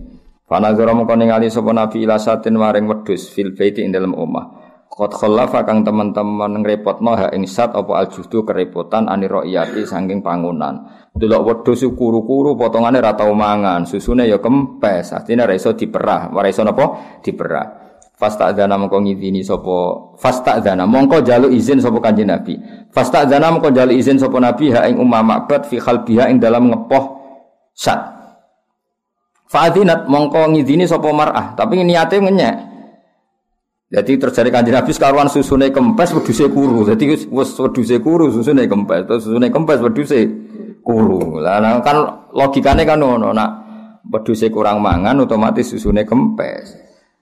Fanazara 0.51 0.90
mongko 0.90 1.14
ningali 1.14 1.46
sapa 1.46 1.70
Nabi 1.70 2.03
ila 2.03 2.18
satin 2.18 2.59
maring 2.59 2.90
wedhus 2.90 3.30
fil 3.30 3.55
baiti 3.55 3.86
ing 3.86 3.94
omah. 3.94 4.70
Kot 4.91 5.14
khalafa 5.14 5.62
kang 5.62 5.86
teman-teman 5.86 6.66
ngrepotno 6.66 7.14
ha 7.14 7.30
ing 7.30 7.47
sat 7.47 7.78
apa 7.78 8.03
aljudu 8.03 8.43
kerepotan 8.43 9.07
ani 9.07 9.30
roiyati 9.30 9.86
saking 9.86 10.18
pangunan. 10.18 10.82
Delok 11.14 11.47
wedhus 11.47 11.86
kuru-kuru 11.95 12.59
potongane 12.59 12.99
ra 12.99 13.14
tau 13.14 13.30
mangan, 13.30 13.86
susune 13.86 14.26
ya 14.26 14.43
kempes, 14.43 15.14
artinya 15.14 15.47
ra 15.47 15.55
diperah, 15.55 16.34
ora 16.34 16.51
napa? 16.66 16.84
Diperah. 17.22 17.66
Fasta 18.18 18.53
dana 18.53 18.76
mongko 18.76 19.01
ngidini 19.01 19.41
sapa 19.41 20.11
fasta 20.20 20.61
dana 20.61 20.84
mongko 20.84 21.24
jalu 21.24 21.49
izin 21.55 21.80
sapa 21.80 22.05
kanjeng 22.05 22.28
Nabi. 22.28 22.59
Fasta 22.93 23.24
dana 23.24 23.49
mongko 23.49 23.72
jalu 23.72 23.97
izin 23.97 24.20
sapa 24.20 24.36
Nabi 24.36 24.74
ha 24.74 24.84
ing 24.91 25.01
ummah 25.01 25.24
makbat 25.24 25.70
fi 25.70 25.80
khalbiha 25.80 26.28
ing 26.28 26.36
dalam 26.36 26.68
ngepoh 26.68 27.16
sat. 27.72 27.97
Fa'adinat 29.49 30.05
mongko 30.05 30.53
ngidini 30.53 30.84
sapa 30.84 31.09
mar'ah, 31.14 31.57
tapi 31.57 31.80
niate 31.80 32.20
ngenyek. 32.20 32.70
Jadi 33.91 34.22
terjadi 34.22 34.55
kanjeng 34.55 34.78
Nabi 34.78 34.95
sekaruan 34.95 35.26
susune 35.26 35.74
kempes 35.74 36.14
wedhuse 36.14 36.47
kuru. 36.47 36.86
Jadi 36.86 37.11
wis 37.11 37.26
wedhuse 37.59 37.99
kuru 37.99 38.30
susune 38.30 38.70
kempes, 38.70 39.03
terus 39.03 39.26
susune 39.26 39.51
kempes 39.51 39.82
wedhuse 39.82 40.30
kuru. 40.78 41.43
Lah 41.43 41.59
nah, 41.59 41.82
kan 41.82 42.30
logikane 42.30 42.86
kan 42.86 43.03
ngono, 43.03 43.34
nak 43.34 43.51
wedhuse 44.07 44.47
kurang 44.55 44.78
mangan 44.78 45.26
otomatis 45.26 45.74
susune 45.74 46.07
kempes. 46.07 46.70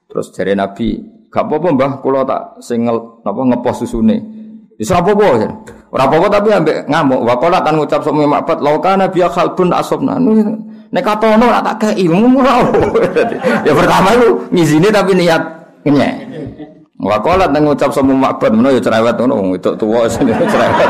Terus 0.05 0.29
jare 0.29 0.53
Nabi, 0.53 1.01
gak 1.33 1.49
apa-apa 1.49 1.73
Mbah, 1.73 1.91
kula 2.05 2.21
tak 2.21 2.61
sing 2.61 2.85
napa 2.85 3.41
ngepos 3.49 3.85
susune. 3.89 4.17
Wis 4.77 4.93
ora 4.93 5.01
apa-apa. 5.01 5.29
Ora 5.89 6.03
apa-apa 6.05 6.27
tapi 6.37 6.53
ambek 6.53 6.85
ngamuk. 6.85 7.21
Wa 7.25 7.33
qala 7.41 7.65
kan 7.65 7.81
ngucap 7.81 8.05
sok 8.05 8.13
makbat, 8.13 8.61
"Laukana 8.61 9.09
biya 9.09 9.25
khalbun 9.25 9.73
asobna." 9.73 10.21
Nek 10.21 11.01
katono 11.01 11.49
ora 11.49 11.65
tak 11.65 11.97
kei 11.97 12.05
Ya 13.65 13.73
pertama 13.73 14.13
itu 14.13 14.37
ngizini 14.53 14.93
tapi 14.93 15.17
niat 15.17 15.41
kenyek. 15.81 16.28
Wakolat 16.99 17.55
nang 17.55 17.63
ngucap 17.63 17.95
sama 17.95 18.11
makbat 18.11 18.51
mana 18.51 18.75
ya 18.75 18.81
cerewet 18.83 19.15
ngono 19.15 19.55
itu 19.55 19.71
tuwa 19.79 20.03
sini 20.11 20.35
cerewet. 20.51 20.89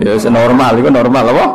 ya 0.00 0.16
normal 0.32 0.80
itu 0.80 0.88
normal 0.88 1.24
apa? 1.28 1.46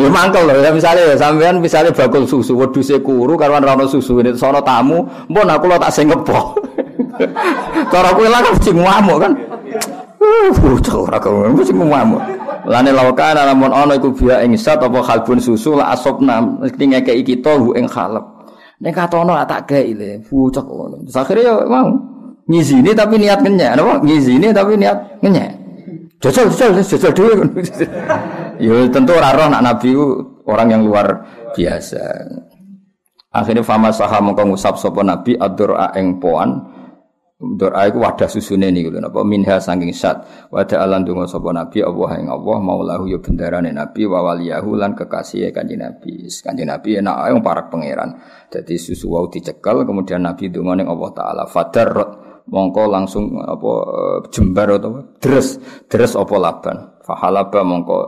Ya 0.00 0.08
mangkel 0.08 0.48
loh 0.48 0.56
ya 0.64 0.72
misalnya 0.72 1.12
ya 1.12 1.16
sampean 1.20 1.60
misalnya 1.60 1.92
bakul 1.92 2.24
susu 2.24 2.56
wedhuse 2.56 2.96
kuru 3.04 3.36
karwan 3.36 3.60
ra 3.60 3.76
susu 3.84 4.16
ini 4.24 4.32
sono 4.32 4.64
tamu, 4.64 5.04
mbon 5.28 5.44
aku 5.44 5.68
lo 5.68 5.76
tak 5.76 5.92
sing 5.92 6.08
ngepo. 6.08 6.56
Cara 7.92 8.08
kowe 8.16 8.28
lah 8.28 8.40
mesti 8.44 8.70
ngamuk 8.72 9.18
kan. 9.20 9.32
Uh, 10.16 10.48
bocah 10.56 10.96
ora 10.96 11.16
kau 11.20 11.44
mesti 11.52 11.76
ngamuk. 11.76 12.20
Lane 12.64 12.96
lawakan 12.96 13.44
lamun 13.44 13.72
ana 13.76 13.92
iku 13.92 14.08
biya 14.16 14.40
ing 14.40 14.56
sat 14.56 14.80
apa 14.80 15.04
kalbun 15.04 15.36
susu 15.36 15.76
la 15.76 15.92
asopna 15.92 16.40
ngekeki 16.64 17.36
kita 17.36 17.60
hu 17.60 17.76
ing 17.76 17.84
khalep. 17.84 18.35
Nek 18.76 18.92
katono 18.92 19.32
tak 19.48 19.72
gawe 19.72 19.92
le, 19.96 20.20
bocah 20.20 20.64
ngono. 20.64 20.96
Akhire 21.08 21.40
yo 21.40 21.64
mau 21.64 21.88
ngizini 22.44 22.92
tapi 22.92 23.16
niat 23.16 23.40
ngenyek, 23.40 23.72
napa? 23.72 23.94
Ngizini 24.04 24.52
tapi 24.52 24.76
niat 24.76 24.96
ngenyek. 25.24 25.50
Jajal, 26.20 26.48
jajal, 26.52 26.84
jajal 26.84 27.12
dhewe. 27.12 27.34
yo 28.64 28.84
tentu 28.92 29.12
ora 29.16 29.32
roh 29.32 29.48
nak 29.48 29.64
nabi 29.64 29.96
orang 30.44 30.68
yang 30.68 30.82
luar 30.84 31.24
biasa. 31.56 32.00
Akhirnya 33.32 33.64
fama 33.64 33.92
saham 33.92 34.32
mongko 34.32 34.56
sapa 34.56 35.00
nabi 35.04 35.36
adur 35.36 35.76
ing 35.96 36.20
poan 36.20 36.75
Doa 37.36 37.84
iku 37.84 38.00
wadah 38.00 38.32
susune 38.32 38.72
niku 38.72 38.88
lho 38.88 38.96
napa? 38.96 39.20
Minha 39.20 39.60
saking 39.60 39.92
sat. 39.92 40.24
Wadah 40.48 40.80
alan 40.80 41.04
donga 41.04 41.28
sapa 41.28 41.52
nabi 41.52 41.84
Allah 41.84 42.16
ing 42.16 42.32
Allah 42.32 42.56
maulahu 42.64 43.04
ya 43.12 43.20
bendarane 43.20 43.76
nabi 43.76 44.08
wa 44.08 44.24
waliyahu 44.24 44.72
lan 44.72 44.96
kekasih 44.96 45.52
kanjeng 45.52 45.84
nabi. 45.84 46.24
Kanjeng 46.32 46.64
nabi 46.64 46.96
enak 46.96 47.12
ae 47.12 47.36
para 47.44 47.68
pangeran. 47.68 48.16
Dadi 48.48 48.80
susu 48.80 49.12
wau 49.12 49.28
dicekel 49.28 49.84
kemudian 49.84 50.24
nabi 50.24 50.48
donga 50.48 50.80
ning 50.80 50.88
Allah 50.88 51.12
taala 51.12 51.44
fadar 51.44 51.92
mongko 52.48 52.82
langsung 52.88 53.36
apa 53.36 53.72
eh, 53.84 54.18
jembar 54.32 54.80
atau 54.80 55.20
deres. 55.20 55.60
Deres 55.92 56.16
apa 56.16 56.40
laban? 56.40 57.04
Fahalaba 57.04 57.60
mongko 57.68 57.98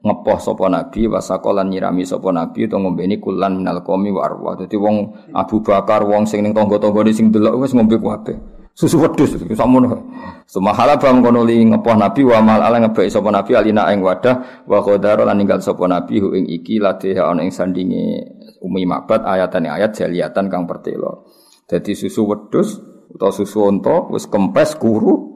ngepoh 0.00 0.40
sapa 0.40 0.72
nabi 0.72 1.04
wasakolan 1.04 1.68
nyirami 1.68 2.08
sapa 2.08 2.32
nabi 2.32 2.64
to 2.64 2.80
ngombeni 2.80 3.20
kulan 3.20 3.60
minal 3.60 3.84
qomi 3.84 4.08
wa 4.08 4.56
dadi 4.56 4.80
wong 4.80 5.28
Abu 5.36 5.60
Bakar 5.60 6.08
wong 6.08 6.24
sing 6.24 6.40
ning 6.40 6.56
tangga-tanggane 6.56 7.12
sing 7.12 7.28
delok 7.28 7.60
wis 7.60 7.76
ngombe 7.76 8.00
kabeh 8.00 8.59
susu 8.80 8.96
wedhus 8.96 9.36
sakmono. 9.52 10.08
Sumahala 10.48 10.96
bang 10.96 11.20
kono 11.20 11.44
li 11.44 11.60
ngepoh 11.68 12.00
nabi 12.00 12.24
wa 12.24 12.40
mal 12.40 12.64
ala 12.64 12.80
ngebek 12.80 13.12
sapa 13.12 13.28
nabi 13.28 13.52
alina 13.52 13.92
ing 13.92 14.00
wadah 14.00 14.64
wa 14.64 14.80
qadara 14.80 15.28
lan 15.28 15.36
ninggal 15.36 15.60
sapa 15.60 15.84
nabi 15.84 16.16
hu 16.16 16.32
ing 16.32 16.48
iki 16.48 16.80
latih 16.80 17.20
ana 17.20 17.44
ing 17.44 17.52
sandinge 17.52 18.24
umi 18.64 18.88
mabat 18.88 19.20
ayatan 19.28 19.68
ayat 19.68 19.92
jaliatan 20.00 20.48
kang 20.48 20.64
pertelo. 20.64 21.28
Dadi 21.68 21.92
susu 21.92 22.24
wedhus 22.24 22.80
utawa 23.12 23.30
susu 23.30 23.68
unta 23.68 24.08
wis 24.08 24.24
kempes 24.24 24.80
kuru 24.80 25.28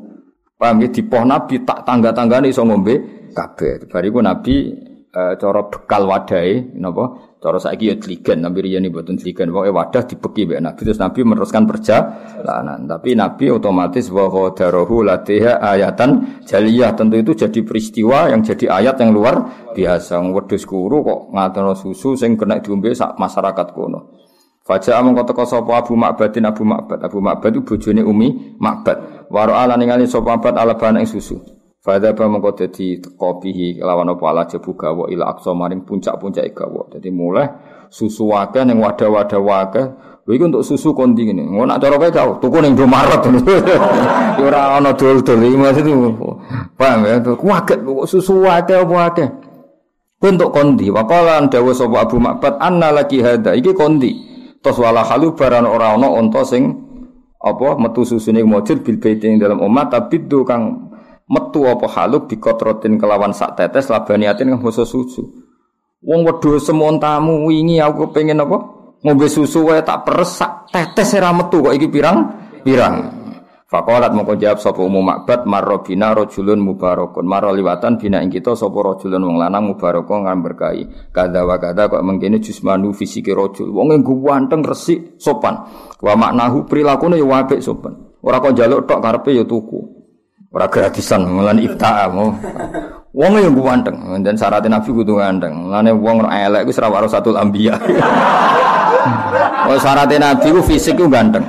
paham 0.57 0.81
ya 0.81 0.89
dipoh 0.89 1.23
nabi 1.29 1.61
tak 1.69 1.85
tangga-tanggane 1.85 2.49
iso 2.49 2.65
ngombe 2.65 3.29
kabeh. 3.37 3.93
Bariku 3.93 4.25
nabi 4.25 4.73
e, 5.15 5.39
cara 5.39 5.63
bekal 5.71 6.03
wadai 6.11 6.75
napa 6.75 7.35
Cara 7.45 7.61
saiki 7.61 7.93
ya 7.93 8.01
tligan, 8.01 8.41
tapi 8.41 8.65
riyen 8.65 8.89
mboten 8.89 9.21
tligan. 9.21 9.53
Pokoke 9.53 9.69
wadah 9.69 10.09
dibeki 10.09 10.49
mbek 10.49 10.65
Nabi 10.65 10.81
terus 10.81 10.97
Nabi 10.97 11.21
meneruskan 11.29 11.69
perjalanan. 11.69 12.89
Tapi 12.89 13.13
Nabi 13.13 13.53
otomatis 13.53 14.09
wa 14.09 14.33
qadarahu 14.33 15.05
latiha 15.05 15.61
ayatan 15.61 16.41
jaliyah. 16.49 16.97
Tentu 16.97 17.21
itu 17.21 17.37
jadi 17.37 17.61
peristiwa 17.61 18.33
yang 18.33 18.41
jadi 18.41 18.73
ayat 18.73 18.97
yang 19.05 19.13
luar 19.13 19.69
biasa. 19.77 20.25
Wedhus 20.25 20.65
kuru 20.65 21.05
kok 21.05 21.21
ngatono 21.37 21.77
susu 21.77 22.17
sing 22.17 22.41
kena 22.41 22.65
diombe 22.65 22.97
sak 22.97 23.21
masyarakat 23.21 23.77
kono. 23.77 24.25
Fajar 24.65 25.05
amang 25.05 25.13
kota 25.13 25.45
sapa 25.45 25.85
Abu 25.85 25.93
Ma'badin 26.01 26.49
Abu 26.49 26.65
Ma'bad. 26.65 27.05
Abu 27.05 27.21
Ma'bad 27.21 27.53
itu 27.53 27.61
bojone 27.61 28.01
Umi 28.01 28.57
Ma'bad. 28.57 29.29
Waro 29.29 29.53
ala 29.53 29.77
ningali 29.77 30.09
sapa 30.09 30.41
Ma'bad 30.41 30.57
ala 30.57 30.81
ing 30.97 31.05
susu. 31.05 31.54
Fadha 31.85 32.17
ba 32.17 32.25
mengko 32.25 32.57
dadi 32.57 32.97
kopihi 32.97 33.85
lawan 33.85 34.09
apa 34.09 34.25
ala 34.33 34.49
jebu 34.49 34.73
gawa 34.73 35.05
ila 35.13 35.37
maring 35.37 35.85
puncak-puncak 35.85 36.57
gawa. 36.57 36.89
Dadi 36.89 37.13
mulai 37.13 37.45
susu 37.93 38.33
wakeh 38.33 38.65
ning 38.65 38.81
wadah-wadah 38.81 39.41
wakeh 39.45 39.87
Lha 40.25 40.41
untuk 40.41 40.65
susu 40.65 40.97
kondi 40.97 41.29
ngene. 41.29 41.45
Ngono 41.45 41.77
nak 41.77 41.85
cara 41.85 42.01
kowe 42.01 42.09
gak 42.09 42.41
tuku 42.41 42.57
ning 42.65 42.73
Indomaret. 42.73 43.21
Ya 43.21 44.41
ora 44.49 44.81
ana 44.81 44.97
dol-dol 44.97 45.45
iki 45.45 45.57
maksud 45.61 45.85
Paham 46.81 47.05
ya? 47.05 47.21
Susu 48.09 48.41
wakeh 48.41 48.81
apa 48.81 48.95
wakeh. 49.05 49.29
Kowe 50.17 50.33
untuk 50.33 50.49
kondi. 50.57 50.89
Waqala 50.89 51.45
dawa 51.53 51.77
sapa 51.77 52.09
Abu 52.09 52.17
Ma'bad 52.17 52.57
anna 52.57 52.89
lagi 52.97 53.21
hada. 53.21 53.53
Iki 53.53 53.77
kondi. 53.77 54.13
Tos 54.65 54.81
wala 54.81 55.05
halu 55.05 55.37
baran 55.37 55.69
ora 55.69 55.93
ana 55.93 56.09
unta 56.09 56.41
sing 56.41 56.73
apa 57.45 57.77
metu 57.77 58.09
susune 58.09 58.41
mujud 58.41 58.81
bil 58.81 58.97
baitin 58.97 59.37
dalam 59.37 59.61
umat 59.61 59.93
tapi 59.93 60.25
kang 60.49 60.94
metu 61.25 61.65
apa 61.65 61.87
haluk 61.89 62.29
bikotrotin 62.29 63.01
kelawan 63.01 63.33
sak 63.33 63.57
tetes 63.57 63.89
labaniatin 63.89 64.53
kang 64.53 64.61
basa 64.61 64.85
susu. 64.85 65.25
Wong 66.05 66.21
wedho 66.29 66.61
semontamu 66.61 67.49
wingi 67.49 67.81
aku 67.81 68.13
pengen 68.13 68.45
apa? 68.45 68.61
Ngombe 69.05 69.29
susu 69.29 69.69
wae 69.69 69.81
tak 69.81 70.05
peres 70.05 70.37
sak 70.37 70.69
tetes 70.69 71.17
ora 71.17 71.33
metu 71.33 71.65
kok 71.65 71.73
iki 71.73 71.89
pirang? 71.89 72.19
Pirang. 72.65 73.25
Fakolat 73.65 74.15
mongko 74.15 74.39
jawab 74.39 74.63
sapa 74.63 74.87
umum 74.87 75.03
makbat 75.03 75.51
marrobina 75.51 76.15
rojulun 76.15 76.63
mubarakun 76.63 77.27
maro 77.27 77.51
liwatan 77.51 77.99
bina 77.99 78.23
ing 78.23 78.31
kita 78.31 78.55
sapa 78.55 78.77
rajulun 78.77 79.25
wong 79.25 79.37
lanang 79.41 79.73
mubarakun 79.73 80.29
ngan 80.29 80.39
berkahi 80.47 81.11
kada 81.11 81.43
wa 81.43 81.59
kada 81.59 81.91
kok 81.91 82.05
mengkene 82.05 82.39
jusmanu 82.39 82.95
fisike 82.95 83.35
rajul 83.35 83.75
wong 83.75 83.99
nggo 83.99 84.21
wanteng 84.21 84.63
resik 84.63 85.19
sopan 85.19 85.67
wa 85.99 86.15
maknahu 86.15 86.71
prilakune 86.71 87.19
ya 87.19 87.27
apik 87.27 87.65
sopan 87.65 87.99
ora 88.23 88.39
kok 88.39 88.55
njaluk 88.55 88.87
tok 88.87 89.01
karepe 89.03 89.33
ya 89.33 89.43
tuku 89.43 90.04
Ora 90.55 90.71
gratisan 90.71 91.27
mulan 91.27 91.59
ibta'a 91.59 92.07
mau. 92.15 92.31
Wong 93.15 93.33
yang 93.43 93.59
ganteng 93.59 93.99
dan 94.23 94.39
syaratnya 94.39 94.79
Nabi 94.79 94.91
kudu 94.91 95.19
ganteng. 95.19 95.67
Lane 95.67 95.91
wong 95.91 96.31
elek 96.31 96.71
iku 96.71 96.83
ora 96.87 97.11
satu 97.11 97.35
ambiya. 97.35 97.75
Oh 99.67 99.79
syaratnya 99.79 100.31
Nabi 100.31 100.55
ku 100.55 100.63
fisik 100.63 100.95
ku 100.95 101.11
ganteng. 101.11 101.43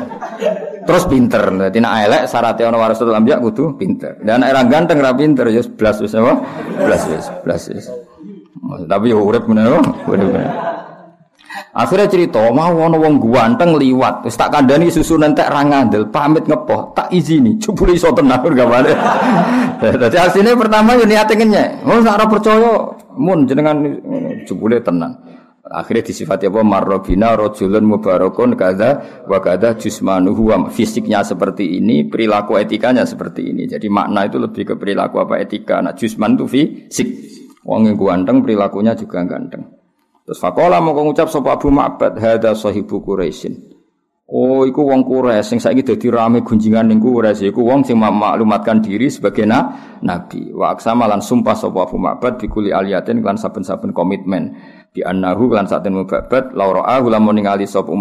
Terus 0.85 1.05
pinter. 1.05 1.41
Dadi 1.53 1.77
nek 1.77 1.93
elek 2.09 2.21
syaratnya 2.29 2.73
ana 2.73 2.77
warasatul 2.81 3.13
ambiya 3.13 3.37
kudu 3.41 3.77
pinter. 3.77 4.17
Dan 4.25 4.41
nek 4.41 4.57
ganteng 4.73 4.97
ra 5.01 5.13
pinter 5.13 5.49
ya 5.53 5.61
blas 5.77 6.01
wis 6.01 6.17
apa? 6.17 6.41
Blas 6.81 7.03
wis, 7.05 7.25
blas 7.45 7.63
wis. 7.69 7.85
Tapi 8.65 9.13
yo 9.13 9.21
urip 9.21 9.45
meneh, 9.45 9.69
urip 10.09 10.25
meneh. 10.33 10.74
Akhirnya 11.75 12.07
cerita, 12.07 12.39
mau 12.55 12.71
ono 12.71 12.95
wong 12.95 13.19
ganteng 13.19 13.75
liwat, 13.75 14.23
wis 14.23 14.39
tak 14.39 14.47
kandhani 14.47 14.87
susu 14.87 15.19
entek 15.19 15.51
ra 15.51 15.59
ngandel, 15.59 16.07
pamit 16.07 16.47
ngepoh, 16.47 16.95
tak 16.95 17.11
izini, 17.11 17.59
jebule 17.61 17.91
iso 17.91 18.15
tenan 18.15 18.39
gamane. 18.39 18.95
Dadi 19.99 20.15
asline 20.15 20.55
pertama 20.55 20.95
yo 20.95 21.03
niate 21.03 21.35
ngenyek. 21.35 21.83
Oh 21.83 21.99
sak 21.99 22.31
percaya 22.31 22.95
mun 23.19 23.43
jenengan 23.43 23.83
jebule 24.47 24.79
tenan. 24.79 25.19
Akhirnya 25.67 26.07
disifati 26.07 26.47
apa? 26.47 26.63
Marrobina 26.63 27.35
rojulun 27.35 27.83
mubarakun 27.83 28.55
kada 28.55 29.25
wa 29.27 29.43
kada 29.43 29.75
jusmanuhu. 29.75 30.55
Fisiknya 30.71 31.27
seperti 31.27 31.75
ini 31.75 32.07
perilaku 32.07 32.55
etikanya 32.55 33.03
seperti 33.03 33.51
ini. 33.51 33.67
Jadi 33.67 33.91
makna 33.91 34.23
itu 34.23 34.39
lebih 34.39 34.63
ke 34.63 34.73
perilaku 34.79 35.19
apa 35.19 35.43
etika. 35.43 35.83
Nah 35.83 35.91
jusman 35.91 36.39
itu 36.39 36.47
fisik. 36.47 37.09
Wong 37.67 37.89
yang 37.89 37.97
ganteng 37.99 38.45
perilakunya 38.45 38.93
juga 38.95 39.25
ganteng 39.25 39.74
Terus 40.25 40.41
fakola 40.41 40.81
mau 40.81 40.97
ngucap 40.97 41.29
sapa 41.29 41.53
Abu 41.53 41.69
Ma'bad 41.69 42.17
hada 42.17 42.57
sahibu 42.57 42.97
Quraisyin. 42.97 43.77
Oh, 44.25 44.65
iku 44.65 44.89
wong 44.89 45.05
Quraisy 45.05 45.45
sing 45.45 45.59
saiki 45.61 45.85
dadi 45.85 46.09
rame 46.09 46.41
gunjingan 46.41 46.89
ning 46.89 46.97
Quraisy 46.97 47.53
iku 47.53 47.61
wong 47.61 47.85
sing 47.85 48.01
maklumatkan 48.01 48.81
diri 48.81 49.05
sebagai 49.05 49.45
na, 49.45 49.69
nabi. 50.01 50.49
Wa 50.49 50.73
aksama 50.73 51.05
lan 51.05 51.21
sumpah 51.21 51.53
sapa 51.53 51.85
Abu 51.85 52.01
Ma'bad 52.01 52.41
bikuli 52.41 52.73
aliyatin 52.73 53.21
lan 53.21 53.37
saben-saben 53.37 53.93
komitmen 53.93 54.57
di 54.89 55.05
annahu 55.05 55.53
lan 55.53 55.69
saten 55.69 55.93
mubabat 55.93 56.57
laura'ahu 56.57 57.05
lamun 57.05 57.37
ningali 57.37 57.69
sapa 57.69 57.93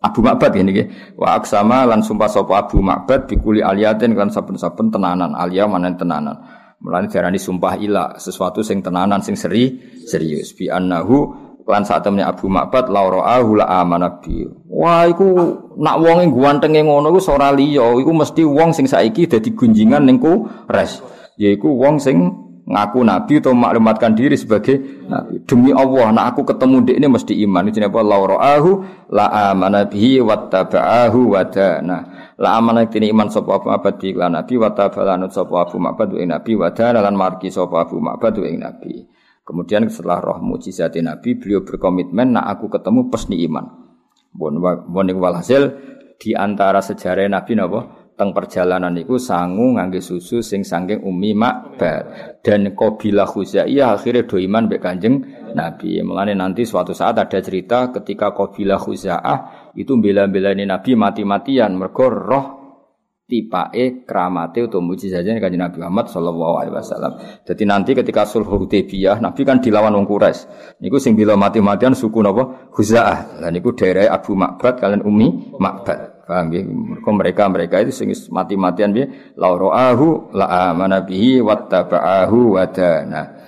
Abu 0.00 0.24
Ma'bad 0.24 0.56
ngene 0.56 0.72
iki. 0.72 0.84
Wa 1.20 1.36
aksama 1.36 1.84
lan 1.84 2.00
sumpah 2.00 2.32
sapa 2.32 2.64
Abu 2.64 2.80
Ma'bad 2.80 3.28
bikuli 3.28 3.60
aliyatin 3.60 4.16
lan 4.16 4.32
saben-saben 4.32 4.88
tenanan 4.88 5.36
alia 5.36 5.68
manen 5.68 6.00
tenanan. 6.00 6.48
Mulane 6.80 7.12
diarani 7.12 7.36
sumpah 7.36 7.76
ila 7.76 8.16
sesuatu 8.16 8.64
sing 8.64 8.80
tenanan 8.80 9.20
sing 9.20 9.36
seri 9.36 9.76
serius 10.08 10.56
bi 10.56 10.72
annahu 10.72 11.47
lan 11.68 11.84
saat 11.84 12.00
temennya 12.00 12.32
Abu 12.32 12.48
Ma'bad 12.48 12.88
lauro 12.88 13.20
ahula 13.20 13.68
amanabi. 13.68 14.48
Wah, 14.72 15.04
iku 15.04 15.52
nak 15.76 16.00
wonge 16.00 16.24
guantenge 16.32 16.80
ngono 16.80 17.12
iku 17.12 17.20
ora 17.28 17.52
liya, 17.52 17.92
iku 18.00 18.08
mesti 18.16 18.42
wong 18.48 18.72
sing 18.72 18.88
saiki 18.88 19.28
dadi 19.28 19.52
gunjingan 19.52 20.08
ning 20.08 20.16
res. 20.64 21.04
Yaiku 21.36 21.68
wong 21.76 22.00
sing 22.00 22.48
ngaku 22.68 23.00
nabi 23.00 23.40
atau 23.40 23.52
maklumatkan 23.52 24.16
diri 24.16 24.36
sebagai 24.40 24.80
nabi. 25.08 25.44
Demi 25.44 25.76
Allah, 25.76 26.08
nak 26.08 26.24
aku 26.32 26.48
ketemu 26.48 26.76
dek 26.88 26.96
ini 27.00 27.06
mesti 27.08 27.32
iman. 27.44 27.68
Ini 27.68 27.88
apa? 27.88 28.00
Lauro 28.00 28.36
ahu 28.40 28.70
la 29.12 29.52
amana 29.52 29.84
bihi 29.84 30.24
wattaba'ahu 30.24 31.36
wadana. 31.36 31.98
La 32.40 32.56
amana 32.56 32.88
tini 32.88 33.12
iman 33.12 33.28
sapa 33.28 33.60
Abu 33.60 33.68
Ma'bad 33.68 34.00
bi 34.00 34.16
nabi 34.16 34.54
wattabalanu 34.56 35.28
sapa 35.28 35.68
Abu 35.68 35.76
Ma'bad 35.76 36.16
nabi 36.16 36.52
wadana 36.56 37.04
lan 37.04 37.12
marki 37.12 37.52
sapa 37.52 37.84
Abu 37.84 38.00
Ma'bad 38.00 38.40
nabi. 38.56 39.17
Kemudian 39.48 39.88
setelah 39.88 40.20
roh 40.20 40.44
mujizat 40.44 40.92
Nabi, 41.00 41.40
beliau 41.40 41.64
berkomitmen, 41.64 42.36
nak 42.36 42.52
aku 42.52 42.68
ketemu 42.68 43.08
pesni 43.08 43.40
iman. 43.48 43.64
Bon, 44.28 44.52
walhasil 44.92 45.72
di 46.20 46.36
antara 46.36 46.84
sejarah 46.84 47.24
Nabi 47.32 47.56
napa 47.56 48.12
teng 48.18 48.34
perjalanan 48.34 48.92
itu 48.98 49.16
sangu 49.16 49.78
ngangge 49.78 50.02
susu 50.02 50.42
sing 50.42 50.66
sangking 50.66 51.06
umi 51.06 51.32
makbar 51.38 52.34
dan 52.42 52.74
kabilah 52.74 53.30
khuzaiyah 53.30 53.94
akhirnya 53.94 54.26
do 54.26 54.36
iman 54.42 54.66
Kanjeng 54.82 55.22
Nabi. 55.54 56.02
Mulane 56.02 56.34
nanti 56.34 56.66
suatu 56.66 56.90
saat 56.90 57.16
ada 57.16 57.38
cerita 57.40 57.94
ketika 57.94 58.34
kabilah 58.34 58.76
khuzaah 58.76 59.72
itu 59.78 59.94
bela-belani 59.96 60.66
Nabi 60.66 60.98
mati-matian 60.98 61.78
mergo 61.78 62.10
roh 62.10 62.57
tipake 63.28 64.08
kramate 64.08 64.64
utawa 64.64 64.88
mujizatnya 64.88 65.36
kanjeng 65.36 65.60
Nabi 65.60 65.84
Muhammad 65.84 66.08
sallallahu 66.08 66.54
alaihi 66.64 66.74
wasallam. 66.80 67.12
Jadi 67.44 67.62
nanti 67.68 67.92
ketika 67.92 68.24
sulh 68.24 68.48
Hudaybiyah 68.48 69.20
Nabi 69.20 69.44
kan 69.44 69.60
dilawan 69.60 69.92
wong 69.92 70.08
Quraisy. 70.08 70.48
Niku 70.80 70.96
sing 70.96 71.12
bila 71.12 71.36
mati-matian 71.36 71.92
suku 71.92 72.24
napa? 72.24 72.72
Huzaah. 72.72 73.44
Lah 73.44 73.52
niku 73.52 73.76
daerah 73.76 74.08
Abu 74.16 74.32
Makbad 74.32 74.80
kalian 74.80 75.04
Umi 75.04 75.54
Makbad. 75.60 76.24
Paham 76.24 76.52
ya? 76.56 76.64
Mereka 77.04 77.44
mereka 77.52 77.76
itu 77.84 77.92
sing 77.92 78.08
mati-matian 78.32 78.96
piye? 78.96 79.36
Lauroahu 79.36 80.32
la 80.32 80.72
amana 80.72 81.04
bihi 81.04 81.44
wattaba'ahu 81.44 82.56
wadana. 82.56 83.38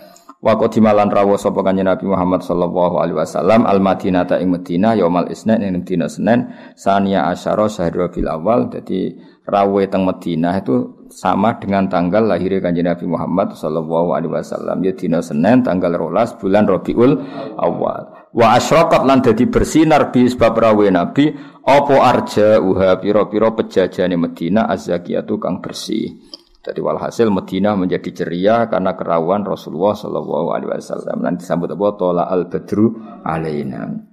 Wa 0.40 0.56
qadimalan 0.56 1.12
rawu 1.12 1.36
sapa 1.36 1.60
kanjeng 1.60 1.84
Nabi 1.84 2.08
Muhammad 2.08 2.40
sallallahu 2.40 2.96
alaihi 2.96 3.20
wasallam 3.20 3.68
al 3.68 3.76
Madinah 3.76 4.24
ta 4.24 4.40
ing 4.40 4.48
Madinah 4.48 4.96
yaumal 4.96 5.28
isnin 5.28 5.60
ing 5.60 5.84
Senin 5.84 6.48
sania 6.80 7.28
asyara 7.28 7.68
syahrul 7.68 8.08
awal 8.24 8.72
dadi 8.72 9.20
rawe 9.50 9.82
teng 9.90 10.06
Madinah 10.06 10.62
itu 10.62 11.06
sama 11.10 11.58
dengan 11.58 11.90
tanggal 11.90 12.22
lahirnya 12.22 12.62
kanjeng 12.62 12.86
Nabi 12.86 13.04
Muhammad 13.10 13.58
sallallahu 13.58 14.14
alaihi 14.14 14.30
wasallam. 14.30 14.78
Ya 14.86 14.94
dina 14.94 15.18
Senin 15.18 15.66
tanggal 15.66 15.98
rolas 15.98 16.38
bulan 16.38 16.70
Rabiul 16.70 17.18
Awal. 17.58 18.30
Wa 18.30 18.54
asyraqat 18.54 19.02
lan 19.02 19.26
dadi 19.26 19.50
bersinar 19.50 20.14
bi 20.14 20.30
sebab 20.30 20.54
rawe 20.54 20.86
Nabi 20.94 21.34
apa 21.66 21.96
arja 21.98 22.62
uha 22.62 22.94
pira-pira 23.02 23.50
pejajane 23.50 24.14
Madinah 24.14 24.70
azzakiyatu 24.70 25.42
kang 25.42 25.58
bersih? 25.58 26.22
Jadi 26.62 26.78
walhasil 26.78 27.26
Madinah 27.26 27.74
menjadi 27.74 28.14
ceria 28.14 28.70
karena 28.70 28.94
kerawan 28.94 29.42
Rasulullah 29.42 29.98
sallallahu 29.98 30.54
alaihi 30.54 30.70
wasallam. 30.70 31.26
Dan 31.26 31.34
disambut 31.42 31.74
apa? 31.74 31.86
Tola 31.98 32.24
al 32.30 32.46
badru 32.46 32.94
alaina 33.26 34.10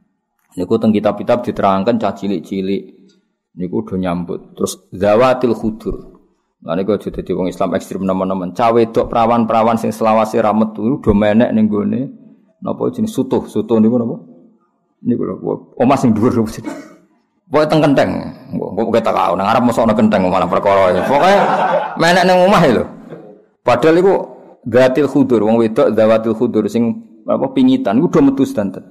teng 0.66 0.90
kitab-kitab 0.90 1.46
diterangkan 1.46 2.02
cah 2.02 2.14
cilik-cilik 2.18 2.97
niku 3.58 3.82
udah 3.82 3.98
nyambut. 3.98 4.54
Terus 4.54 4.78
zawatil 4.94 5.58
khudur. 5.58 6.22
Nah 6.62 6.74
niku 6.78 6.94
aja 6.94 7.10
dadi 7.10 7.32
wong 7.34 7.50
Islam 7.50 7.74
ekstrim 7.74 8.06
nemen-nemen. 8.06 8.54
Cawe 8.54 8.82
dok 8.94 9.10
perawan-perawan 9.10 9.82
sing 9.82 9.90
selawase 9.90 10.38
ra 10.38 10.54
metu 10.54 11.02
udah 11.02 11.14
menek 11.14 11.50
ning 11.54 11.66
gone 11.70 12.14
napa 12.62 12.90
jenis 12.90 13.14
sutuh, 13.14 13.46
sutuh 13.50 13.78
niku 13.82 13.98
napa? 13.98 14.18
Niku 15.06 15.22
lho 15.26 15.36
omah 15.78 15.98
sing 15.98 16.14
dhuwur 16.14 16.34
sih. 16.50 16.66
Pokoke 17.48 17.66
teng 17.70 17.80
kenteng. 17.80 18.12
Kok 18.58 18.92
kita 18.92 19.12
kau 19.14 19.34
nang 19.40 19.48
arep 19.48 19.64
mosok 19.64 19.88
kenteng 19.94 20.26
malah 20.28 20.50
perkara. 20.50 20.94
Pokoke 21.06 21.34
menek 22.02 22.24
ning 22.26 22.38
omah 22.46 22.62
lho. 22.66 22.84
Padahal 23.62 23.96
iku 24.02 24.14
zatil 24.66 25.08
khudur 25.08 25.46
wong 25.46 25.62
wedok 25.62 25.94
zawatil 25.94 26.34
khudur 26.34 26.66
sing 26.68 27.06
apa 27.24 27.46
pingitan 27.54 28.02
udah 28.02 28.22
metu 28.24 28.44
sedanten. 28.44 28.84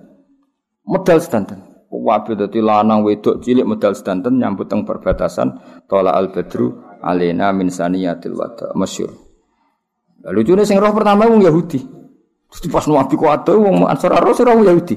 Medal 0.86 1.18
sedanten. 1.18 1.65
Wabe 1.86 2.34
dadi 2.34 2.58
lanang 2.58 3.06
wedok 3.06 3.40
cilik 3.40 3.62
medal 3.62 3.94
sedanten 3.94 4.42
nyambut 4.42 4.66
teng 4.66 4.82
perbatasan 4.82 5.82
tola 5.86 6.12
al 6.18 6.34
badru 6.34 6.98
alena 6.98 7.54
min 7.54 7.70
saniyatil 7.70 8.34
wada 8.34 8.74
masyhur. 8.74 9.14
Lalu 10.26 10.42
lucunya 10.42 10.66
sing 10.66 10.82
roh 10.82 10.90
pertama 10.90 11.30
wong 11.30 11.46
Yahudi. 11.46 11.78
Terus 12.50 12.66
pas 12.70 12.86
nabi 12.90 13.14
ku 13.14 13.30
ado 13.30 13.62
wong 13.62 13.86
Arus 13.86 14.42
roh 14.42 14.58
Yahudi. 14.66 14.96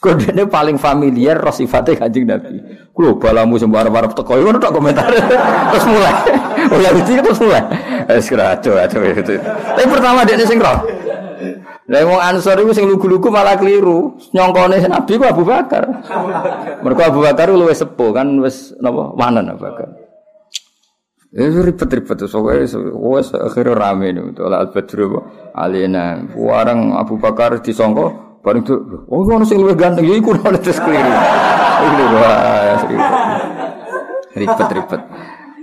Kodene 0.00 0.48
paling 0.48 0.80
familiar 0.80 1.36
roh 1.36 1.52
sifatnya 1.52 1.94
kanjeng 2.08 2.24
Nabi. 2.24 2.56
Kulo 2.90 3.20
balamu 3.20 3.60
sing 3.60 3.68
barep-barep 3.68 4.16
teko 4.16 4.32
ngono 4.32 4.56
tok 4.56 4.72
komentar. 4.80 5.12
terus 5.70 5.86
mulai. 5.86 6.14
Oh 6.72 6.80
Yahudi 6.80 7.20
terus 7.20 7.38
mulai. 7.38 7.62
Wis 8.08 8.26
kira 8.26 8.56
aco 8.56 8.80
aco 8.80 8.96
itu. 8.96 9.34
Tapi 9.38 9.86
pertama 9.86 10.24
dekne 10.24 10.48
sing 10.48 10.58
roh. 10.58 10.78
Lah 11.90 12.06
wong 12.06 12.22
Ansor 12.22 12.54
iku 12.62 12.70
sing 12.70 12.86
lugu-lugu 12.86 13.34
malah 13.34 13.58
keliru. 13.58 14.14
Nyongkone 14.30 14.78
Nabi 14.86 15.18
ku 15.18 15.26
Abu 15.26 15.42
Bakar. 15.42 15.90
Mergo 16.86 17.02
Abu 17.02 17.18
Bakar 17.26 17.50
luwih 17.50 17.74
sepuh 17.74 18.14
kan 18.14 18.30
wis 18.38 18.70
napa 18.78 19.10
wanen 19.18 19.50
Abu 19.50 19.66
Bakar. 19.66 19.90
Eh 21.34 21.50
ribet-ribet 21.50 22.26
soalnya 22.30 22.66
wes 22.94 23.34
akhirnya 23.34 23.74
rame 23.74 24.10
nih 24.10 24.22
untuk 24.34 24.50
al 24.50 24.70
badru 24.70 25.18
alina 25.54 26.26
warang 26.38 26.94
Abu 26.94 27.18
Bakar 27.18 27.58
disongko 27.58 28.38
bareng 28.42 28.66
oh 29.10 29.22
ngono 29.26 29.46
sing 29.46 29.58
luwih 29.62 29.74
ganteng 29.74 30.06
ya 30.06 30.14
iku 30.14 30.34
ora 30.38 30.58
terus 30.62 30.78
keliru. 30.78 31.10
Ribet-ribet. 34.30 35.02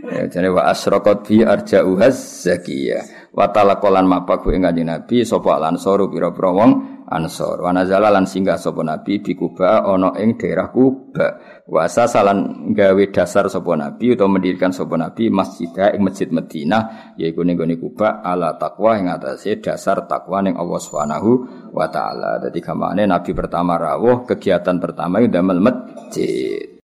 Ya, 0.07 0.23
jadi 0.28 0.51
wa 0.51 0.71
asraqat 0.71 1.23
bi 1.23 1.43
arja'uhaz 1.43 2.47
zakiyah 2.47 3.16
wa 3.34 3.45
talaqalan 3.51 4.05
mapaku 4.07 4.55
ing 4.55 4.67
kanjeng 4.67 4.88
Nabi 4.88 5.23
sapa 5.23 5.59
Ansor 5.63 6.07
pira-pira 6.11 6.51
wong 6.51 6.71
Ansor. 7.07 7.63
Wa 7.63 7.71
nazala 7.71 8.11
lan 8.11 8.28
singgah 8.28 8.59
sapa 8.59 8.84
Nabi 8.84 9.23
di 9.23 9.32
Kuba 9.32 9.88
ana 9.88 10.11
ing 10.19 10.36
daerah 10.36 10.67
Kuba. 10.67 11.39
Wa 11.63 11.88
sasalan 11.88 12.71
gawe 12.75 13.03
dasar 13.15 13.47
sapa 13.47 13.80
Nabi 13.80 14.11
utawa 14.11 14.36
mendirikan 14.36 14.75
sapa 14.75 14.99
Nabi 14.99 15.32
masjid 15.32 15.71
ing 15.71 16.03
masjid 16.03 16.28
Madinah 16.28 17.15
yaiku 17.15 17.47
ning 17.47 17.55
gone 17.55 17.80
Kuba 17.80 18.19
ala 18.19 18.59
takwa 18.59 18.99
ing 18.99 19.07
atase 19.07 19.63
dasar 19.63 20.03
takwa 20.03 20.43
ning 20.43 20.59
Allah 20.59 20.80
Subhanahu 20.84 21.32
wa 21.71 21.88
taala. 21.88 22.43
Dadi 22.43 22.59
gamane 22.59 23.07
Nabi 23.07 23.32
pertama 23.32 23.80
rawuh 23.80 24.28
kegiatan 24.28 24.75
pertama 24.75 25.23
itu 25.23 25.32
damel 25.32 25.63
masjid 25.63 26.75